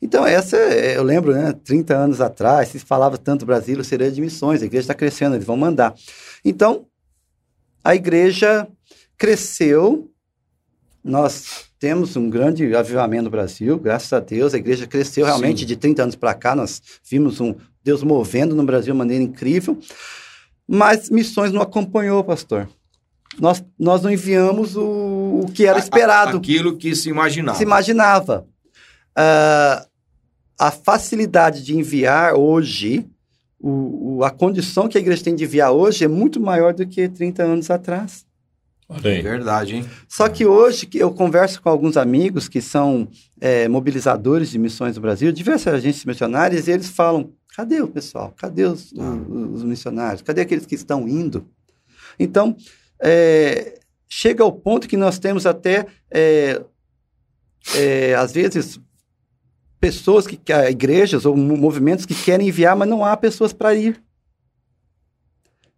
Então, 0.01 0.25
essa, 0.25 0.57
eu 0.57 1.03
lembro, 1.03 1.33
né, 1.33 1.53
30 1.65 1.97
anos 1.97 2.21
atrás, 2.21 2.69
se 2.69 2.79
falava 2.79 3.19
tanto 3.19 3.47
Brasil, 3.47 3.83
seria 3.83 4.11
de 4.11 4.21
missões, 4.21 4.63
a 4.63 4.67
igreja 4.67 4.85
está 4.85 4.95
crescendo, 4.95 5.35
eles 5.35 5.47
vão 5.47 5.57
mandar. 5.57 5.95
Então, 6.45 6.87
a 7.83 7.95
igreja 7.95 8.69
cresceu, 9.17 10.11
nós 11.03 11.71
temos 11.85 12.17
um 12.17 12.31
grande 12.31 12.75
avivamento 12.75 13.25
no 13.25 13.31
Brasil, 13.31 13.79
graças 13.79 14.11
a 14.11 14.19
Deus, 14.19 14.55
a 14.55 14.57
igreja 14.57 14.87
cresceu 14.87 15.27
realmente 15.27 15.61
Sim. 15.61 15.67
de 15.67 15.77
30 15.77 16.03
anos 16.05 16.15
para 16.17 16.33
cá, 16.33 16.57
nós 16.57 16.81
vimos 17.11 17.41
um 17.43 17.55
Deus 17.83 18.03
movendo 18.03 18.55
no 18.57 18.65
Brasil 18.65 18.95
de 18.95 18.99
maneira 18.99 19.23
incrível, 19.23 19.79
mas 20.67 21.11
missões 21.11 21.53
não 21.53 21.61
acompanhou, 21.61 22.25
pastor. 22.25 22.67
Nós, 23.39 23.63
nós 23.79 24.01
não 24.01 24.11
enviamos 24.11 24.77
o, 24.77 25.43
o 25.45 25.47
que 25.53 25.67
era 25.67 25.79
esperado 25.79 26.39
Aquilo 26.39 26.75
que 26.79 26.97
se 26.97 27.11
imaginava. 27.11 27.59
se 27.59 27.65
imaginava. 27.65 28.47
Ah, 29.15 29.87
a 30.59 30.71
facilidade 30.71 31.63
de 31.63 31.77
enviar 31.77 32.33
hoje, 32.35 33.05
o, 33.61 34.17
o- 34.21 34.25
a 34.25 34.31
condição 34.31 34.89
que 34.89 34.97
a 34.97 35.01
igreja 35.03 35.23
tem 35.23 35.35
de 35.35 35.45
enviar 35.45 35.71
hoje 35.73 36.03
é 36.03 36.09
muito 36.09 36.41
maior 36.41 36.73
do 36.73 36.87
que 36.87 37.11
30 37.11 37.43
anos 37.43 37.71
atrás. 37.71 38.25
Olha 38.89 39.09
É 39.09 39.23
verdade, 39.23 39.77
hein? 39.77 39.87
Só 40.09 40.29
que 40.29 40.45
hoje 40.45 40.87
que 40.87 40.99
eu 40.99 41.11
converso 41.11 41.61
com 41.63 41.69
alguns 41.71 41.97
amigos 41.97 42.49
que 42.49 42.61
são 42.61 43.09
é, 43.41 43.67
mobilizadores 43.69 44.51
de 44.51 44.59
missões 44.59 44.95
do 44.95 45.01
Brasil, 45.01 45.33
diversas 45.33 45.75
agências 45.75 46.05
missionárias, 46.05 46.69
e 46.69 46.71
eles 46.73 46.89
falam: 46.89 47.33
cadê 47.57 47.81
o 47.81 47.89
pessoal? 47.89 48.33
Cadê 48.37 48.65
os, 48.65 48.93
os- 48.93 49.55
os 49.57 49.65
missionários? 49.65 50.21
Cadê 50.23 50.43
aqueles 50.43 50.67
que 50.67 50.75
estão 50.75 51.09
indo? 51.09 51.49
Então, 52.19 52.55
é, 53.03 53.79
chega 54.09 54.45
ao 54.45 54.53
ponto 54.53 54.87
que 54.87 54.97
nós 54.99 55.19
temos 55.19 55.47
até, 55.47 55.87
é, 56.11 56.63
é, 57.77 58.15
às 58.15 58.33
vezes, 58.33 58.79
pessoas 59.81 60.27
que, 60.27 60.37
que- 60.37 60.53
igrejas 60.71 61.25
ou 61.25 61.35
mo- 61.35 61.57
movimentos 61.57 62.05
que 62.05 62.15
querem 62.15 62.49
enviar, 62.49 62.77
mas 62.77 62.89
não 62.89 63.03
há 63.05 63.17
pessoas 63.17 63.53
para 63.55 63.75
ir. 63.75 64.03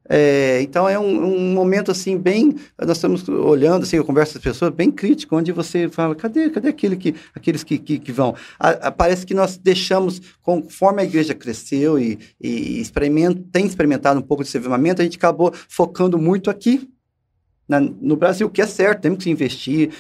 É, 0.09 0.61
então 0.63 0.89
é 0.89 0.97
um, 0.99 1.25
um 1.35 1.53
momento 1.53 1.91
assim 1.91 2.17
bem 2.17 2.55
nós 2.81 2.97
estamos 2.97 3.29
olhando 3.29 3.83
assim 3.83 3.97
eu 3.97 4.05
converso 4.05 4.35
com 4.35 4.39
as 4.39 4.45
pessoas 4.45 4.73
bem 4.73 4.91
crítico 4.91 5.35
onde 5.37 5.51
você 5.51 5.89
fala 5.89 6.15
cadê 6.15 6.49
cadê 6.49 6.69
aquele 6.69 6.97
que 6.97 7.15
aqueles 7.35 7.65
que, 7.65 7.77
que, 7.77 7.99
que 7.99 8.13
vão 8.13 8.35
A- 8.59 8.71
a- 8.89 8.93
parece 8.93 9.27
que 9.27 9.35
nós 9.35 9.57
deixamos 9.57 10.21
conforme 10.43 11.03
a 11.03 11.05
igreja 11.05 11.35
cresceu 11.35 11.99
e, 11.99 12.19
e 12.41 12.81
experimenta, 12.81 13.43
tem 13.51 13.67
experimentado 13.67 14.21
um 14.21 14.23
pouco 14.23 14.45
de 14.45 14.57
avivamento 14.57 15.03
a 15.03 15.05
gente 15.05 15.17
acabou 15.17 15.53
focando 15.69 16.17
muito 16.19 16.51
aqui 16.51 16.89
na- 17.69 17.81
no 17.81 18.15
Brasil 18.17 18.49
que 18.49 18.63
é 18.63 18.67
certo 18.67 19.01
temos 19.01 19.25
que 19.25 19.31
investir 19.31 19.91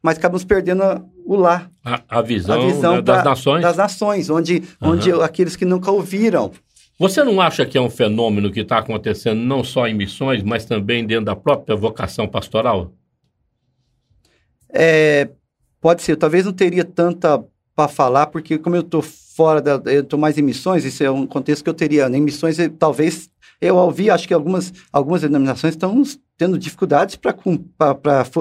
mas 0.00 0.16
acabamos 0.18 0.44
perdendo 0.44 0.84
a- 0.84 1.02
o 1.24 1.34
lá 1.34 1.68
A, 1.84 2.00
a 2.08 2.22
visão, 2.22 2.62
a 2.62 2.66
visão 2.66 2.92
da- 2.94 3.00
das 3.00 3.16
da- 3.24 3.30
nações. 3.30 3.62
das 3.62 3.76
nações 3.76 4.30
onde 4.30 4.62
Aham. 4.80 4.92
onde 4.92 5.10
aqueles 5.10 5.56
que 5.56 5.64
nunca 5.64 5.90
ouviram 5.90 6.52
Você 6.98 7.22
não 7.22 7.40
acha 7.40 7.66
que 7.66 7.76
é 7.76 7.80
um 7.80 7.90
fenômeno 7.90 8.50
que 8.50 8.60
está 8.60 8.78
acontecendo 8.78 9.38
não 9.40 9.62
só 9.62 9.86
em 9.86 9.94
missões, 9.94 10.42
mas 10.42 10.64
também 10.64 11.06
dentro 11.06 11.26
da 11.26 11.36
própria 11.36 11.76
vocação 11.76 12.26
pastoral? 12.26 12.92
É, 14.72 15.28
pode 15.80 16.02
ser, 16.02 16.16
talvez 16.16 16.44
não 16.44 16.52
teria 16.52 16.84
tanta 16.84 17.44
para 17.74 17.88
falar, 17.88 18.28
porque 18.28 18.56
como 18.58 18.74
eu 18.74 18.80
estou 18.80 19.02
fora 19.02 19.60
da. 19.60 19.80
Eu 19.92 20.00
estou 20.00 20.18
mais 20.18 20.38
em 20.38 20.42
missões, 20.42 20.84
isso 20.84 21.04
é 21.04 21.10
um 21.10 21.26
contexto 21.26 21.62
que 21.62 21.68
eu 21.68 21.74
teria. 21.74 22.06
Em 22.08 22.20
missões, 22.22 22.58
eu- 22.58 22.70
talvez. 22.70 23.28
Eu 23.60 23.76
ouvi, 23.76 24.10
acho 24.10 24.28
que 24.28 24.34
algumas, 24.34 24.72
algumas 24.92 25.22
denominações 25.22 25.74
estão 25.74 26.02
tendo 26.36 26.58
dificuldades 26.58 27.16
para 27.16 27.34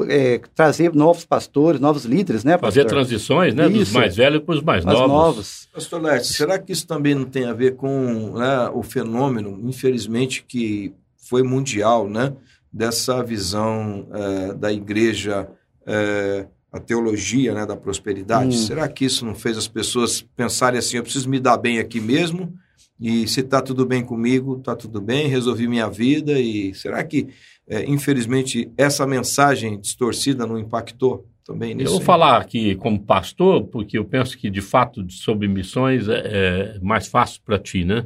é, 0.10 0.42
trazer 0.54 0.94
novos 0.94 1.24
pastores, 1.24 1.80
novos 1.80 2.04
líderes, 2.04 2.44
né? 2.44 2.58
Fazer 2.58 2.84
pastor? 2.84 3.00
transições, 3.00 3.56
né? 3.56 3.70
Dos 3.70 3.84
Isso. 3.84 3.94
mais 3.94 4.16
velhos 4.16 4.44
para 4.44 4.56
os 4.56 4.62
mais 4.62 4.84
Mas 4.84 4.94
novos. 4.94 5.10
novos. 5.10 5.70
Pastor 5.74 6.02
Leste, 6.02 6.34
será 6.34 6.60
que 6.60 6.74
isso 6.74 6.86
também 6.86 7.16
não 7.16 7.26
tem 7.26 7.46
a 7.46 7.54
ver 7.54 7.76
com 7.76 8.34
né, 8.38 8.70
o 8.74 8.84
fenômeno, 8.84 9.58
infelizmente, 9.64 10.44
que 10.46 10.94
foi 11.18 11.42
mundial, 11.42 12.10
né? 12.10 12.34
Dessa 12.72 13.24
visão 13.24 14.08
eh, 14.14 14.54
da 14.54 14.72
igreja, 14.72 15.48
eh, 15.88 16.46
a 16.74 16.80
teologia 16.80 17.54
né, 17.54 17.66
da 17.66 17.78
prosperidade? 17.78 18.48
Hum. 18.48 18.52
Será 18.52 18.86
que 18.90 19.06
isso 19.06 19.26
não 19.26 19.34
fez 19.34 19.58
as 19.58 19.68
pessoas 19.68 20.22
pensarem 20.36 20.78
assim, 20.78 20.98
eu 20.98 21.04
preciso 21.04 21.30
me 21.30 21.40
dar 21.40 21.56
bem 21.56 21.80
aqui 21.80 22.02
mesmo? 22.02 22.54
E 23.00 23.28
se 23.28 23.42
está 23.42 23.62
tudo 23.62 23.86
bem 23.86 24.04
comigo, 24.04 24.58
está 24.58 24.76
tudo 24.76 25.02
bem, 25.02 25.28
resolvi 25.28 25.68
minha 25.68 25.90
vida. 25.90 26.40
E 26.40 26.74
será 26.74 27.04
que 27.04 27.28
é, 27.68 27.84
infelizmente, 27.90 28.72
essa 28.78 29.08
mensagem 29.08 29.80
distorcida 29.80 30.46
não 30.46 30.58
impactou 30.58 31.28
também 31.44 31.74
nisso? 31.74 31.90
Eu 31.90 31.98
vou 31.98 32.02
falar 32.02 32.38
aqui 32.38 32.76
como 32.76 33.00
pastor, 33.00 33.66
porque 33.66 33.98
eu 33.98 34.06
penso 34.06 34.38
que, 34.38 34.50
de 34.50 34.62
fato, 34.62 35.06
sobre 35.12 35.48
missões 35.48 36.08
é, 36.08 36.76
é 36.76 36.80
mais 36.82 37.08
fácil 37.08 37.42
para 37.44 37.58
ti, 37.58 37.84
né? 37.84 38.06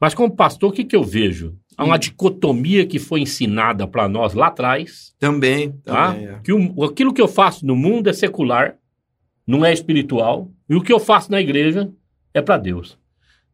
Mas 0.00 0.14
como 0.14 0.34
pastor, 0.34 0.70
o 0.70 0.72
que, 0.72 0.84
que 0.84 0.96
eu 0.96 1.02
vejo? 1.02 1.56
Há 1.76 1.84
uma 1.84 1.96
hum. 1.96 1.98
dicotomia 1.98 2.86
que 2.86 2.98
foi 2.98 3.20
ensinada 3.20 3.86
para 3.86 4.08
nós 4.08 4.32
lá 4.32 4.46
atrás. 4.46 5.14
Também, 5.18 5.72
tá? 5.84 6.12
também. 6.12 6.28
É. 6.28 6.40
Que 6.42 6.52
o, 6.52 6.84
aquilo 6.84 7.12
que 7.12 7.20
eu 7.20 7.28
faço 7.28 7.66
no 7.66 7.76
mundo 7.76 8.08
é 8.08 8.12
secular, 8.12 8.76
não 9.46 9.64
é 9.64 9.72
espiritual, 9.72 10.48
e 10.68 10.76
o 10.76 10.82
que 10.82 10.92
eu 10.92 11.00
faço 11.00 11.30
na 11.30 11.40
igreja 11.40 11.90
é 12.32 12.40
para 12.40 12.56
Deus. 12.56 12.96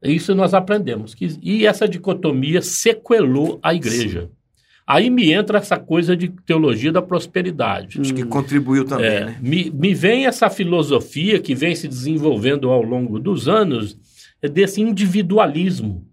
Isso 0.03 0.35
nós 0.35 0.55
aprendemos. 0.55 1.15
Que, 1.15 1.39
e 1.43 1.67
essa 1.67 1.89
dicotomia 1.89 2.63
sequelou 2.63 3.59
a 3.63 3.75
igreja. 3.75 4.23
Sim. 4.23 4.37
Aí 4.87 5.11
me 5.11 5.33
entra 5.33 5.59
essa 5.59 5.77
coisa 5.77 6.17
de 6.17 6.29
teologia 6.29 6.93
da 6.93 7.03
prosperidade. 7.03 8.01
Acho 8.01 8.15
que 8.15 8.25
contribuiu 8.25 8.85
também, 8.85 9.07
é, 9.07 9.25
né? 9.25 9.39
Me, 9.43 9.69
me 9.69 9.93
vem 9.93 10.27
essa 10.27 10.49
filosofia 10.49 11.41
que 11.41 11.57
vem 11.57 11.75
se 11.75 11.89
desenvolvendo 11.89 12.71
ao 12.71 12.83
longo 12.83 13.19
dos 13.19 13.49
anos 13.49 13.99
desse 14.41 14.81
individualismo. 14.81 16.07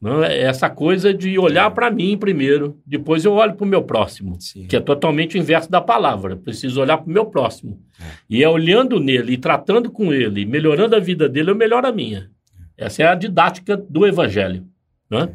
Não, 0.00 0.22
é 0.22 0.42
essa 0.42 0.70
coisa 0.70 1.12
de 1.12 1.38
olhar 1.38 1.70
para 1.72 1.90
mim 1.90 2.16
primeiro, 2.16 2.80
depois 2.86 3.24
eu 3.24 3.32
olho 3.32 3.54
para 3.54 3.64
o 3.64 3.68
meu 3.68 3.82
próximo, 3.82 4.36
Sim. 4.40 4.66
que 4.66 4.76
é 4.76 4.80
totalmente 4.80 5.36
o 5.36 5.38
inverso 5.38 5.70
da 5.70 5.80
palavra. 5.80 6.36
Preciso 6.36 6.80
olhar 6.80 6.98
para 6.98 7.08
o 7.08 7.12
meu 7.12 7.26
próximo. 7.26 7.80
É. 8.00 8.04
E 8.30 8.42
é 8.42 8.48
olhando 8.48 9.00
nele, 9.00 9.32
e 9.32 9.38
tratando 9.38 9.90
com 9.90 10.12
ele, 10.12 10.44
melhorando 10.44 10.94
a 10.94 11.00
vida 11.00 11.28
dele, 11.28 11.50
eu 11.50 11.56
melhoro 11.56 11.86
a 11.86 11.92
minha. 11.92 12.30
Essa 12.78 13.02
é 13.02 13.06
a 13.06 13.14
didática 13.14 13.76
do 13.76 14.06
evangelho. 14.06 14.64
Né? 15.10 15.28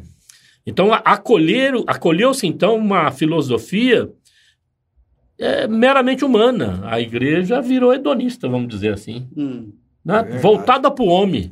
Então, 0.66 0.92
acolher, 0.92 1.74
acolheu-se 1.86 2.46
então 2.46 2.76
uma 2.76 3.10
filosofia 3.10 4.10
é, 5.38 5.68
meramente 5.68 6.24
humana. 6.24 6.80
A 6.84 6.98
igreja 7.00 7.60
virou 7.60 7.92
hedonista, 7.92 8.48
vamos 8.48 8.68
dizer 8.68 8.94
assim. 8.94 9.28
Hum, 9.36 9.72
né? 10.04 10.26
é 10.26 10.38
Voltada 10.38 10.90
para 10.90 11.04
o 11.04 11.08
homem. 11.08 11.50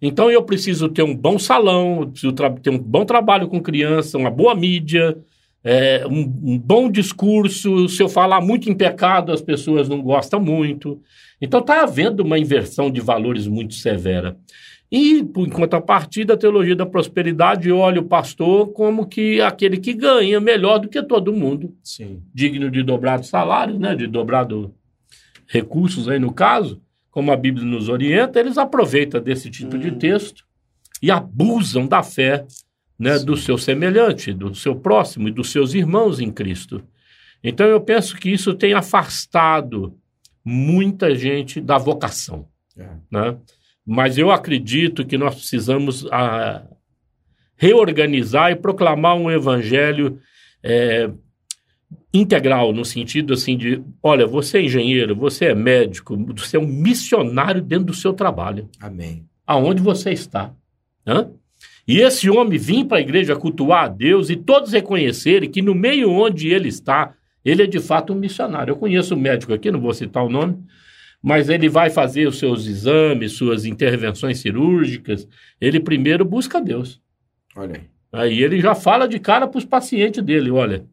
Então 0.00 0.30
eu 0.30 0.42
preciso 0.42 0.88
ter 0.88 1.02
um 1.02 1.14
bom 1.14 1.38
salão, 1.38 2.10
preciso 2.10 2.32
ter 2.60 2.70
um 2.70 2.78
bom 2.78 3.04
trabalho 3.04 3.46
com 3.46 3.62
criança, 3.62 4.18
uma 4.18 4.30
boa 4.30 4.52
mídia, 4.52 5.16
é, 5.62 6.04
um, 6.08 6.22
um, 6.42 6.58
bom 6.58 6.90
discurso. 6.90 7.88
Se 7.88 8.02
eu 8.02 8.08
falar 8.08 8.40
muito 8.40 8.68
em 8.68 8.74
pecado, 8.74 9.30
as 9.30 9.40
pessoas 9.40 9.88
não 9.88 10.02
gostam 10.02 10.40
muito. 10.40 11.00
Então 11.40 11.60
está 11.60 11.82
havendo 11.82 12.24
uma 12.24 12.36
inversão 12.36 12.90
de 12.90 13.00
valores 13.00 13.46
muito 13.46 13.74
severa. 13.74 14.36
E, 14.92 15.24
por 15.24 15.48
contrapartida, 15.48 16.34
a 16.34 16.36
teologia 16.36 16.76
da 16.76 16.84
prosperidade 16.84 17.72
olha 17.72 18.02
o 18.02 18.04
pastor 18.04 18.72
como 18.72 19.06
que 19.06 19.40
aquele 19.40 19.78
que 19.78 19.94
ganha 19.94 20.38
melhor 20.38 20.78
do 20.78 20.88
que 20.88 21.02
todo 21.02 21.32
mundo. 21.32 21.74
Sim. 21.82 22.22
Digno 22.34 22.70
de 22.70 22.82
dobrado 22.82 23.24
salário, 23.24 23.78
né? 23.78 23.96
de 23.96 24.06
dobrado 24.06 24.74
recursos 25.46 26.10
aí 26.10 26.18
no 26.18 26.30
caso 26.30 26.82
como 27.10 27.30
a 27.30 27.36
Bíblia 27.36 27.64
nos 27.64 27.90
orienta, 27.90 28.40
eles 28.40 28.56
aproveitam 28.56 29.22
desse 29.22 29.50
tipo 29.50 29.76
hum. 29.76 29.78
de 29.78 29.92
texto 29.92 30.44
e 31.02 31.10
abusam 31.10 31.86
da 31.86 32.02
fé 32.02 32.46
né, 32.98 33.18
do 33.18 33.36
seu 33.36 33.58
semelhante, 33.58 34.32
do 34.32 34.54
seu 34.54 34.74
próximo 34.74 35.28
e 35.28 35.32
dos 35.32 35.50
seus 35.50 35.74
irmãos 35.74 36.20
em 36.20 36.30
Cristo. 36.30 36.82
Então 37.44 37.66
eu 37.66 37.80
penso 37.80 38.16
que 38.16 38.30
isso 38.30 38.54
tem 38.54 38.72
afastado 38.72 39.98
muita 40.44 41.14
gente 41.14 41.60
da 41.60 41.76
vocação. 41.76 42.46
É. 42.76 42.88
Né? 43.10 43.36
Mas 43.86 44.16
eu 44.16 44.30
acredito 44.30 45.04
que 45.04 45.18
nós 45.18 45.34
precisamos 45.34 46.06
a, 46.06 46.56
ah, 46.56 46.62
reorganizar 47.56 48.50
e 48.50 48.56
proclamar 48.56 49.16
um 49.16 49.30
evangelho 49.30 50.18
é, 50.62 51.10
integral, 52.12 52.72
no 52.72 52.84
sentido 52.84 53.32
assim 53.32 53.56
de, 53.56 53.82
olha, 54.02 54.26
você 54.26 54.58
é 54.58 54.64
engenheiro, 54.64 55.14
você 55.14 55.46
é 55.46 55.54
médico, 55.54 56.16
você 56.36 56.56
é 56.56 56.60
um 56.60 56.66
missionário 56.66 57.62
dentro 57.62 57.86
do 57.86 57.94
seu 57.94 58.12
trabalho. 58.12 58.68
Amém. 58.80 59.24
Aonde 59.46 59.82
você 59.82 60.10
está. 60.10 60.52
Hã? 61.06 61.30
E 61.86 62.00
esse 62.00 62.30
homem 62.30 62.58
vir 62.58 62.84
para 62.84 62.98
a 62.98 63.00
igreja 63.00 63.34
cultuar 63.34 63.84
a 63.84 63.88
Deus 63.88 64.30
e 64.30 64.36
todos 64.36 64.72
reconhecerem 64.72 65.50
que 65.50 65.62
no 65.62 65.74
meio 65.74 66.10
onde 66.10 66.48
ele 66.48 66.68
está, 66.68 67.14
ele 67.44 67.62
é 67.62 67.66
de 67.66 67.80
fato 67.80 68.12
um 68.12 68.16
missionário. 68.16 68.72
Eu 68.72 68.76
conheço 68.76 69.14
um 69.14 69.18
médico 69.18 69.52
aqui, 69.52 69.70
não 69.70 69.80
vou 69.80 69.92
citar 69.92 70.24
o 70.24 70.28
nome, 70.28 70.58
mas 71.22 71.48
ele 71.48 71.68
vai 71.68 71.88
fazer 71.88 72.26
os 72.26 72.38
seus 72.38 72.66
exames, 72.66 73.32
suas 73.32 73.64
intervenções 73.64 74.38
cirúrgicas, 74.38 75.28
ele 75.60 75.78
primeiro 75.78 76.24
busca 76.24 76.60
Deus. 76.60 77.00
Olha 77.54 77.76
aí. 77.76 77.92
Aí 78.12 78.42
ele 78.42 78.60
já 78.60 78.74
fala 78.74 79.08
de 79.08 79.18
cara 79.18 79.46
para 79.46 79.58
os 79.58 79.64
pacientes 79.64 80.22
dele, 80.22 80.50
olha, 80.50 80.84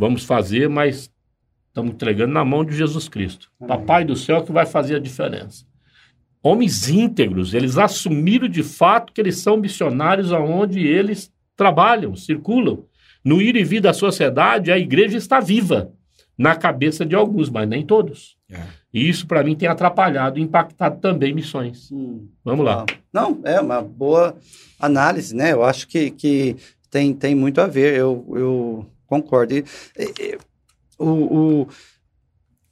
Vamos 0.00 0.24
fazer, 0.24 0.66
mas 0.66 1.12
estamos 1.68 1.92
entregando 1.92 2.32
na 2.32 2.42
mão 2.42 2.64
de 2.64 2.74
Jesus 2.74 3.06
Cristo. 3.06 3.50
Amém. 3.60 3.68
Papai 3.68 4.02
do 4.02 4.16
céu 4.16 4.42
que 4.42 4.50
vai 4.50 4.64
fazer 4.64 4.96
a 4.96 4.98
diferença. 4.98 5.66
Homens 6.42 6.88
íntegros, 6.88 7.52
eles 7.52 7.76
assumiram 7.76 8.48
de 8.48 8.62
fato 8.62 9.12
que 9.12 9.20
eles 9.20 9.36
são 9.36 9.58
missionários 9.58 10.32
aonde 10.32 10.80
eles 10.80 11.30
trabalham, 11.54 12.16
circulam. 12.16 12.86
No 13.22 13.42
ir 13.42 13.56
e 13.56 13.62
vir 13.62 13.82
da 13.82 13.92
sociedade, 13.92 14.72
a 14.72 14.78
igreja 14.78 15.18
está 15.18 15.38
viva 15.38 15.92
na 16.38 16.56
cabeça 16.56 17.04
de 17.04 17.14
alguns, 17.14 17.50
mas 17.50 17.68
nem 17.68 17.84
todos. 17.84 18.38
É. 18.50 18.62
E 18.92 19.08
isso, 19.08 19.26
para 19.26 19.44
mim, 19.44 19.54
tem 19.54 19.68
atrapalhado 19.68 20.38
e 20.38 20.42
impactado 20.42 21.00
também 21.00 21.32
missões. 21.32 21.90
Hum. 21.92 22.26
Vamos 22.44 22.64
lá. 22.64 22.84
Não, 23.12 23.40
é 23.44 23.60
uma 23.60 23.80
boa 23.80 24.36
análise, 24.78 25.34
né? 25.34 25.52
Eu 25.52 25.62
acho 25.62 25.86
que, 25.86 26.10
que 26.10 26.56
tem, 26.90 27.14
tem 27.14 27.34
muito 27.34 27.60
a 27.60 27.66
ver. 27.66 27.96
Eu, 27.96 28.24
eu 28.34 28.86
concordo. 29.06 29.54
E, 29.54 29.64
e, 29.96 30.38
o, 30.98 31.08
o, 31.08 31.68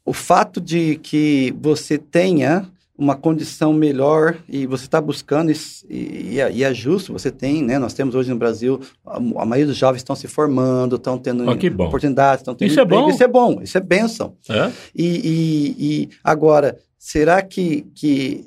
o 0.04 0.12
fato 0.12 0.60
de 0.60 0.96
que 0.96 1.54
você 1.60 1.96
tenha 1.96 2.68
uma 2.98 3.14
condição 3.14 3.72
melhor 3.72 4.36
e 4.48 4.66
você 4.66 4.84
está 4.84 5.00
buscando 5.00 5.52
e, 5.52 5.56
e, 5.88 6.34
e, 6.36 6.64
é 6.64 6.74
justo, 6.74 7.12
você 7.12 7.30
tem, 7.30 7.62
né? 7.62 7.78
Nós 7.78 7.94
temos 7.94 8.16
hoje 8.16 8.28
no 8.28 8.36
Brasil, 8.36 8.80
a, 9.06 9.16
a 9.16 9.46
maioria 9.46 9.66
dos 9.66 9.76
jovens 9.76 9.98
estão 9.98 10.16
se 10.16 10.26
formando, 10.26 10.96
estão 10.96 11.16
tendo 11.16 11.44
oh, 11.46 11.84
oportunidades, 11.84 12.40
estão 12.40 12.56
tendo 12.56 12.68
Isso 12.68 12.80
emprego. 12.80 13.02
é 13.02 13.04
bom. 13.04 13.10
Isso 13.10 13.22
é 13.22 13.28
bom, 13.28 13.60
isso 13.62 13.78
é 13.78 13.80
bênção. 13.80 14.34
É? 14.50 14.72
E, 14.92 15.76
e, 15.78 16.08
agora, 16.24 16.76
será 16.98 17.40
que, 17.40 17.86
que 17.94 18.46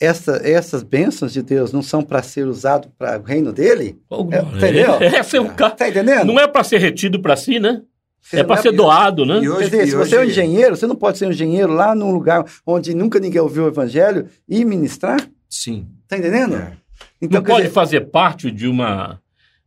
essa, 0.00 0.40
essas 0.44 0.82
bênçãos 0.82 1.32
de 1.32 1.40
Deus 1.40 1.72
não 1.72 1.82
são 1.82 2.02
para 2.02 2.20
ser 2.20 2.48
usado 2.48 2.88
para 2.98 3.20
o 3.20 3.22
reino 3.22 3.52
dele? 3.52 3.96
Oh, 4.10 4.26
é, 4.32 4.40
entendeu? 4.40 4.94
É, 5.00 5.36
é, 5.36 5.40
um 5.40 5.54
ca... 5.54 5.70
tá 5.70 5.88
entendendo? 5.88 6.26
Não 6.26 6.40
é 6.40 6.48
para 6.48 6.64
ser 6.64 6.78
retido 6.78 7.20
para 7.20 7.36
si, 7.36 7.60
né? 7.60 7.80
Você 8.24 8.40
é 8.40 8.44
para 8.44 8.56
ser 8.62 8.72
doado, 8.72 9.26
né? 9.26 9.36
Hoje, 9.36 9.58
Quer 9.58 9.64
dizer, 9.64 9.86
se 9.88 9.96
você 9.96 10.16
é 10.16 10.20
um 10.20 10.24
engenheiro, 10.24 10.74
você 10.74 10.86
não 10.86 10.96
pode 10.96 11.18
ser 11.18 11.26
um 11.26 11.30
engenheiro 11.30 11.72
lá 11.72 11.94
num 11.94 12.10
lugar 12.10 12.44
onde 12.66 12.94
nunca 12.94 13.20
ninguém 13.20 13.40
ouviu 13.40 13.64
o 13.64 13.68
evangelho 13.68 14.26
e 14.48 14.64
ministrar? 14.64 15.20
Sim. 15.48 15.86
Tá 16.08 16.16
entendendo? 16.16 16.56
É. 16.56 16.72
Então, 17.20 17.40
não 17.40 17.46
pode 17.46 17.64
dizer... 17.64 17.74
fazer 17.74 18.00
parte 18.08 18.50
de 18.50 18.66
uma 18.66 19.20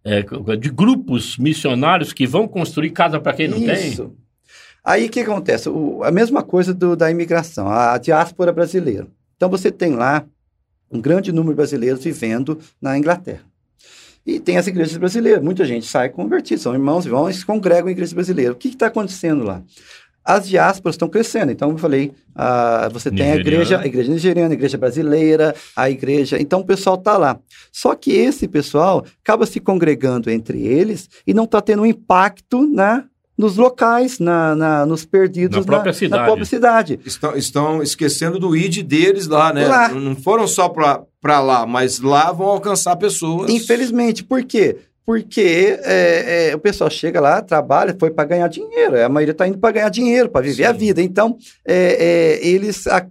é, 0.04 0.24
de 0.58 0.70
grupos 0.70 1.38
missionários 1.38 2.12
que 2.12 2.26
vão 2.26 2.48
construir 2.48 2.90
casa 2.90 3.20
para 3.20 3.34
quem 3.34 3.48
não 3.48 3.58
Isso. 3.58 3.68
tem? 3.68 3.88
Isso. 3.90 4.12
Aí 4.84 5.06
o 5.06 5.10
que 5.10 5.20
acontece? 5.20 5.70
O, 5.70 6.02
a 6.04 6.12
mesma 6.12 6.42
coisa 6.42 6.74
do, 6.74 6.96
da 6.96 7.12
imigração, 7.12 7.70
a 7.70 7.98
diáspora 7.98 8.52
brasileira. 8.52 9.08
Então 9.36 9.50
você 9.50 9.70
tem 9.70 9.94
lá 9.94 10.26
um 10.92 11.00
grande 11.00 11.32
número 11.32 11.54
de 11.54 11.58
brasileiros 11.58 12.04
vivendo 12.04 12.58
na 12.82 12.98
Inglaterra. 12.98 13.42
E 14.28 14.42
tem 14.42 14.58
as 14.58 14.68
igrejas 14.68 14.98
brasileiras. 14.98 15.42
Muita 15.42 15.64
gente 15.64 15.86
sai 15.86 16.10
convertida, 16.10 16.60
são 16.60 16.74
irmãos 16.74 17.06
e 17.06 17.10
vão 17.10 17.30
e 17.30 17.34
se 17.34 17.46
congregam 17.46 17.88
em 17.88 17.94
igrejas 17.94 18.12
brasileiras. 18.12 18.54
O 18.54 18.58
que 18.58 18.68
está 18.68 18.88
acontecendo 18.88 19.46
lá? 19.46 19.64
As 20.22 20.46
diásporas 20.46 20.96
estão 20.96 21.08
crescendo. 21.08 21.54
Então, 21.54 21.72
eu 21.72 21.78
falei, 21.78 22.12
uh, 22.36 22.90
você 22.92 23.10
tem 23.10 23.32
a 23.32 23.36
igreja, 23.38 23.80
a 23.80 23.88
igreja 23.88 24.12
nigeriana, 24.12 24.50
a 24.50 24.54
igreja 24.54 24.78
brasileira, 24.78 25.56
a 25.74 25.90
igreja. 25.90 26.38
Então, 26.42 26.60
o 26.60 26.66
pessoal 26.66 26.98
está 26.98 27.18
lá. 27.18 27.40
Só 27.72 27.96
que 27.96 28.12
esse 28.12 28.50
pessoal 28.50 29.06
acaba 29.24 29.46
se 29.46 29.62
congregando 29.62 30.30
entre 30.30 30.62
eles 30.68 31.10
e 31.26 31.34
não 31.34 31.46
está 31.46 31.62
tendo 31.62 31.84
um 31.84 31.86
impacto 31.86 32.68
na 32.68 33.06
nos 33.38 33.56
locais, 33.56 34.20
na, 34.20 34.56
na 34.56 34.86
nos 34.86 35.06
perdidos 35.06 35.60
na 35.60 35.64
própria, 35.64 35.92
na, 35.92 35.94
cidade. 35.98 36.20
Na 36.20 36.26
própria 36.26 36.46
cidade. 36.46 37.00
Estão, 37.06 37.36
estão 37.36 37.84
esquecendo 37.84 38.40
do 38.40 38.56
ID 38.56 38.84
deles 38.84 39.28
lá, 39.28 39.54
né? 39.54 39.68
Lá. 39.68 39.90
Não 39.90 40.16
foram 40.16 40.48
só 40.48 40.68
para 40.68 41.40
lá, 41.40 41.66
mas 41.66 42.00
lá 42.00 42.32
vão 42.32 42.48
alcançar 42.48 42.96
pessoas. 42.96 43.52
Infelizmente, 43.52 44.24
por 44.24 44.44
quê? 44.44 44.78
Porque 45.06 45.80
é, 45.84 46.50
é, 46.50 46.56
o 46.56 46.60
pessoal 46.60 46.90
chega 46.90 47.22
lá, 47.22 47.42
trabalha, 47.42 47.96
foi 47.98 48.10
para 48.10 48.26
ganhar 48.26 48.48
dinheiro. 48.50 49.02
A 49.02 49.08
maioria 49.08 49.32
está 49.32 49.48
indo 49.48 49.58
para 49.58 49.72
ganhar 49.72 49.90
dinheiro, 49.90 50.28
para 50.28 50.42
viver 50.42 50.64
Sim. 50.64 50.70
a 50.70 50.74
vida. 50.74 51.02
Então, 51.02 51.38
é, 51.66 52.40
é 52.44 52.48
eles 52.48 52.88
a, 52.88 53.06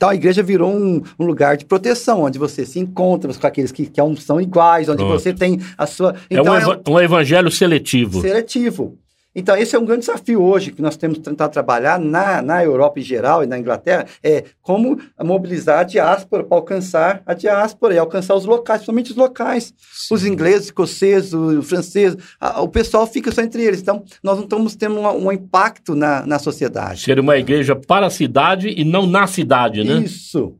então 0.00 0.08
a 0.08 0.14
igreja 0.14 0.42
virou 0.42 0.72
um, 0.72 1.02
um, 1.18 1.26
lugar 1.26 1.58
de 1.58 1.66
proteção, 1.66 2.22
onde 2.22 2.38
você 2.38 2.64
se 2.64 2.78
encontra 2.78 3.34
com 3.34 3.46
aqueles 3.46 3.70
que, 3.70 3.84
que 3.84 4.00
são 4.22 4.40
iguais, 4.40 4.88
onde 4.88 5.04
Pronto. 5.04 5.12
você 5.20 5.30
tem 5.34 5.60
a 5.76 5.86
sua. 5.86 6.14
Então, 6.30 6.46
é 6.46 6.50
um, 6.50 6.58
então, 6.58 6.72
é 6.72 6.90
um, 6.90 6.94
um 6.94 7.00
evangelho 7.00 7.50
seletivo. 7.50 8.22
Seletivo. 8.22 8.96
Então, 9.34 9.56
esse 9.56 9.76
é 9.76 9.78
um 9.78 9.84
grande 9.84 10.00
desafio 10.00 10.42
hoje 10.42 10.72
que 10.72 10.82
nós 10.82 10.96
temos 10.96 11.18
que 11.18 11.24
tentar 11.24 11.48
trabalhar 11.48 12.00
na, 12.00 12.42
na 12.42 12.64
Europa 12.64 12.98
em 12.98 13.02
geral 13.02 13.44
e 13.44 13.46
na 13.46 13.58
Inglaterra, 13.58 14.06
é 14.22 14.44
como 14.60 14.98
mobilizar 15.22 15.80
a 15.80 15.84
diáspora 15.84 16.42
para 16.42 16.56
alcançar 16.56 17.22
a 17.24 17.32
diáspora 17.32 17.94
e 17.94 17.98
alcançar 17.98 18.34
os 18.34 18.44
locais, 18.44 18.80
principalmente 18.80 19.10
os 19.12 19.16
locais. 19.16 19.72
Sim. 19.92 20.14
Os 20.14 20.24
ingleses, 20.24 20.66
escoceses, 20.66 21.32
os 21.32 21.68
franceses, 21.68 22.16
o 22.58 22.68
pessoal 22.68 23.06
fica 23.06 23.30
só 23.30 23.42
entre 23.42 23.62
eles. 23.62 23.80
Então, 23.80 24.02
nós 24.22 24.36
não 24.36 24.44
estamos 24.44 24.74
tendo 24.74 24.96
um, 24.96 25.26
um 25.26 25.32
impacto 25.32 25.94
na, 25.94 26.26
na 26.26 26.38
sociedade. 26.38 27.02
Ser 27.02 27.20
uma 27.20 27.36
igreja 27.36 27.76
para 27.76 28.06
a 28.06 28.10
cidade 28.10 28.68
e 28.68 28.84
não 28.84 29.06
na 29.06 29.26
cidade, 29.26 29.84
né? 29.84 30.00
Isso. 30.00 30.59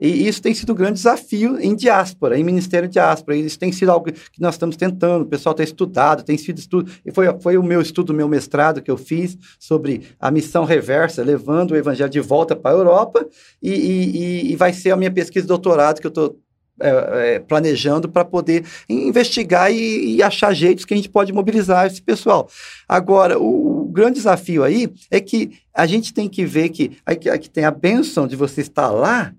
E 0.00 0.28
isso 0.28 0.40
tem 0.40 0.54
sido 0.54 0.72
um 0.72 0.76
grande 0.76 0.94
desafio 0.94 1.58
em 1.60 1.74
diáspora, 1.74 2.38
em 2.38 2.44
Ministério 2.44 2.88
Diáspora. 2.88 3.36
Isso 3.36 3.58
tem 3.58 3.72
sido 3.72 3.90
algo 3.90 4.12
que 4.12 4.40
nós 4.40 4.54
estamos 4.54 4.76
tentando, 4.76 5.22
o 5.22 5.26
pessoal 5.26 5.54
tem 5.54 5.64
estudado, 5.64 6.22
tem 6.22 6.38
sido 6.38 6.58
estudo. 6.58 6.90
E 7.04 7.10
foi, 7.10 7.26
foi 7.40 7.58
o 7.58 7.62
meu 7.62 7.80
estudo, 7.80 8.10
o 8.10 8.14
meu 8.14 8.28
mestrado 8.28 8.80
que 8.80 8.90
eu 8.90 8.96
fiz 8.96 9.36
sobre 9.58 10.02
a 10.20 10.30
missão 10.30 10.64
reversa, 10.64 11.22
levando 11.22 11.72
o 11.72 11.76
evangelho 11.76 12.10
de 12.10 12.20
volta 12.20 12.54
para 12.54 12.70
a 12.70 12.78
Europa. 12.78 13.26
E, 13.60 13.72
e, 13.72 14.52
e, 14.52 14.56
vai 14.56 14.72
ser 14.72 14.92
a 14.92 14.96
minha 14.96 15.10
pesquisa 15.10 15.42
de 15.42 15.48
doutorado 15.48 16.00
que 16.00 16.06
eu 16.06 16.10
estou 16.10 16.38
é, 16.80 17.34
é, 17.34 17.38
planejando 17.40 18.08
para 18.08 18.24
poder 18.24 18.64
investigar 18.88 19.72
e, 19.72 20.14
e, 20.14 20.22
achar 20.22 20.54
jeitos 20.54 20.84
que 20.84 20.94
a 20.94 20.96
gente 20.96 21.08
pode 21.08 21.32
mobilizar 21.32 21.88
esse 21.88 22.00
pessoal. 22.00 22.48
Agora, 22.88 23.36
o, 23.36 23.82
o 23.82 23.84
grande 23.86 24.14
desafio 24.14 24.62
aí 24.62 24.88
é 25.10 25.18
que 25.18 25.50
a 25.74 25.86
gente 25.86 26.14
tem 26.14 26.28
que 26.28 26.46
ver 26.46 26.68
que 26.68 26.96
aqui, 27.04 27.28
aqui 27.28 27.50
tem 27.50 27.64
a 27.64 27.72
bênção 27.72 28.28
de 28.28 28.36
você 28.36 28.60
estar 28.60 28.90
lá 28.90 29.34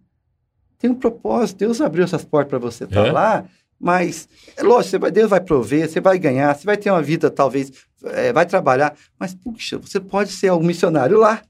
tem 0.79 0.89
um 0.89 0.95
propósito. 0.95 1.59
Deus 1.59 1.81
abriu 1.81 2.03
essas 2.03 2.23
portas 2.23 2.49
para 2.49 2.59
você 2.59 2.85
estar 2.85 3.03
tá 3.03 3.07
é? 3.07 3.11
lá, 3.11 3.45
mas, 3.79 4.27
é 4.57 4.63
lógico, 4.63 4.99
vai, 4.99 5.11
Deus 5.11 5.29
vai 5.29 5.39
prover, 5.39 5.89
você 5.89 6.01
vai 6.01 6.19
ganhar, 6.19 6.53
você 6.53 6.65
vai 6.65 6.75
ter 6.75 6.91
uma 6.91 7.01
vida, 7.01 7.29
talvez, 7.29 7.71
é, 8.03 8.33
vai 8.33 8.45
trabalhar, 8.45 8.93
mas, 9.17 9.33
puxa, 9.33 9.77
você 9.77 9.99
pode 9.99 10.31
ser 10.31 10.51
um 10.51 10.61
missionário 10.61 11.17
lá. 11.17 11.41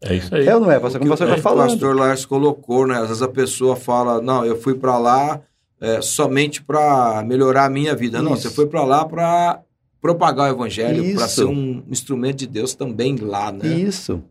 É 0.00 0.14
isso 0.14 0.34
aí. 0.34 0.46
É 0.46 0.54
ou 0.54 0.60
não 0.60 0.70
é, 0.70 0.78
pastor? 0.78 1.00
Como 1.00 1.16
você 1.16 1.24
está 1.24 1.38
falando. 1.38 1.68
O 1.68 1.72
pastor 1.72 1.96
Lars 1.96 2.24
colocou, 2.24 2.86
né? 2.86 2.98
Às 2.98 3.08
vezes 3.08 3.22
a 3.22 3.28
pessoa 3.28 3.76
fala, 3.76 4.20
não, 4.20 4.44
eu 4.44 4.56
fui 4.60 4.74
para 4.74 4.96
lá 4.96 5.40
é, 5.80 6.00
somente 6.00 6.62
para 6.62 7.22
melhorar 7.24 7.64
a 7.64 7.70
minha 7.70 7.94
vida. 7.94 8.18
Isso. 8.18 8.24
Não, 8.24 8.36
você 8.36 8.50
foi 8.50 8.66
para 8.66 8.84
lá 8.84 9.04
para 9.04 9.60
propagar 10.00 10.48
o 10.48 10.54
evangelho, 10.54 11.14
para 11.16 11.28
ser 11.28 11.44
um 11.44 11.82
instrumento 11.88 12.38
de 12.38 12.46
Deus 12.46 12.74
também 12.74 13.16
lá, 13.16 13.50
né? 13.50 13.66
Isso. 13.66 14.22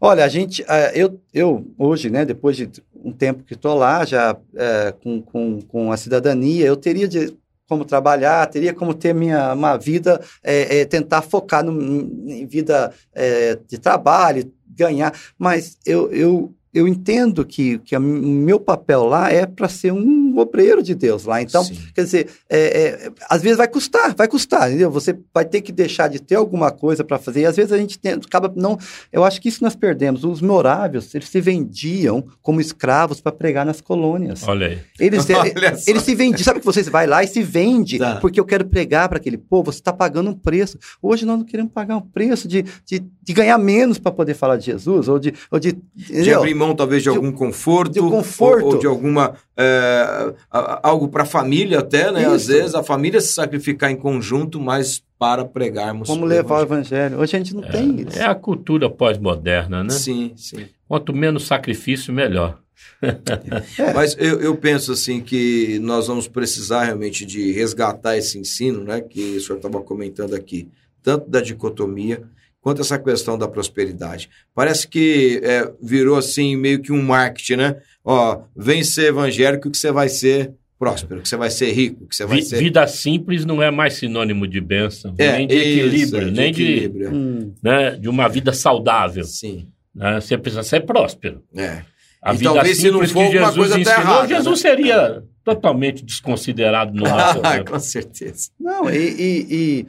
Olha, 0.00 0.24
a 0.24 0.28
gente, 0.28 0.64
é, 0.66 0.92
eu, 0.94 1.20
eu 1.32 1.66
hoje, 1.76 2.08
né, 2.08 2.24
depois 2.24 2.56
de 2.56 2.70
um 3.04 3.12
tempo 3.12 3.44
que 3.44 3.54
estou 3.54 3.74
lá, 3.74 4.04
já 4.04 4.36
é, 4.56 4.92
com, 5.02 5.22
com, 5.22 5.60
com 5.62 5.92
a 5.92 5.96
cidadania, 5.96 6.66
eu 6.66 6.76
teria 6.76 7.08
de 7.08 7.36
como 7.68 7.84
trabalhar, 7.84 8.48
teria 8.48 8.74
como 8.74 8.92
ter 8.92 9.14
minha 9.14 9.52
uma 9.52 9.76
vida, 9.76 10.20
é, 10.42 10.80
é, 10.80 10.84
tentar 10.84 11.22
focar 11.22 11.64
no, 11.64 11.80
em 12.28 12.44
vida 12.44 12.92
é, 13.14 13.56
de 13.68 13.78
trabalho, 13.78 14.52
ganhar, 14.66 15.14
mas 15.38 15.78
eu, 15.86 16.10
eu 16.12 16.52
eu 16.72 16.86
entendo 16.86 17.44
que, 17.44 17.78
que 17.78 17.96
o 17.96 18.00
meu 18.00 18.60
papel 18.60 19.04
lá 19.04 19.30
é 19.30 19.44
para 19.44 19.68
ser 19.68 19.92
um 19.92 20.38
obreiro 20.38 20.82
de 20.82 20.94
Deus 20.94 21.24
lá. 21.24 21.42
Então, 21.42 21.64
Sim. 21.64 21.76
quer 21.92 22.04
dizer, 22.04 22.28
é, 22.48 22.58
é, 22.58 23.10
às 23.28 23.42
vezes 23.42 23.58
vai 23.58 23.66
custar, 23.66 24.14
vai 24.14 24.28
custar, 24.28 24.68
entendeu? 24.68 24.90
Você 24.90 25.18
vai 25.34 25.44
ter 25.44 25.62
que 25.62 25.72
deixar 25.72 26.08
de 26.08 26.20
ter 26.20 26.36
alguma 26.36 26.70
coisa 26.70 27.02
para 27.02 27.18
fazer. 27.18 27.40
E 27.40 27.46
às 27.46 27.56
vezes 27.56 27.72
a 27.72 27.78
gente 27.78 27.98
tem, 27.98 28.12
acaba 28.12 28.52
não. 28.54 28.78
Eu 29.12 29.24
acho 29.24 29.40
que 29.40 29.48
isso 29.48 29.64
nós 29.64 29.74
perdemos. 29.74 30.22
Os 30.22 30.40
moráveis, 30.40 31.12
eles 31.12 31.28
se 31.28 31.40
vendiam 31.40 32.24
como 32.40 32.60
escravos 32.60 33.20
para 33.20 33.32
pregar 33.32 33.66
nas 33.66 33.80
colônias. 33.80 34.46
Olha 34.46 34.68
aí. 34.68 34.78
Eles, 35.00 35.26
Olha 35.30 35.76
eles 35.86 36.02
se 36.02 36.14
vendiam. 36.14 36.44
Sabe 36.44 36.60
que 36.60 36.66
você 36.66 36.82
vai 36.84 37.06
lá 37.06 37.24
e 37.24 37.26
se 37.26 37.42
vende 37.42 37.98
tá. 37.98 38.16
porque 38.16 38.38
eu 38.38 38.44
quero 38.44 38.64
pregar 38.64 39.08
para 39.08 39.18
aquele 39.18 39.38
povo. 39.38 39.72
Você 39.72 39.80
está 39.80 39.92
pagando 39.92 40.30
um 40.30 40.34
preço. 40.34 40.78
Hoje 41.02 41.26
nós 41.26 41.36
não 41.36 41.44
queremos 41.44 41.72
pagar 41.72 41.96
um 41.96 42.00
preço 42.00 42.46
de, 42.46 42.64
de, 42.86 43.02
de 43.22 43.32
ganhar 43.32 43.58
menos 43.58 43.98
para 43.98 44.12
poder 44.12 44.34
falar 44.34 44.56
de 44.56 44.66
Jesus 44.66 45.08
ou 45.08 45.18
de, 45.18 45.34
ou 45.50 45.58
de, 45.58 45.76
de 45.94 46.32
abrir 46.32 46.59
mão 46.60 46.74
talvez 46.74 47.02
de, 47.02 47.08
algum 47.08 47.32
conforto, 47.32 47.92
de 47.92 48.00
conforto. 48.00 48.66
Ou, 48.66 48.72
ou 48.74 48.78
de 48.78 48.86
alguma 48.86 49.34
é, 49.56 50.34
algo 50.50 51.08
para 51.08 51.22
a 51.22 51.26
família 51.26 51.78
até, 51.78 52.12
né? 52.12 52.22
Isso. 52.22 52.30
Às 52.30 52.46
vezes 52.46 52.74
a 52.74 52.82
família 52.82 53.20
se 53.20 53.32
sacrificar 53.32 53.90
em 53.90 53.96
conjunto, 53.96 54.60
mas 54.60 55.02
para 55.18 55.44
pregarmos. 55.44 56.08
Como 56.08 56.26
levar 56.26 56.60
o 56.60 56.62
evangelho. 56.62 57.18
Hoje 57.18 57.36
a 57.36 57.38
gente 57.38 57.54
não 57.54 57.64
é, 57.64 57.68
tem 57.68 58.00
isso. 58.02 58.18
É 58.18 58.26
a 58.26 58.34
cultura 58.34 58.90
pós-moderna, 58.90 59.82
né? 59.82 59.90
Sim, 59.90 60.32
sim. 60.36 60.66
Quanto 60.86 61.14
menos 61.14 61.46
sacrifício, 61.46 62.12
melhor. 62.12 62.58
é. 63.02 63.92
Mas 63.94 64.14
eu, 64.18 64.40
eu 64.40 64.54
penso 64.56 64.92
assim 64.92 65.20
que 65.20 65.78
nós 65.80 66.08
vamos 66.08 66.28
precisar 66.28 66.84
realmente 66.84 67.24
de 67.24 67.52
resgatar 67.52 68.18
esse 68.18 68.38
ensino, 68.38 68.84
né? 68.84 69.00
Que 69.00 69.36
o 69.36 69.40
senhor 69.40 69.56
estava 69.56 69.80
comentando 69.80 70.34
aqui, 70.34 70.68
tanto 71.02 71.30
da 71.30 71.40
dicotomia 71.40 72.22
quanto 72.60 72.80
essa 72.80 72.98
questão 72.98 73.38
da 73.38 73.48
prosperidade. 73.48 74.28
Parece 74.54 74.86
que 74.86 75.40
é, 75.42 75.70
virou 75.82 76.16
assim 76.16 76.56
meio 76.56 76.80
que 76.80 76.92
um 76.92 77.02
marketing, 77.02 77.56
né? 77.56 77.76
Ó, 78.04 78.42
vem 78.56 78.82
ser 78.84 79.06
evangélico 79.06 79.70
que 79.70 79.78
você 79.78 79.90
vai 79.90 80.08
ser 80.08 80.52
próspero, 80.78 81.20
que 81.20 81.28
você 81.28 81.36
vai 81.36 81.50
ser 81.50 81.72
rico, 81.72 82.06
que 82.06 82.16
você 82.16 82.24
vai 82.24 82.40
ser... 82.40 82.58
Vida 82.58 82.86
simples 82.86 83.44
não 83.44 83.62
é 83.62 83.70
mais 83.70 83.94
sinônimo 83.94 84.46
de 84.46 84.60
bênção, 84.62 85.14
é, 85.18 85.36
nem 85.36 85.46
de 85.46 85.54
equilíbrio, 85.54 86.22
isso, 86.22 86.30
de 86.30 86.30
nem 86.30 86.50
equilíbrio. 86.50 87.10
de, 87.10 87.14
hum. 87.14 87.54
né, 87.62 87.90
de 87.92 88.08
uma 88.08 88.28
vida 88.28 88.52
saudável. 88.54 89.24
Sim. 89.24 89.68
Né? 89.94 90.20
Você 90.20 90.38
precisa 90.38 90.62
ser 90.62 90.86
próspero. 90.86 91.42
É. 91.54 91.82
A 92.22 92.32
e 92.32 92.38
vida 92.38 92.52
talvez 92.52 92.78
se 92.78 92.90
não 92.90 93.06
for 93.06 93.30
Jesus 93.30 93.56
coisa 93.56 93.78
ensinou, 93.78 93.96
tá 93.96 94.00
errada, 94.00 94.28
Jesus 94.28 94.62
né? 94.62 94.70
seria 94.70 95.22
totalmente 95.44 96.02
desconsiderado 96.02 96.94
no 96.94 97.02
nosso... 97.08 97.40
Ah, 97.42 97.62
com 97.62 97.78
certeza. 97.78 98.50
Não, 98.58 98.88
e, 98.90 98.96
e, 98.96 99.46
e 99.50 99.86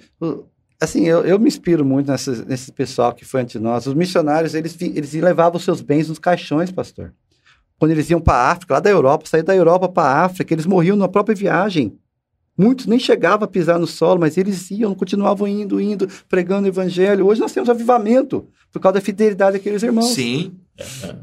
assim, 0.81 1.05
eu, 1.07 1.23
eu 1.23 1.37
me 1.37 1.47
inspiro 1.47 1.85
muito 1.85 2.11
nesse, 2.11 2.43
nesse 2.45 2.71
pessoal 2.71 3.13
que 3.13 3.23
foi 3.23 3.41
ante 3.41 3.59
nós. 3.59 3.85
Os 3.85 3.93
missionários, 3.93 4.55
eles, 4.55 4.75
eles 4.81 5.13
levavam 5.13 5.57
os 5.57 5.63
seus 5.63 5.79
bens 5.79 6.09
nos 6.09 6.17
caixões, 6.17 6.71
pastor. 6.71 7.13
Quando 7.77 7.91
eles 7.91 8.09
iam 8.09 8.19
para 8.19 8.33
a 8.33 8.51
África, 8.51 8.73
lá 8.73 8.79
da 8.79 8.89
Europa, 8.89 9.27
sair 9.27 9.43
da 9.43 9.55
Europa 9.55 9.87
para 9.87 10.07
a 10.07 10.25
África, 10.25 10.53
eles 10.53 10.65
morriam 10.65 10.95
na 10.95 11.07
própria 11.07 11.35
viagem. 11.35 11.97
Muitos 12.57 12.85
nem 12.85 12.99
chegavam 12.99 13.45
a 13.45 13.47
pisar 13.47 13.79
no 13.79 13.87
solo, 13.87 14.19
mas 14.19 14.37
eles 14.37 14.69
iam, 14.71 14.93
continuavam 14.93 15.47
indo, 15.47 15.79
indo, 15.79 16.07
pregando 16.27 16.65
o 16.65 16.69
evangelho. 16.69 17.25
Hoje 17.25 17.39
nós 17.39 17.51
temos 17.53 17.69
avivamento 17.69 18.47
por 18.71 18.79
causa 18.79 18.95
da 18.95 19.01
fidelidade 19.01 19.53
daqueles 19.53 19.81
irmãos. 19.83 20.13
Sim, 20.13 20.53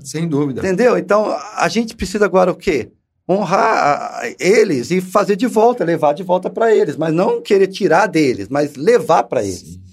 sem 0.00 0.26
dúvida. 0.26 0.60
Entendeu? 0.60 0.96
Então, 0.96 1.36
a 1.56 1.68
gente 1.68 1.94
precisa 1.94 2.24
agora 2.24 2.50
o 2.50 2.56
quê? 2.56 2.90
Honrar 3.28 4.22
eles 4.38 4.90
e 4.90 5.00
fazer 5.00 5.36
de 5.36 5.46
volta, 5.46 5.84
levar 5.84 6.14
de 6.14 6.22
volta 6.22 6.48
para 6.48 6.74
eles, 6.74 6.96
mas 6.96 7.12
não 7.12 7.42
querer 7.42 7.66
tirar 7.66 8.06
deles, 8.06 8.48
mas 8.48 8.74
levar 8.74 9.24
para 9.24 9.42
eles. 9.42 9.58
Sim. 9.58 9.87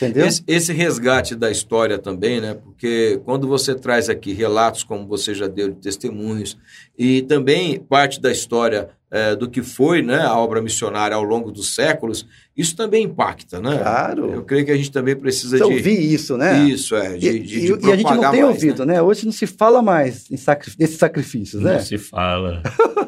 Entendeu? 0.00 0.26
Esse, 0.26 0.42
esse, 0.46 0.72
resgate 0.72 1.34
da 1.34 1.50
história 1.50 1.98
também, 1.98 2.40
né? 2.40 2.54
Porque 2.54 3.20
quando 3.24 3.48
você 3.48 3.74
traz 3.74 4.08
aqui 4.08 4.32
relatos, 4.32 4.84
como 4.84 5.04
você 5.08 5.34
já 5.34 5.48
deu 5.48 5.70
de 5.70 5.80
testemunhos, 5.80 6.56
e 6.96 7.22
também 7.22 7.80
parte 7.80 8.20
da 8.20 8.30
história 8.30 8.90
é, 9.10 9.34
do 9.34 9.50
que 9.50 9.60
foi 9.60 10.00
né, 10.00 10.20
a 10.20 10.38
obra 10.38 10.62
missionária 10.62 11.16
ao 11.16 11.24
longo 11.24 11.50
dos 11.50 11.74
séculos, 11.74 12.24
isso 12.56 12.76
também 12.76 13.04
impacta, 13.04 13.60
né? 13.60 13.76
Claro. 13.78 14.30
Eu 14.30 14.44
creio 14.44 14.64
que 14.66 14.70
a 14.70 14.76
gente 14.76 14.92
também 14.92 15.16
precisa 15.16 15.56
de... 15.56 15.64
ouvir 15.64 15.98
isso, 15.98 16.36
né? 16.36 16.64
Isso, 16.64 16.94
é. 16.94 17.16
De, 17.16 17.28
e, 17.28 17.38
de, 17.40 17.60
de 17.76 17.86
e 17.88 17.92
a 17.92 17.96
gente 17.96 18.14
não 18.14 18.30
tem 18.30 18.42
mais, 18.42 18.54
ouvido, 18.54 18.86
né? 18.86 18.94
né? 18.94 19.02
Hoje 19.02 19.24
não 19.24 19.32
se 19.32 19.48
fala 19.48 19.82
mais 19.82 20.30
em 20.30 20.36
sacri... 20.36 20.72
nesses 20.78 20.98
sacrifícios, 20.98 21.60
não 21.60 21.70
né? 21.70 21.78
Não 21.78 21.84
se 21.84 21.98
fala. 21.98 22.62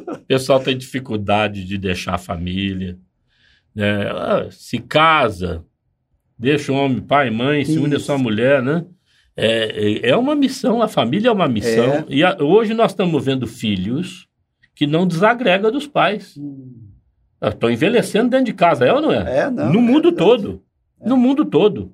o 0.09 0.27
pessoal 0.27 0.59
tem 0.59 0.77
dificuldade 0.77 1.65
de 1.65 1.79
deixar 1.79 2.15
a 2.15 2.19
família. 2.19 2.99
Né? 3.75 4.11
Ah, 4.11 4.49
se 4.51 4.79
casa, 4.79 5.65
deixa 6.41 6.73
o 6.73 6.75
homem, 6.75 7.01
pai, 7.01 7.31
mãe, 7.31 7.67
se 7.67 7.79
une 7.79 7.97
a 7.97 8.01
sua 8.01 8.17
mulher, 8.17 8.63
né? 8.63 8.87
É, 9.37 10.11
é, 10.11 10.17
uma 10.17 10.35
missão, 10.35 10.81
a 10.81 10.89
família 10.89 11.29
é 11.29 11.33
uma 11.33 11.47
missão. 11.47 11.93
É. 11.93 12.05
E 12.09 12.25
a, 12.25 12.37
hoje 12.41 12.73
nós 12.73 12.93
estamos 12.93 13.23
vendo 13.23 13.47
filhos 13.47 14.27
que 14.75 14.87
não 14.87 15.07
desagrega 15.07 15.71
dos 15.71 15.87
pais. 15.87 16.35
Hum. 16.39 16.89
Estão 17.43 17.71
envelhecendo 17.71 18.31
dentro 18.31 18.47
de 18.47 18.55
casa, 18.55 18.87
é 18.87 18.93
ou 18.93 19.03
não 19.03 19.13
é? 19.13 19.41
É, 19.41 19.51
não. 19.51 19.71
No 19.71 19.83
mundo 19.83 20.09
é 20.09 20.13
todo. 20.13 20.63
É. 21.01 21.09
No 21.09 21.17
mundo 21.17 21.45
todo. 21.45 21.93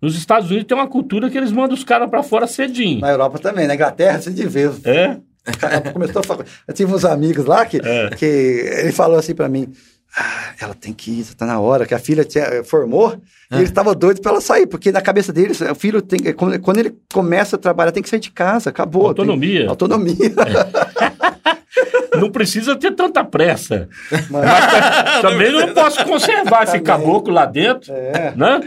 Nos 0.00 0.16
Estados 0.16 0.50
Unidos 0.50 0.66
tem 0.66 0.76
uma 0.76 0.88
cultura 0.88 1.30
que 1.30 1.36
eles 1.36 1.52
mandam 1.52 1.74
os 1.74 1.84
caras 1.84 2.08
para 2.08 2.22
fora 2.22 2.46
cedinho. 2.46 3.00
Na 3.00 3.10
Europa 3.10 3.38
também, 3.38 3.66
na 3.66 3.74
Inglaterra 3.74 4.20
você 4.20 4.30
de 4.30 4.46
ver. 4.46 4.72
É? 4.84 5.18
Começou 5.92 6.20
a 6.20 6.22
falar. 6.22 6.44
Eu 6.66 6.74
tive 6.74 6.92
uns 6.92 7.04
amigos 7.04 7.44
lá 7.44 7.64
que, 7.66 7.76
é. 7.76 8.10
que 8.10 8.24
ele 8.24 8.92
falou 8.92 9.18
assim 9.18 9.34
para 9.34 9.48
mim: 9.48 9.70
ah, 10.16 10.52
ela 10.60 10.74
tem 10.74 10.92
que 10.92 11.10
ir, 11.10 11.34
tá 11.34 11.46
na 11.46 11.58
hora, 11.58 11.86
que 11.86 11.94
a 11.94 11.98
filha 11.98 12.24
tinha, 12.24 12.62
formou, 12.64 13.20
e 13.50 13.54
ele 13.54 13.64
estava 13.64 13.94
doido 13.94 14.20
para 14.20 14.32
ela 14.32 14.40
sair, 14.40 14.66
porque 14.66 14.92
na 14.92 15.00
cabeça 15.00 15.32
dele, 15.32 15.54
o 15.70 15.74
filho 15.74 16.02
tem 16.02 16.20
quando 16.34 16.78
ele 16.78 16.94
começa 17.12 17.56
a 17.56 17.58
trabalhar, 17.58 17.92
tem 17.92 18.02
que 18.02 18.08
sair 18.08 18.20
de 18.20 18.30
casa, 18.30 18.70
acabou. 18.70 19.06
Autonomia. 19.06 19.60
Tem, 19.60 19.68
autonomia. 19.68 20.16
É. 20.16 21.52
Não 22.18 22.30
precisa 22.30 22.76
ter 22.76 22.92
tanta 22.92 23.24
pressa. 23.24 23.88
Mas, 24.10 24.28
Mas 24.30 25.20
também 25.22 25.50
não 25.50 25.72
posso 25.72 26.04
conservar 26.04 26.64
esse 26.64 26.78
caboclo 26.80 27.32
lá 27.32 27.46
dentro, 27.46 27.92
é. 27.92 28.34
né? 28.36 28.60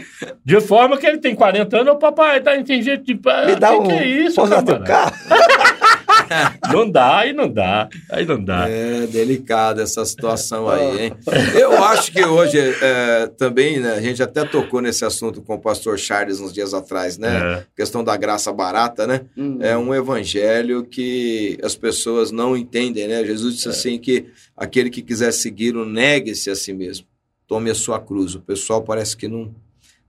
De 0.44 0.60
forma 0.60 0.96
que 0.96 1.06
ele 1.06 1.18
tem 1.18 1.34
40 1.34 1.78
anos, 1.78 1.94
o 1.94 1.96
papai, 1.96 2.40
tá, 2.40 2.60
tem 2.62 2.82
jeito 2.82 3.04
de... 3.04 3.14
Me 3.14 3.56
dá 3.56 3.68
que 3.68 3.74
um... 3.76 3.86
Que 3.86 3.92
é 3.92 4.06
isso, 4.06 4.36
posso? 4.36 4.52
não 6.72 6.90
dá, 6.90 7.18
aí 7.18 7.32
não 7.32 7.48
dá. 7.48 7.88
Aí 8.10 8.24
não 8.24 8.42
dá. 8.42 8.68
É 8.68 9.06
delicada 9.06 9.82
essa 9.82 10.04
situação 10.04 10.68
aí, 10.70 11.06
hein? 11.06 11.12
Eu 11.54 11.82
acho 11.84 12.12
que 12.12 12.24
hoje 12.24 12.58
é, 12.58 13.26
também, 13.38 13.80
né, 13.80 13.92
a 13.92 14.00
gente 14.00 14.22
até 14.22 14.44
tocou 14.44 14.80
nesse 14.80 15.04
assunto 15.04 15.42
com 15.42 15.54
o 15.54 15.60
pastor 15.60 15.98
Charles 15.98 16.40
uns 16.40 16.52
dias 16.52 16.74
atrás, 16.74 17.18
né? 17.18 17.58
É. 17.58 17.64
Questão 17.76 18.02
da 18.02 18.16
graça 18.16 18.52
barata, 18.52 19.06
né? 19.06 19.22
Hum. 19.36 19.58
É 19.60 19.76
um 19.76 19.94
evangelho 19.94 20.84
que 20.84 21.58
as 21.62 21.74
pessoas 21.74 22.30
não 22.30 22.56
entendem, 22.56 23.08
né? 23.08 23.24
Jesus 23.24 23.56
disse 23.56 23.68
assim 23.68 23.98
que 23.98 24.26
aquele 24.56 24.90
que 24.90 25.02
quiser 25.02 25.32
segui-lo, 25.32 25.84
negue-se 25.84 26.50
a 26.50 26.54
si 26.54 26.72
mesmo. 26.72 27.06
Tome 27.46 27.70
a 27.70 27.74
sua 27.74 28.00
cruz. 28.00 28.34
O 28.34 28.40
pessoal 28.40 28.82
parece 28.82 29.16
que 29.16 29.28
não, 29.28 29.54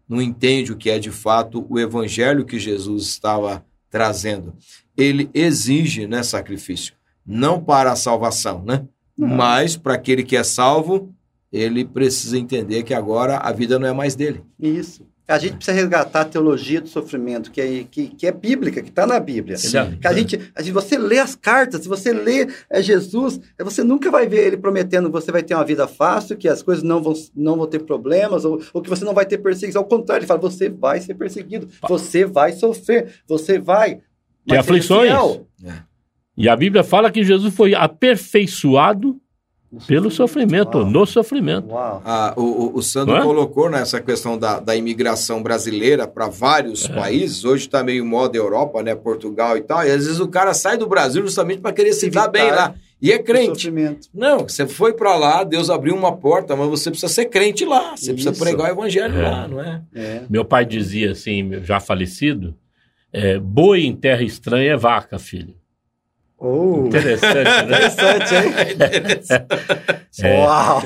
não 0.09 0.21
entende 0.21 0.71
o 0.71 0.77
que 0.77 0.89
é 0.89 0.97
de 0.97 1.11
fato 1.11 1.65
o 1.69 1.79
evangelho 1.79 2.45
que 2.45 2.57
Jesus 2.59 3.03
estava 3.03 3.63
trazendo. 3.89 4.53
Ele 4.97 5.29
exige, 5.33 6.07
né, 6.07 6.23
sacrifício. 6.23 6.93
Não 7.25 7.61
para 7.61 7.91
a 7.91 7.95
salvação, 7.95 8.63
né? 8.65 8.85
Não. 9.17 9.27
Mas 9.27 9.77
para 9.77 9.93
aquele 9.93 10.23
que 10.23 10.35
é 10.35 10.43
salvo, 10.43 11.13
ele 11.51 11.85
precisa 11.85 12.37
entender 12.37 12.83
que 12.83 12.93
agora 12.93 13.37
a 13.37 13.51
vida 13.51 13.77
não 13.77 13.87
é 13.87 13.93
mais 13.93 14.15
dele. 14.15 14.43
Isso. 14.59 15.05
A 15.27 15.37
gente 15.37 15.57
precisa 15.57 15.75
resgatar 15.75 16.21
a 16.21 16.25
teologia 16.25 16.79
do 16.79 16.87
sofrimento, 16.87 17.51
que 17.51 17.59
é, 17.59 17.83
que, 17.83 18.07
que 18.07 18.25
é 18.25 18.31
bíblica, 18.31 18.81
que 18.81 18.87
está 18.87 19.05
na 19.05 19.19
Bíblia. 19.19 19.57
Sim. 19.57 19.97
Que 19.99 20.07
a 20.07 20.13
gente, 20.13 20.39
a 20.55 20.61
gente, 20.61 20.71
você 20.71 20.97
lê 20.97 21.19
as 21.19 21.35
cartas, 21.35 21.81
se 21.81 21.89
você 21.89 22.13
lê 22.13 22.47
é, 22.69 22.81
Jesus, 22.81 23.37
você 23.59 23.83
nunca 23.83 24.09
vai 24.09 24.25
ver 24.25 24.47
ele 24.47 24.55
prometendo 24.55 25.07
que 25.07 25.11
você 25.11 25.29
vai 25.29 25.43
ter 25.43 25.53
uma 25.53 25.65
vida 25.65 25.85
fácil, 25.85 26.37
que 26.37 26.47
as 26.47 26.63
coisas 26.63 26.81
não 26.81 27.03
vão, 27.03 27.13
não 27.35 27.57
vão 27.57 27.67
ter 27.67 27.79
problemas, 27.79 28.45
ou, 28.45 28.61
ou 28.71 28.81
que 28.81 28.89
você 28.89 29.03
não 29.03 29.13
vai 29.13 29.25
ter 29.25 29.39
perseguição. 29.39 29.81
Ao 29.81 29.87
contrário, 29.87 30.21
ele 30.21 30.27
fala, 30.27 30.39
você 30.39 30.69
vai 30.69 31.01
ser 31.01 31.15
perseguido, 31.15 31.67
você 31.89 32.23
vai 32.23 32.53
sofrer, 32.53 33.15
você 33.27 33.59
vai... 33.59 33.99
Mas 34.47 34.57
seja 34.57 34.59
aflições. 34.61 35.09
fiel. 35.09 35.47
E 36.37 36.47
a 36.47 36.55
Bíblia 36.55 36.83
fala 36.83 37.11
que 37.11 37.23
Jesus 37.23 37.53
foi 37.55 37.73
aperfeiçoado 38.31 39.17
pelo 39.85 40.09
sofrimento, 40.09 40.77
Uau. 40.77 40.89
no 40.89 41.05
sofrimento. 41.05 41.67
Ah, 41.75 42.33
o, 42.37 42.77
o- 42.77 42.81
Sandro 42.81 43.17
é? 43.17 43.21
colocou 43.21 43.69
nessa 43.69 43.99
questão 43.99 44.37
da, 44.37 44.59
da 44.61 44.75
imigração 44.75 45.43
brasileira 45.43 46.07
para 46.07 46.27
vários 46.29 46.85
É. 46.85 46.93
países. 46.93 47.43
Hoje 47.43 47.65
está 47.65 47.83
meio 47.83 48.05
moda 48.05 48.37
Europa, 48.37 48.81
né? 48.81 48.95
Portugal 48.95 49.57
e 49.57 49.61
tal. 49.61 49.79
E 49.85 49.91
às 49.91 50.05
vezes 50.05 50.19
o 50.21 50.27
cara 50.27 50.53
sai 50.53 50.77
do 50.77 50.87
Brasil 50.87 51.21
justamente 51.21 51.59
para 51.59 51.73
querer 51.73 51.91
se 51.93 52.09
dar 52.09 52.29
bem 52.29 52.49
lá. 52.49 52.73
E 53.01 53.11
é 53.11 53.19
crente. 53.19 53.69
Não, 54.13 54.39
você 54.39 54.65
foi 54.65 54.93
para 54.93 55.15
lá, 55.17 55.43
Deus 55.43 55.69
abriu 55.69 55.93
uma 55.95 56.15
porta, 56.15 56.55
mas 56.55 56.67
você 56.69 56.89
precisa 56.89 57.11
ser 57.11 57.25
crente 57.25 57.65
lá. 57.65 57.91
Você 57.95 58.13
precisa 58.13 58.31
Isso. 58.31 58.41
pregar 58.43 58.69
o 58.69 58.71
evangelho 58.71 59.19
É. 59.19 59.29
lá, 59.29 59.47
não 59.47 59.59
é? 59.61 59.81
É. 59.93 60.21
Meu 60.29 60.45
pai 60.45 60.65
dizia 60.65 61.11
assim, 61.11 61.51
já 61.63 61.79
falecido, 61.79 62.55
é, 63.11 63.39
boi 63.39 63.85
em 63.85 63.95
terra 63.95 64.23
estranha 64.23 64.73
é 64.73 64.77
vaca, 64.77 65.17
filho. 65.17 65.55
Oh, 66.39 66.85
Interessante, 66.85 67.33
né? 67.43 67.63
interessante, 67.65 68.35
hein? 68.35 69.97
É. 70.23 70.39
Uau! 70.43 70.81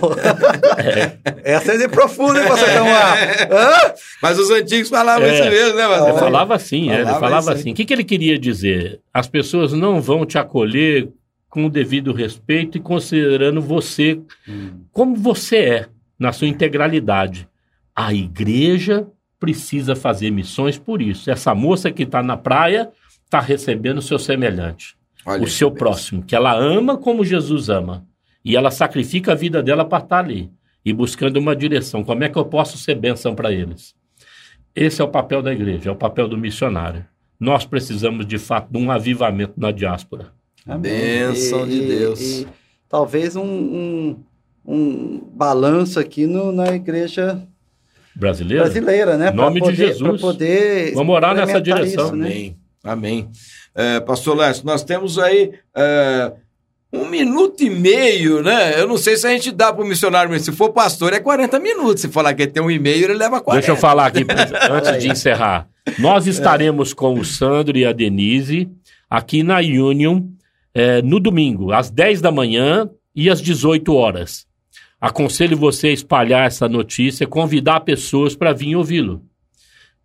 Essa 1.43 1.71
é 1.73 1.87
profunda, 1.87 2.41
hein, 2.41 2.47
pastor 2.49 2.67
Camar? 2.69 3.17
Hã? 3.49 3.93
Mas 4.21 4.37
os 4.37 4.49
antigos 4.51 4.89
falavam 4.89 5.25
É. 5.25 5.33
isso 5.35 5.43
mesmo, 5.49 5.77
né, 5.77 5.83
Ele 5.85 5.87
Marcelo? 5.95 6.19
falava 6.19 6.55
assim, 6.55 6.89
é, 6.89 6.95
ele 6.95 7.03
Falava 7.05 7.19
falava 7.21 7.53
assim. 7.53 7.71
O 7.71 7.73
que, 7.73 7.85
que 7.85 7.93
ele 7.93 8.03
queria 8.03 8.37
dizer? 8.37 8.99
As 9.13 9.27
pessoas 9.29 9.71
não 9.71 10.01
vão 10.01 10.25
te 10.25 10.37
acolher 10.37 11.09
com 11.49 11.65
o 11.65 11.69
devido 11.69 12.11
respeito 12.11 12.77
e 12.77 12.81
considerando 12.81 13.61
você 13.61 14.19
como 14.91 15.15
você 15.15 15.57
é, 15.59 15.85
na 16.19 16.33
sua 16.33 16.47
integralidade. 16.47 17.47
A 17.95 18.13
igreja 18.13 19.07
precisa 19.41 19.95
fazer 19.95 20.29
missões 20.29 20.77
por 20.77 21.01
isso. 21.01 21.31
Essa 21.31 21.55
moça 21.55 21.91
que 21.91 22.03
está 22.03 22.21
na 22.21 22.37
praia 22.37 22.91
está 23.25 23.41
recebendo 23.41 23.97
o 23.97 24.01
seu 24.01 24.19
semelhante, 24.19 24.95
Olha 25.25 25.43
o 25.43 25.47
seu 25.47 25.69
bênção. 25.71 25.79
próximo, 25.79 26.23
que 26.23 26.35
ela 26.35 26.53
ama 26.53 26.95
como 26.95 27.25
Jesus 27.25 27.67
ama. 27.67 28.05
E 28.45 28.55
ela 28.55 28.69
sacrifica 28.69 29.31
a 29.31 29.35
vida 29.35 29.61
dela 29.61 29.83
para 29.83 30.03
estar 30.03 30.19
ali 30.19 30.51
e 30.85 30.93
buscando 30.93 31.37
uma 31.37 31.55
direção. 31.55 32.03
Como 32.03 32.23
é 32.23 32.29
que 32.29 32.37
eu 32.37 32.45
posso 32.45 32.77
ser 32.77 32.95
bênção 32.95 33.33
para 33.33 33.51
eles? 33.51 33.95
Esse 34.75 35.01
é 35.01 35.03
o 35.03 35.09
papel 35.09 35.41
da 35.41 35.51
igreja, 35.51 35.89
é 35.89 35.91
o 35.91 35.95
papel 35.95 36.27
do 36.27 36.37
missionário. 36.37 37.03
Nós 37.39 37.65
precisamos, 37.65 38.27
de 38.27 38.37
fato, 38.37 38.71
de 38.71 38.77
um 38.77 38.91
avivamento 38.91 39.53
na 39.57 39.71
diáspora. 39.71 40.31
Bênção 40.79 41.67
de 41.67 41.79
Deus. 41.81 42.21
E, 42.21 42.47
talvez 42.87 43.35
um, 43.35 43.43
um, 43.43 44.23
um 44.65 45.17
balanço 45.33 45.99
aqui 45.99 46.27
no, 46.27 46.51
na 46.51 46.75
igreja 46.75 47.47
Brasileiro? 48.15 48.63
brasileira, 48.63 49.17
né? 49.17 49.29
Em 49.31 49.35
nome 49.35 49.59
Pra 49.59 49.69
de 49.71 49.75
poder- 49.77 49.87
Jesus. 49.93 50.21
poder 50.21 50.93
Vamos 50.93 51.15
orar 51.15 51.35
nessa 51.35 51.61
direção. 51.61 52.05
isso, 52.07 52.15
né? 52.15 52.25
Amém. 52.27 52.57
Amém. 52.83 53.29
É, 53.75 53.99
Pastor 54.01 54.35
Lécio, 54.37 54.65
nós 54.65 54.83
temos 54.83 55.17
aí 55.17 55.51
é, 55.75 56.31
um 56.91 57.05
minuto 57.07 57.61
e 57.63 57.69
meio, 57.69 58.41
né? 58.43 58.79
Eu 58.79 58.87
não 58.87 58.97
sei 58.97 59.15
se 59.15 59.25
a 59.25 59.29
gente 59.29 59.51
dá 59.51 59.71
para 59.71 59.83
o 59.83 59.87
missionário, 59.87 60.29
mas 60.29 60.41
se 60.43 60.51
for 60.51 60.71
pastor 60.73 61.13
é 61.13 61.19
40 61.19 61.57
minutos. 61.59 62.01
Se 62.01 62.09
falar 62.09 62.33
que 62.33 62.41
ele 62.43 62.51
tem 62.51 62.61
um 62.61 62.69
e-mail, 62.71 63.05
ele 63.05 63.13
leva 63.13 63.39
40. 63.39 63.65
Deixa 63.65 63.71
eu 63.71 63.75
falar 63.79 64.07
aqui, 64.07 64.25
antes 64.69 65.01
de 65.01 65.09
encerrar. 65.09 65.67
Nós 65.99 66.27
estaremos 66.27 66.93
com 66.93 67.13
o 67.17 67.23
Sandro 67.23 67.77
e 67.77 67.85
a 67.85 67.91
Denise 67.93 68.69
aqui 69.09 69.41
na 69.41 69.57
Union 69.59 70.23
eh, 70.75 71.01
no 71.01 71.19
domingo, 71.19 71.71
às 71.71 71.89
10 71.89 72.19
da 72.21 72.31
manhã 72.31 72.89
e 73.15 73.29
às 73.29 73.41
18 73.41 73.93
horas. 73.95 74.45
Aconselho 75.01 75.57
você 75.57 75.87
a 75.87 75.93
espalhar 75.93 76.45
essa 76.45 76.69
notícia, 76.69 77.25
convidar 77.25 77.79
pessoas 77.79 78.35
para 78.35 78.53
vir 78.53 78.75
ouvi-lo, 78.75 79.23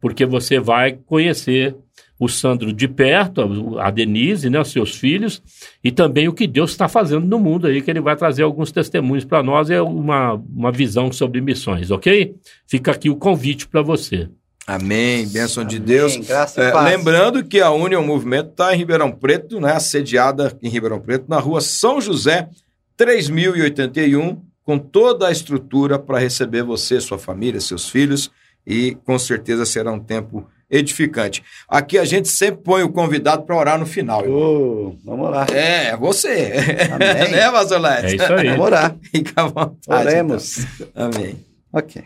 porque 0.01 0.25
você 0.25 0.59
vai 0.59 0.93
conhecer 1.05 1.77
o 2.19 2.29
Sandro 2.29 2.73
de 2.73 2.89
perto, 2.89 3.79
a 3.79 3.91
Denise, 3.91 4.49
né, 4.49 4.59
os 4.59 4.73
seus 4.73 4.97
filhos, 4.97 5.43
e 5.85 5.93
também 5.93 6.29
o 6.29 6.33
que 6.33 6.47
Deus 6.47 6.71
está 6.71 6.89
fazendo 6.89 7.27
no 7.27 7.39
mundo 7.39 7.67
aí, 7.67 7.83
que 7.83 7.91
ele 7.91 8.01
vai 8.01 8.17
trazer 8.17 8.43
alguns 8.43 8.73
testemunhos 8.73 9.23
para 9.27 9.43
nós, 9.43 9.69
é 9.69 9.83
uma, 9.83 10.33
uma 10.33 10.73
visão 10.73 11.13
sobre 11.13 11.43
missões, 11.43 11.91
ok? 11.91 12.35
Fica 12.67 12.93
aqui 12.93 13.11
o 13.11 13.17
convite 13.17 13.69
para 13.69 13.83
você. 13.83 14.31
Amém. 14.67 15.29
Bênção 15.29 15.63
de 15.63 15.77
Amém. 15.77 15.87
Deus. 15.89 16.17
Graça 16.27 16.61
e 16.61 16.65
É, 16.65 16.71
paz. 16.73 16.91
lembrando 16.91 17.45
que 17.45 17.61
a 17.61 17.71
União 17.71 18.03
Movimento 18.03 18.49
está 18.49 18.75
em 18.75 18.79
Ribeirão 18.79 19.13
Preto, 19.13 19.61
né, 19.61 19.73
assediada 19.73 20.57
em 20.63 20.71
Ribeirão 20.71 20.99
Preto, 20.99 21.27
na 21.29 21.39
rua 21.39 21.61
São 21.61 22.01
José, 22.01 22.49
3081, 22.97 24.41
com 24.67 24.81
toda 24.81 25.29
a 25.29 25.33
estrutura 25.33 25.97
para 25.97 26.19
receber 26.19 26.65
você, 26.65 27.01
sua 27.01 27.19
família, 27.19 27.61
seus 27.61 27.89
filhos, 27.89 28.33
e 28.67 28.97
com 29.05 29.17
certeza 29.17 29.65
será 29.65 29.93
um 29.93 30.01
tempo 30.01 30.45
edificante. 30.69 31.45
Aqui 31.69 31.97
a 31.97 32.05
gente 32.05 32.27
sempre 32.27 32.63
põe 32.65 32.83
o 32.83 32.89
convidado 32.89 33.45
para 33.45 33.57
orar 33.57 33.79
no 33.79 33.87
final. 33.87 34.29
Oh, 34.29 34.97
vamos 35.05 35.31
lá. 35.31 35.47
É, 35.53 35.91
é 35.91 35.97
você. 35.97 36.53
Amém. 36.93 37.31
né, 37.31 37.49
Lécio? 37.49 37.77
É 37.77 38.15
isso 38.17 38.33
aí. 38.33 38.49
Vamos 38.49 38.67
orar. 38.67 38.97
Fica 39.01 39.43
à 39.43 39.47
vontade. 39.47 40.09
Oremos. 40.09 40.59
então. 40.59 40.89
Amém. 40.97 41.47
Ok. 41.73 42.05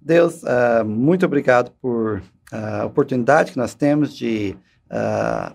Deus, 0.00 0.44
ah, 0.44 0.84
muito 0.84 1.26
obrigado 1.26 1.72
por 1.82 2.22
ah, 2.52 2.82
a 2.82 2.86
oportunidade 2.86 3.50
que 3.50 3.58
nós 3.58 3.74
temos 3.74 4.16
de 4.16 4.56
ah, 4.88 5.52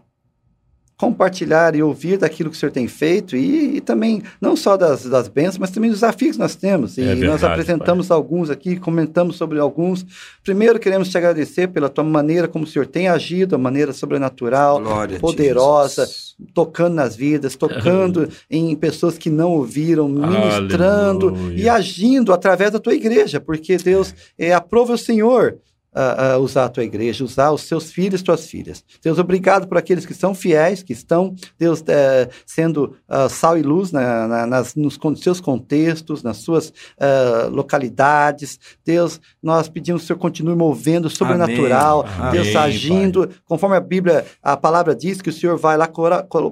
compartilhar 1.04 1.76
e 1.76 1.84
ouvir 1.84 2.18
daquilo 2.18 2.50
que 2.50 2.56
o 2.56 2.60
Senhor 2.60 2.72
tem 2.72 2.88
feito 2.88 3.36
e, 3.36 3.76
e 3.76 3.82
também, 3.82 4.24
não 4.40 4.56
só 4.56 4.78
das, 4.78 5.04
das 5.04 5.28
bênçãos, 5.28 5.58
mas 5.58 5.70
também 5.70 5.90
dos 5.90 6.00
desafios 6.00 6.38
que 6.38 6.42
nós 6.42 6.56
temos. 6.56 6.98
E 6.98 7.02
É 7.02 7.08
nós 7.08 7.42
verdade, 7.42 7.46
apresentamos 7.46 8.10
alguns 8.10 8.50
aqui, 8.50 8.78
comentamos 8.78 9.36
sobre 9.36 9.60
alguns. 9.60 10.06
Primeiro, 10.42 10.80
queremos 10.80 11.10
te 11.10 11.18
agradecer 11.18 11.68
pela 11.68 11.90
tua 11.90 12.06
maneira 12.06 12.48
como 12.48 12.64
o 12.64 12.68
Senhor 12.68 12.86
tem 12.88 13.10
agido, 13.10 13.54
a 13.54 13.58
maneira 13.58 13.92
sobrenatural, 13.92 14.80
Glória 14.80 15.20
poderosa, 15.20 16.08
tocando 16.54 16.94
nas 16.94 17.18
vidas, 17.18 17.58
tocando 17.58 18.30
em 18.50 18.74
pessoas 18.74 19.18
que 19.18 19.30
não 19.30 19.52
ouviram, 19.52 20.08
ministrando 20.08 21.30
Aleluia. 21.30 21.64
e 21.64 21.68
agindo 21.68 22.32
através 22.32 22.72
da 22.72 22.80
tua 22.80 22.94
igreja, 22.94 23.42
porque 23.42 23.76
Deus 23.76 24.16
é, 24.40 24.54
aprova 24.54 24.94
o 24.94 24.98
Senhor 24.98 25.58
a, 25.94 26.34
a 26.34 26.38
usar 26.38 26.66
a 26.66 26.70
tua 26.70 26.84
igreja, 26.84 27.24
usar 27.24 27.52
os 27.52 27.62
seus 27.62 27.92
filhos, 27.92 28.22
tuas 28.22 28.48
filhas. 28.48 28.84
Deus, 29.04 29.20
obrigado 29.20 29.68
por 29.68 29.78
aqueles 29.78 30.06
que 30.06 30.14
são 30.14 30.34
fiéis, 30.34 30.82
que 30.84 30.94
estão, 30.94 31.36
Deus, 31.58 31.84
é, 31.88 32.30
sendo 32.46 32.96
ah, 33.08 33.30
sal 33.30 33.58
e 33.58 33.62
luz 33.62 33.92
na, 33.92 34.28
na- 34.28 34.48
nas, 34.48 34.76
nos 34.76 35.00
seus 35.18 35.40
contextos, 35.40 36.24
nas 36.24 36.38
suas 36.38 36.74
ah, 37.00 37.48
localidades. 37.52 38.60
Deus, 38.86 39.20
nós 39.42 39.70
pedimos 39.70 40.02
que 40.02 40.06
o 40.06 40.08
Senhor 40.08 40.20
continue 40.20 40.56
movendo 40.56 41.06
o 41.06 41.10
sobrenatural, 41.10 42.06
Amém. 42.18 42.32
Deus 42.32 42.48
Amém, 42.50 42.58
agindo, 42.58 43.30
conforme 43.46 43.76
a 43.76 43.82
Bíblia, 43.82 44.26
a 44.42 44.56
palavra 44.58 44.96
diz 44.96 45.22
que 45.22 45.30
o 45.30 45.34
Senhor 45.34 45.58
vai 45.58 45.78
lá 45.78 45.88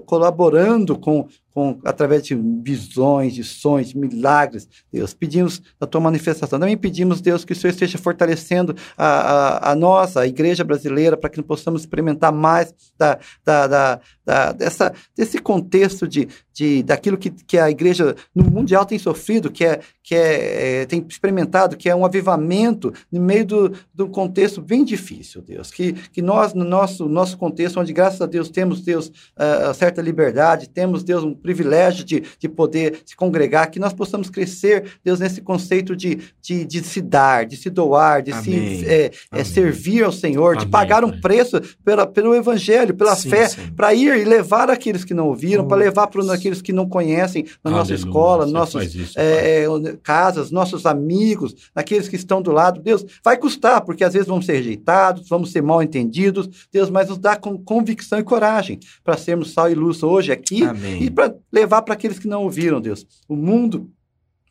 colaborando 0.06 0.98
com, 0.98 1.28
com, 1.54 1.80
através 1.84 2.24
de 2.24 2.36
visões, 2.36 3.34
de 3.34 3.43
sonhos, 3.43 3.93
milagres, 3.93 4.68
Deus. 4.91 5.14
Pedimos 5.14 5.62
a 5.80 5.86
tua 5.86 6.02
manifestação. 6.02 6.60
Também 6.60 6.78
pedimos, 6.78 7.22
Deus, 7.22 7.43
que 7.43 7.54
o 7.54 7.56
Senhor 7.56 7.72
esteja 7.72 7.97
fortalecendo 7.97 8.76
a, 8.97 9.06
a, 9.06 9.72
a 9.72 9.76
nós, 9.76 10.16
a 10.18 10.26
igreja 10.26 10.64
brasileira, 10.64 11.18
para 11.18 11.30
que 11.30 11.41
possamos 11.41 11.82
experimentar 11.82 12.32
mais 12.32 12.74
da, 12.97 13.20
da, 13.43 13.68
da, 13.68 13.99
da- 14.26 14.52
dessa, 14.54 14.93
desse 15.16 15.39
contexto 15.39 16.08
de, 16.08 16.28
de, 16.54 16.84
daquilo 16.84 17.18
que, 17.18 17.30
que 17.30 17.58
a 17.58 17.70
igreja 17.70 18.16
no 18.36 18.43
mundial 18.43 18.86
tem 18.86 18.99
sofrido, 18.99 19.52
que, 19.52 19.64
é, 19.64 19.80
que 20.04 20.16
é, 20.16 20.82
é, 20.82 20.86
tem 20.86 21.06
experimentado, 21.08 21.78
que 21.78 21.89
é 21.89 21.95
um 21.95 22.06
avivamento 22.06 22.93
no 23.12 23.22
meio 23.22 23.45
do, 23.45 23.74
do 23.93 24.08
contexto 24.08 24.62
bem 24.62 24.84
difícil, 24.84 25.41
Deus. 25.41 25.72
Que, 25.72 25.93
que 25.93 26.22
nós, 26.22 26.54
no 26.54 26.64
nosso, 26.64 27.08
nosso 27.08 27.38
contexto, 27.38 27.80
onde 27.80 27.93
graças 27.93 28.22
a 28.22 28.26
Deus 28.26 28.49
temos, 28.49 28.82
Deus, 28.82 29.08
uh, 29.08 29.74
certa 29.74 30.02
liberdade, 30.02 30.70
temos, 30.70 31.04
Deus, 31.04 31.24
um 31.24 31.34
privilégio 31.34 32.04
de, 32.04 32.24
de 32.38 32.49
poder 32.49 32.99
se 33.06 33.16
congregar, 33.16 33.70
que 33.72 33.80
nós 33.80 33.93
possamos 33.93 34.30
crescer, 34.30 34.86
Deus, 35.04 35.20
nesse 35.20 35.41
conceito 35.41 35.95
de, 35.95 36.20
de, 36.41 36.66
de 36.66 36.84
se 36.84 37.02
dar, 37.02 37.45
de 37.45 37.56
se 37.56 37.70
doar, 37.70 38.22
de 38.22 38.32
Amém. 38.32 38.43
se 38.43 38.86
é, 38.86 39.12
é, 39.32 39.43
servir 39.43 40.04
ao 40.04 40.12
Senhor, 40.12 40.56
Amém, 40.56 40.66
de 40.66 40.72
pagar 40.72 41.04
um 41.04 41.20
preço 41.22 41.62
pela, 41.84 42.06
pelo 42.06 42.36
Evangelho, 42.36 42.93
pela 42.93 43.16
sim, 43.16 43.30
fé, 43.30 43.47
para 43.76 43.93
ir 43.93 44.18
e 44.18 44.24
levar 44.26 44.70
aqueles 44.70 45.04
que 45.04 45.14
não 45.14 45.28
ouviram, 45.28 45.64
oh. 45.64 45.68
para 45.68 45.78
levar 45.78 46.08
para 46.08 46.20
aqueles 46.42 46.62
que 46.62 46.74
não 46.74 46.89
conhecem 46.89 47.44
na 47.64 47.72
Aleluia, 47.72 47.80
nossa 47.80 47.94
escola, 47.94 48.46
nossas 48.46 49.16
é, 49.16 49.66
casas, 50.02 50.52
nossos 50.52 50.86
amigos, 50.86 51.56
naqueles 51.76 52.08
que 52.08 52.16
estão 52.16 52.42
do 52.42 52.52
lado. 52.52 52.82
Deus, 52.82 53.06
vai 53.24 53.38
custar, 53.38 53.82
porque 53.82 54.04
às 54.04 54.14
vezes 54.14 54.28
vamos 54.28 54.46
ser 54.46 54.54
rejeitados, 54.54 55.30
vamos 55.30 55.52
ser 55.52 55.62
mal 55.62 55.82
entendidos. 55.84 56.68
Deus, 56.72 56.89
mas 56.89 57.10
nos 57.10 57.18
dá 57.18 57.36
com 57.36 57.58
convicção 57.58 58.20
e 58.20 58.24
coragem 58.24 58.80
para 59.04 59.16
sermos 59.16 59.54
sal 59.54 59.72
e 59.72 59.76
luz 59.76 60.02
hoje 60.02 60.32
aqui 60.32 60.64
Amém. 60.64 61.04
e 61.04 61.10
para 61.10 61.36
levar 61.52 61.84
para 61.84 61.94
aqueles 61.94 62.18
que 62.18 62.28
não 62.28 62.44
ouviram, 62.44 62.82
Deus. 62.82 63.06
O 63.28 63.36
mundo 63.36 63.89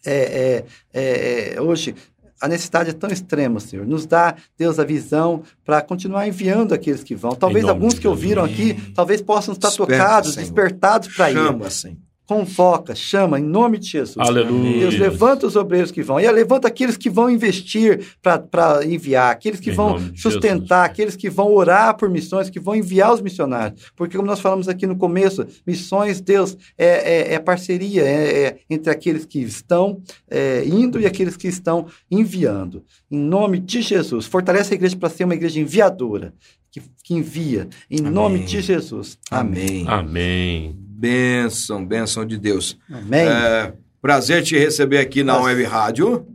é, 0.04 0.64
é, 0.92 1.54
é, 1.54 1.60
hoje 1.60 1.94
a 2.40 2.48
necessidade 2.48 2.90
é 2.90 2.92
tão 2.92 3.10
extrema, 3.10 3.60
Senhor. 3.60 3.86
Nos 3.86 4.06
dá, 4.06 4.34
Deus, 4.58 4.78
a 4.78 4.84
visão 4.84 5.42
para 5.64 5.80
continuar 5.82 6.26
enviando 6.26 6.72
aqueles 6.72 7.04
que 7.04 7.14
vão. 7.14 7.34
Talvez 7.34 7.64
alguns 7.66 7.98
que 7.98 8.08
ouviram 8.08 8.44
aqui, 8.44 8.92
talvez 8.94 9.20
possam 9.20 9.52
estar 9.52 9.68
Desperta, 9.68 9.92
tocados, 9.92 10.34
Senhor. 10.34 10.44
despertados 10.44 11.08
para 11.14 11.30
ir. 11.30 11.34
Chama, 11.34 11.70
Senhor 11.70 12.09
convoca, 12.30 12.94
chama 12.94 13.40
em 13.40 13.42
nome 13.42 13.76
de 13.76 13.88
Jesus. 13.88 14.16
Aleluia. 14.16 14.82
Deus 14.82 14.96
levanta 14.96 15.48
os 15.48 15.56
obreiros 15.56 15.90
que 15.90 16.00
vão. 16.00 16.20
E 16.20 16.30
levanta 16.30 16.68
aqueles 16.68 16.96
que 16.96 17.10
vão 17.10 17.28
investir 17.28 18.06
para 18.22 18.86
enviar, 18.86 19.32
aqueles 19.32 19.58
que 19.58 19.70
em 19.70 19.74
vão 19.74 19.98
sustentar, 20.14 20.84
aqueles 20.84 21.16
que 21.16 21.28
vão 21.28 21.52
orar 21.52 21.96
por 21.96 22.08
missões, 22.08 22.48
que 22.48 22.60
vão 22.60 22.76
enviar 22.76 23.12
os 23.12 23.20
missionários. 23.20 23.90
Porque, 23.96 24.16
como 24.16 24.28
nós 24.28 24.38
falamos 24.38 24.68
aqui 24.68 24.86
no 24.86 24.94
começo, 24.94 25.44
missões, 25.66 26.20
Deus, 26.20 26.56
é, 26.78 27.32
é, 27.32 27.34
é 27.34 27.38
parceria 27.40 28.02
é, 28.02 28.44
é, 28.44 28.58
entre 28.70 28.92
aqueles 28.92 29.24
que 29.24 29.40
estão 29.40 30.00
é, 30.30 30.64
indo 30.64 31.00
e 31.00 31.06
aqueles 31.06 31.36
que 31.36 31.48
estão 31.48 31.88
enviando. 32.08 32.84
Em 33.10 33.18
nome 33.18 33.58
de 33.58 33.82
Jesus. 33.82 34.26
Fortalece 34.26 34.72
a 34.72 34.76
igreja 34.76 34.96
para 34.96 35.08
ser 35.08 35.24
uma 35.24 35.34
igreja 35.34 35.58
enviadora. 35.58 36.32
Que, 36.70 36.80
que 37.02 37.14
envia, 37.14 37.68
em 37.90 37.98
Amém. 37.98 38.12
nome 38.12 38.38
de 38.44 38.60
Jesus. 38.60 39.18
Amém. 39.28 39.84
Amém. 39.88 40.89
Bênção, 41.00 41.82
bênção 41.82 42.26
de 42.26 42.36
Deus. 42.36 42.76
Amém. 42.92 43.26
É, 43.26 43.72
prazer 44.02 44.42
te 44.42 44.58
receber 44.58 44.98
aqui 44.98 45.24
na 45.24 45.40
Web 45.40 45.64
Rádio. 45.64 46.26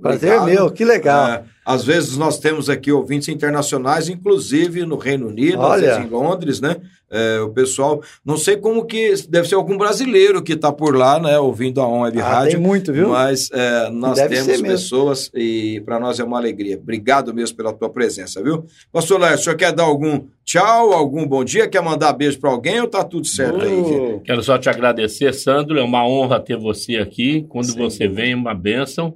Prazer 0.00 0.40
meu, 0.42 0.70
que 0.70 0.84
legal. 0.84 1.28
É, 1.28 1.42
às 1.68 1.84
vezes 1.84 2.16
nós 2.16 2.38
temos 2.38 2.70
aqui 2.70 2.90
ouvintes 2.90 3.28
internacionais, 3.28 4.08
inclusive 4.08 4.86
no 4.86 4.96
Reino 4.96 5.28
Unido, 5.28 5.60
Olha. 5.60 5.74
às 5.74 5.80
vezes 5.82 5.98
em 5.98 6.08
Londres, 6.08 6.60
né? 6.62 6.76
É, 7.10 7.40
o 7.40 7.50
pessoal, 7.50 8.02
não 8.24 8.38
sei 8.38 8.56
como 8.56 8.86
que, 8.86 9.12
deve 9.28 9.46
ser 9.46 9.54
algum 9.54 9.76
brasileiro 9.76 10.42
que 10.42 10.54
está 10.54 10.72
por 10.72 10.96
lá, 10.96 11.18
né, 11.18 11.38
ouvindo 11.38 11.82
a 11.82 11.86
On 11.86 12.00
Web 12.00 12.20
ah, 12.22 12.26
Rádio. 12.26 12.52
Tem 12.52 12.60
muito, 12.60 12.90
viu? 12.90 13.10
Mas 13.10 13.50
é, 13.52 13.90
nós 13.90 14.16
deve 14.16 14.34
temos 14.34 14.62
pessoas 14.62 15.30
e 15.34 15.82
para 15.84 16.00
nós 16.00 16.18
é 16.18 16.24
uma 16.24 16.38
alegria. 16.38 16.78
Obrigado 16.78 17.34
mesmo 17.34 17.54
pela 17.54 17.72
tua 17.72 17.90
presença, 17.90 18.42
viu? 18.42 18.64
Pastor 18.90 19.20
Léo, 19.20 19.34
o 19.34 19.38
senhor 19.38 19.56
quer 19.56 19.72
dar 19.72 19.84
algum 19.84 20.22
tchau, 20.46 20.94
algum 20.94 21.26
bom 21.26 21.44
dia? 21.44 21.68
Quer 21.68 21.82
mandar 21.82 22.14
beijo 22.14 22.40
para 22.40 22.48
alguém 22.48 22.80
ou 22.80 22.88
tá 22.88 23.04
tudo 23.04 23.26
certo 23.26 23.58
uh, 23.58 23.62
aí? 23.62 24.20
Quero 24.24 24.42
só 24.42 24.56
te 24.56 24.70
agradecer, 24.70 25.34
Sandro. 25.34 25.78
É 25.78 25.82
uma 25.82 26.06
honra 26.06 26.40
ter 26.40 26.56
você 26.56 26.96
aqui. 26.96 27.44
Quando 27.50 27.72
Sim. 27.72 27.78
você 27.78 28.08
vem, 28.08 28.32
é 28.32 28.36
uma 28.36 28.54
bênção. 28.54 29.14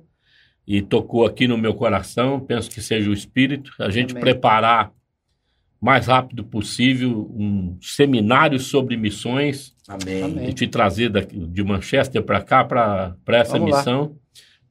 E 0.67 0.81
tocou 0.81 1.27
aqui 1.27 1.49
no 1.49 1.59
meu 1.59 1.75
coração. 1.75 2.41
Penso 2.41 2.71
que 2.71 2.81
seja 2.81 3.11
o 3.11 3.13
Espírito. 3.13 3.73
A 3.79 3.91
gente 3.91 4.13
Amém. 4.13 4.23
preparar 4.23 4.93
mais 5.81 6.07
rápido 6.07 6.45
possível 6.45 7.29
um 7.35 7.77
seminário 7.81 8.61
sobre 8.61 8.97
missões. 8.97 9.75
Amém. 9.89 10.49
E 10.49 10.53
te 10.53 10.69
trazer 10.69 11.09
daqui, 11.09 11.37
de 11.37 11.65
Manchester 11.65 12.23
para 12.23 12.41
cá, 12.41 12.65
para 12.65 13.17
essa 13.31 13.59
Vamos 13.59 13.77
missão. 13.77 14.17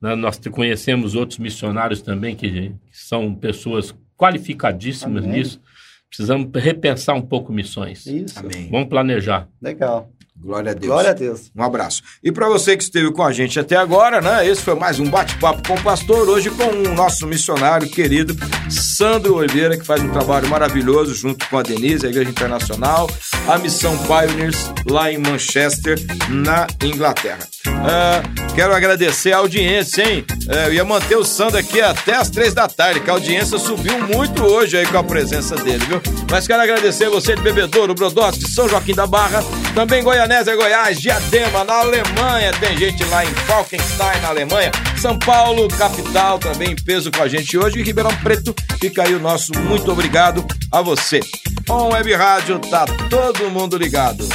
Lá. 0.02 0.16
Nós 0.16 0.40
conhecemos 0.50 1.14
outros 1.14 1.38
missionários 1.38 2.02
também 2.02 2.36
que, 2.36 2.50
que 2.50 2.76
são 2.92 3.36
pessoas 3.36 3.94
qualificadíssimas 4.18 5.26
Amém. 5.26 5.40
nisso. 5.40 5.62
Precisamos 6.08 6.50
repensar 6.56 7.16
um 7.16 7.22
pouco 7.22 7.52
missões. 7.52 8.06
Isso. 8.06 8.40
Amém. 8.40 8.70
Vamos 8.70 8.88
planejar. 8.88 9.48
Legal. 9.62 10.10
Glória 10.44 10.72
a 10.72 10.74
Deus. 10.74 10.88
Glória 10.88 11.10
a 11.12 11.14
Deus. 11.14 11.52
Um 11.56 11.64
abraço. 11.64 12.02
E 12.24 12.32
para 12.32 12.50
você 12.50 12.76
que 12.76 12.84
esteve 12.84 13.12
com 13.12 13.24
a 13.24 13.32
gente 13.32 13.60
até 13.60 13.76
agora, 13.76 14.20
né? 14.20 14.48
Esse 14.48 14.62
foi 14.62 14.74
mais 14.74 15.00
um 15.00 15.08
bate-papo 15.08 15.68
com 15.68 15.76
o 15.76 15.84
pastor, 15.84 16.28
hoje 16.28 16.50
com 16.50 16.64
o 16.64 16.96
nosso 16.96 17.28
missionário 17.28 17.88
querido 17.88 18.36
Sandro 18.70 19.36
Oliveira, 19.36 19.78
que 19.78 19.86
faz 19.86 20.02
um 20.02 20.10
trabalho 20.10 20.50
maravilhoso 20.50 21.14
junto 21.14 21.48
com 21.48 21.60
a 21.60 21.62
Denise, 21.62 22.08
a 22.08 22.10
Igreja 22.10 22.32
Internacional, 22.32 23.08
a 23.48 23.58
Missão 23.60 23.96
Pioneers, 24.00 24.72
lá 24.90 25.12
em 25.12 25.20
Manchester, 25.20 26.00
na 26.28 26.66
Inglaterra. 26.84 27.48
Uh, 27.68 28.54
quero 28.56 28.74
agradecer 28.74 29.34
a 29.34 29.38
audiência, 29.38 30.04
hein? 30.10 30.26
Uh, 30.48 30.68
eu 30.68 30.74
ia 30.74 30.86
manter 30.86 31.18
o 31.18 31.24
Sandro 31.24 31.60
aqui 31.60 31.80
até 31.82 32.16
as 32.16 32.30
três 32.30 32.54
da 32.54 32.68
tarde, 32.68 33.00
que 33.00 33.10
a 33.10 33.14
audiência 33.14 33.60
subiu 33.60 34.00
muito 34.08 34.44
hoje 34.44 34.78
aí 34.78 34.88
com 34.88 34.98
a 34.98 35.04
presença 35.04 35.56
dele, 35.56 35.86
viu? 35.86 36.02
Mas 36.30 36.48
quero 36.48 36.62
agradecer 36.62 37.10
você 37.10 37.36
de 37.36 37.42
Bebedouro, 37.42 37.94
Brodowski, 37.94 38.50
São 38.50 38.68
Joaquim 38.68 38.96
da 38.96 39.06
Barra, 39.06 39.44
também 39.76 40.02
Goianésia, 40.32 40.56
Goiás, 40.56 41.02
Diadema, 41.02 41.66
na 41.66 41.74
Alemanha, 41.74 42.54
tem 42.54 42.78
gente 42.78 43.04
lá 43.06 43.26
em 43.26 43.34
Falkenstein, 43.46 44.22
na 44.22 44.30
Alemanha, 44.30 44.72
São 44.98 45.20
Paulo, 45.20 45.68
capital, 45.68 46.40
também 46.40 46.72
em 46.72 46.76
peso 46.76 47.12
com 47.12 47.22
a 47.22 47.28
gente 47.28 47.58
hoje, 47.58 47.80
e 47.80 47.84
Ribeirão 47.84 48.16
Preto, 48.24 48.56
fica 48.80 49.04
aí 49.04 49.14
o 49.14 49.20
nosso 49.20 49.52
muito 49.60 49.92
obrigado 49.92 50.46
a 50.72 50.82
você. 50.82 51.20
Com 51.68 51.90
Web 51.90 52.14
Rádio, 52.14 52.60
tá 52.60 52.86
todo 53.10 53.50
mundo 53.50 53.78
ligado. 53.78 54.26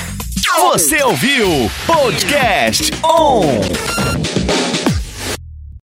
Você 0.59 1.03
ouviu 1.03 1.70
Podcast 1.86 2.92
On! 3.03 4.16